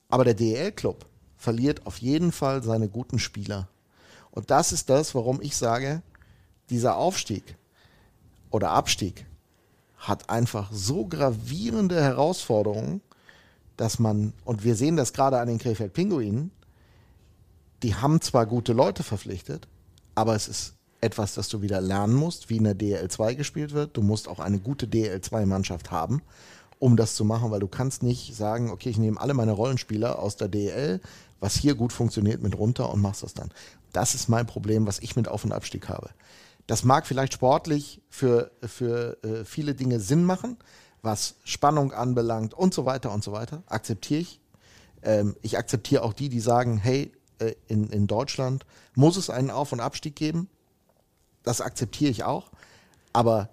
Aber 0.08 0.24
der 0.24 0.34
DEL-Club 0.34 1.06
verliert 1.36 1.86
auf 1.86 1.98
jeden 1.98 2.30
Fall 2.32 2.62
seine 2.62 2.88
guten 2.88 3.18
Spieler. 3.18 3.68
Und 4.30 4.50
das 4.50 4.72
ist 4.72 4.88
das, 4.88 5.14
warum 5.14 5.40
ich 5.42 5.56
sage, 5.56 6.02
dieser 6.70 6.96
Aufstieg 6.96 7.56
oder 8.50 8.70
Abstieg 8.70 9.26
hat 10.08 10.30
einfach 10.30 10.70
so 10.72 11.06
gravierende 11.06 12.00
Herausforderungen, 12.00 13.00
dass 13.76 13.98
man, 13.98 14.32
und 14.44 14.64
wir 14.64 14.76
sehen 14.76 14.96
das 14.96 15.12
gerade 15.12 15.38
an 15.38 15.48
den 15.48 15.58
Krefeld 15.58 15.92
Pinguinen, 15.92 16.50
die 17.82 17.94
haben 17.94 18.20
zwar 18.20 18.46
gute 18.46 18.72
Leute 18.72 19.02
verpflichtet, 19.02 19.68
aber 20.14 20.34
es 20.34 20.48
ist 20.48 20.74
etwas, 21.00 21.34
das 21.34 21.48
du 21.48 21.60
wieder 21.60 21.80
lernen 21.80 22.14
musst, 22.14 22.48
wie 22.48 22.56
in 22.56 22.64
der 22.64 22.76
DL2 22.76 23.34
gespielt 23.34 23.72
wird. 23.72 23.96
Du 23.96 24.02
musst 24.02 24.26
auch 24.26 24.38
eine 24.38 24.58
gute 24.58 24.86
DL2-Mannschaft 24.86 25.90
haben, 25.90 26.22
um 26.78 26.96
das 26.96 27.14
zu 27.14 27.24
machen, 27.24 27.50
weil 27.50 27.60
du 27.60 27.68
kannst 27.68 28.02
nicht 28.02 28.34
sagen, 28.34 28.70
okay, 28.70 28.88
ich 28.88 28.98
nehme 28.98 29.20
alle 29.20 29.34
meine 29.34 29.52
Rollenspieler 29.52 30.18
aus 30.18 30.36
der 30.36 30.48
DL, 30.48 31.00
was 31.40 31.56
hier 31.56 31.74
gut 31.74 31.92
funktioniert, 31.92 32.42
mit 32.42 32.56
runter 32.56 32.90
und 32.90 33.02
machst 33.02 33.22
das 33.22 33.34
dann. 33.34 33.50
Das 33.92 34.14
ist 34.14 34.28
mein 34.28 34.46
Problem, 34.46 34.86
was 34.86 34.98
ich 35.00 35.14
mit 35.14 35.28
Auf- 35.28 35.44
und 35.44 35.52
Abstieg 35.52 35.88
habe. 35.88 36.10
Das 36.66 36.84
mag 36.84 37.06
vielleicht 37.06 37.34
sportlich 37.34 38.00
für, 38.08 38.50
für 38.62 39.22
äh, 39.22 39.44
viele 39.44 39.74
Dinge 39.74 40.00
Sinn 40.00 40.24
machen, 40.24 40.56
was 41.02 41.36
Spannung 41.44 41.92
anbelangt 41.92 42.54
und 42.54 42.72
so 42.72 42.86
weiter 42.86 43.12
und 43.12 43.22
so 43.22 43.32
weiter. 43.32 43.62
Akzeptiere 43.66 44.20
ich. 44.20 44.40
Ähm, 45.02 45.36
ich 45.42 45.58
akzeptiere 45.58 46.02
auch 46.02 46.14
die, 46.14 46.30
die 46.30 46.40
sagen, 46.40 46.78
hey, 46.78 47.12
äh, 47.38 47.54
in, 47.68 47.90
in 47.90 48.06
Deutschland 48.06 48.64
muss 48.94 49.16
es 49.16 49.28
einen 49.28 49.50
Auf- 49.50 49.72
und 49.72 49.80
Abstieg 49.80 50.16
geben. 50.16 50.48
das 51.42 51.60
akzeptiere 51.60 52.10
ich 52.10 52.24
auch. 52.24 52.50
Aber 53.12 53.50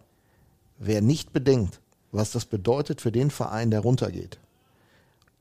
wer 0.78 1.01
nicht 1.01 1.34
bedenkt, 1.34 1.82
was 2.12 2.32
das 2.32 2.45
bedeutet 2.45 3.01
für 3.01 3.12
den 3.12 3.32
Verein, 3.32 3.72
der 3.72 3.82
runtergeht, 3.82 4.39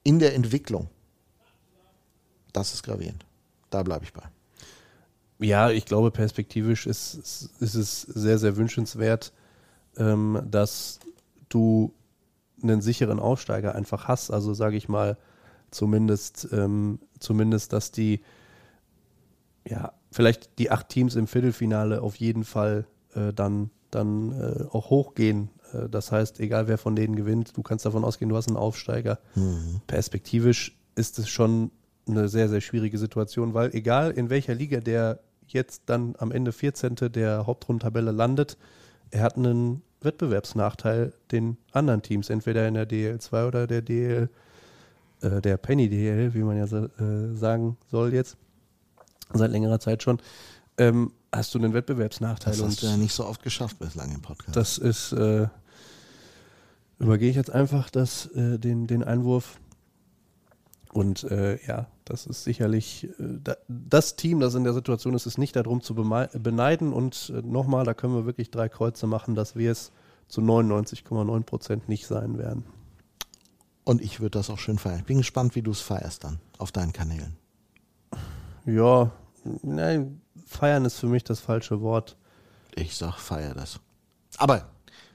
in 0.03 0.19
der 0.19 0.35
Entwicklung, 0.35 0.89
das 2.53 2.75
ist 2.75 2.83
gravierend. 2.83 3.25
Da 3.71 3.83
bleibe 3.85 4.05
ich 4.05 4.13
bei. 4.13 4.23
Ja, 5.41 5.71
ich 5.71 5.87
glaube, 5.87 6.11
perspektivisch 6.11 6.87
ist, 6.87 7.51
ist 7.61 7.75
es 7.75 8.03
sehr, 8.03 8.39
sehr 8.39 8.57
wünschenswert, 8.57 9.33
ähm, 9.97 10.43
dass 10.51 11.01
du 11.49 11.95
einen 12.63 12.83
sicheren 12.83 13.19
Aufsteiger 13.19 13.75
einfach 13.75 14.07
hast. 14.07 14.31
Also 14.31 14.53
sage 14.53 14.77
ich 14.77 14.89
mal, 14.89 15.17
zumindest, 15.71 16.49
ähm, 16.53 16.99
zumindest, 17.19 17.73
dass 17.73 17.91
die, 17.91 18.21
ja, 19.67 19.93
vielleicht 20.13 20.59
die 20.59 20.71
acht 20.71 20.91
Teams 20.91 21.17
im 21.17 21.27
Viertelfinale 21.27 22.03
auf 22.03 22.17
jeden 22.17 22.45
Fall 22.45 22.87
äh, 23.15 23.33
dann, 23.33 23.71
dann 23.91 24.33
äh, 24.33 24.65
auch 24.71 24.91
hochgehen. 24.91 25.49
Äh, 25.73 25.89
das 25.89 26.13
heißt, 26.13 26.41
egal 26.41 26.69
wer 26.69 26.77
von 26.77 26.97
denen 26.97 27.17
gewinnt, 27.17 27.57
du 27.57 27.63
kannst 27.63 27.87
davon 27.87 28.05
ausgehen, 28.05 28.29
du 28.29 28.37
hast 28.37 28.49
einen 28.49 28.59
Aufsteiger. 28.59 29.19
Mhm. 29.35 29.81
Perspektivisch 29.87 30.77
ist 30.97 31.19
es 31.19 31.31
schon 31.31 31.71
eine 32.07 32.29
sehr, 32.29 32.49
sehr 32.49 32.61
schwierige 32.61 32.99
Situation, 32.99 33.55
weil 33.55 33.75
egal 33.75 34.11
in 34.11 34.29
welcher 34.29 34.55
Liga 34.55 34.81
der 34.81 35.21
jetzt 35.53 35.83
dann 35.87 36.15
am 36.19 36.33
Ende 36.33 36.53
14. 36.53 36.97
der 37.13 37.47
Hauptrundentabelle 37.47 38.13
landet, 38.13 38.57
er 39.11 39.23
hat 39.23 39.37
einen 39.37 39.83
Wettbewerbsnachteil 40.01 41.13
den 41.31 41.57
anderen 41.73 42.03
Teams, 42.03 42.31
entweder 42.31 42.67
in 42.67 42.75
der 42.75 42.89
DL2 42.89 43.47
oder 43.47 43.67
der 43.67 43.83
DL, 43.83 44.29
äh, 45.21 45.41
der 45.41 45.57
Penny 45.57 45.89
DL, 45.89 46.35
wie 46.35 46.43
man 46.43 46.57
ja 46.57 46.67
so, 46.67 46.85
äh, 46.85 47.35
sagen 47.35 47.77
soll 47.91 48.15
jetzt, 48.15 48.37
seit 49.33 49.51
längerer 49.51 49.81
Zeit 49.81 50.03
schon, 50.03 50.21
ähm, 50.79 51.13
hast 51.33 51.55
du 51.55 51.59
einen 51.59 51.75
Wettbewerbsnachteil. 51.75 52.53
Das 52.53 52.63
hast 52.63 52.71
und 52.71 52.83
du 52.83 52.87
ja 52.87 52.97
nicht 52.97 53.13
so 53.13 53.27
oft 53.27 53.43
geschafft 53.43 53.79
bislang 53.79 54.13
im 54.13 54.23
Podcast. 54.23 54.57
das 54.57 54.79
ist, 54.79 55.13
äh, 55.13 55.49
übergehe 56.99 57.31
ich 57.31 57.37
jetzt 57.37 57.51
einfach 57.51 57.91
das, 57.91 58.27
äh, 58.35 58.59
den, 58.59 58.87
den 58.87 59.05
Einwurf. 59.05 59.59
Und 60.93 61.23
äh, 61.25 61.65
ja, 61.67 61.87
das 62.05 62.27
ist 62.27 62.43
sicherlich 62.45 63.05
äh, 63.05 63.39
da, 63.45 63.57
das 63.69 64.17
Team, 64.17 64.41
das 64.41 64.55
in 64.55 64.65
der 64.65 64.73
Situation 64.75 65.15
ist, 65.15 65.27
ist 65.27 65.39
nicht 65.39 65.55
darum 65.55 65.81
zu 65.83 65.95
beneiden. 65.95 66.93
Und 66.93 67.33
äh, 67.35 67.43
nochmal, 67.43 67.85
da 67.85 67.95
können 67.95 68.15
wir 68.15 68.27
wirklich 68.27 68.51
drei 68.51 68.69
Kreuze 68.69 69.07
machen, 69.07 69.35
dass 69.37 69.55
wir 69.55 69.71
es 69.71 69.93
zu 70.29 70.41
99,9 70.41 71.43
Prozent 71.45 71.89
nicht 71.89 72.07
sein 72.07 72.39
werden. 72.39 72.65
Und 73.85 74.03
ich 74.03 74.21
würde 74.21 74.39
das 74.39 74.51
auch 74.51 74.59
schön 74.59 74.79
feiern. 74.79 74.99
Ich 75.01 75.05
bin 75.07 75.19
gespannt, 75.19 75.55
wie 75.55 75.63
du 75.63 75.71
es 75.71 75.81
feierst 75.81 76.25
dann 76.25 76.39
auf 76.59 76.73
deinen 76.73 76.93
Kanälen. 76.93 77.37
Ja, 78.67 79.11
nein, 79.63 80.21
feiern 80.47 80.85
ist 80.85 80.99
für 80.99 81.07
mich 81.07 81.25
das 81.25 81.41
falsche 81.41 81.81
Wort. 81.81 82.17
Ich 82.75 82.97
sag, 82.97 83.17
feier 83.19 83.55
das. 83.55 83.81
Aber 84.37 84.69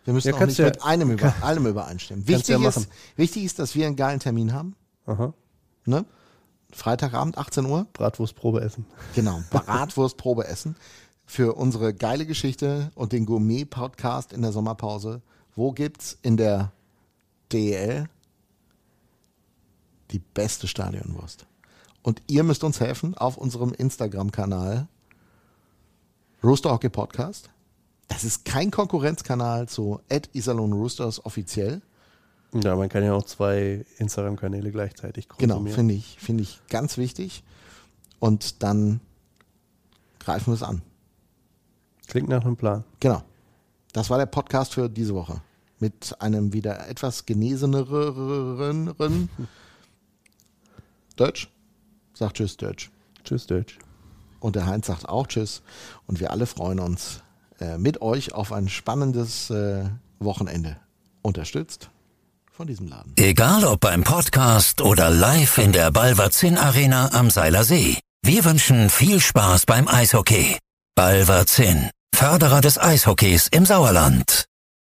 wir 0.03 0.13
müssen 0.13 0.29
Ja, 0.29 0.35
auch 0.35 0.45
nicht 0.45 0.57
ja- 0.57 0.65
mit 0.65 0.83
einem 0.83 1.11
über, 1.11 1.33
allem 1.41 1.67
übereinstimmen. 1.67 2.27
Wichtig, 2.27 2.59
ja 2.59 2.67
ist, 2.69 2.87
wichtig 3.15 3.43
ist, 3.43 3.59
dass 3.59 3.75
wir 3.75 3.85
einen 3.87 3.95
geilen 3.95 4.19
Termin 4.19 4.51
haben. 4.53 4.75
Aha. 5.05 5.33
Ne? 5.85 6.05
Freitagabend, 6.71 7.37
18 7.37 7.65
Uhr. 7.65 7.87
Bratwurstprobe 7.93 8.61
essen. 8.61 8.85
Genau, 9.13 9.41
Bratwurstprobe 9.49 10.47
essen 10.47 10.75
für 11.25 11.55
unsere 11.55 11.93
geile 11.93 12.25
Geschichte 12.25 12.91
und 12.95 13.11
den 13.11 13.25
Gourmet-Podcast 13.25 14.33
in 14.33 14.41
der 14.41 14.51
Sommerpause. 14.51 15.21
Wo 15.55 15.71
gibt's 15.71 16.17
in 16.21 16.37
der 16.37 16.71
DEL 17.51 18.07
die 20.11 20.19
beste 20.19 20.67
Stadionwurst? 20.67 21.45
Und 22.03 22.21
ihr 22.27 22.43
müsst 22.43 22.63
uns 22.63 22.79
helfen 22.79 23.15
auf 23.15 23.37
unserem 23.37 23.73
Instagram-Kanal 23.73 24.87
Rooster 26.43 26.71
Hockey 26.71 26.89
Podcast. 26.89 27.49
Das 28.07 28.23
ist 28.23 28.45
kein 28.45 28.69
Konkurrenzkanal 28.69 29.67
zu 29.67 29.99
Isalon 30.33 30.73
Roosters 30.73 31.25
offiziell. 31.25 31.81
Ja, 32.63 32.75
man 32.75 32.89
kann 32.89 33.03
ja 33.03 33.13
auch 33.13 33.25
zwei 33.25 33.85
Instagram-Kanäle 33.97 34.71
gleichzeitig 34.71 35.27
Genau, 35.37 35.55
konsumieren. 35.55 35.75
finde 35.75 35.93
ich, 35.93 36.17
finde 36.19 36.43
ich 36.43 36.61
ganz 36.69 36.97
wichtig. 36.97 37.43
Und 38.19 38.63
dann 38.63 39.01
greifen 40.19 40.47
wir 40.47 40.53
es 40.55 40.63
an. 40.63 40.81
Klingt 42.07 42.29
nach 42.29 42.45
einem 42.45 42.55
Plan. 42.55 42.83
Genau. 42.99 43.23
Das 43.93 44.09
war 44.09 44.17
der 44.17 44.25
Podcast 44.25 44.73
für 44.73 44.89
diese 44.89 45.13
Woche. 45.15 45.41
Mit 45.79 46.15
einem 46.21 46.53
wieder 46.53 46.87
etwas 46.87 47.25
geneseneren 47.25 48.93
Deutsch. 51.17 51.49
Sagt 52.13 52.37
Tschüss, 52.37 52.55
Deutsch. 52.57 52.89
Tschüss, 53.23 53.47
Deutsch. 53.47 53.77
Und 54.39 54.55
der 54.55 54.65
Heinz 54.65 54.87
sagt 54.87 55.09
auch 55.09 55.27
Tschüss. 55.27 55.61
Und 56.07 56.19
wir 56.19 56.31
alle 56.31 56.45
freuen 56.45 56.79
uns 56.79 57.21
äh, 57.59 57.77
mit 57.77 58.01
euch 58.01 58.33
auf 58.33 58.53
ein 58.53 58.69
spannendes 58.69 59.49
äh, 59.49 59.85
Wochenende. 60.19 60.77
Unterstützt 61.21 61.89
von 62.55 62.67
diesem 62.67 62.87
Laden. 62.87 63.13
Egal 63.17 63.65
ob 63.65 63.81
beim 63.81 64.03
Podcast 64.03 64.81
oder 64.81 65.09
live 65.09 65.57
in 65.57 65.73
der 65.73 65.91
Balverzin 65.91 66.57
Arena 66.57 67.11
am 67.13 67.29
Seiler 67.29 67.63
See. 67.63 67.97
Wir 68.23 68.45
wünschen 68.45 68.89
viel 68.89 69.19
Spaß 69.19 69.65
beim 69.65 69.87
Eishockey. 69.87 70.57
Balverzin, 70.95 71.89
Förderer 72.15 72.61
des 72.61 72.77
Eishockeys 72.77 73.47
im 73.49 73.65
Sauerland. 73.65 74.45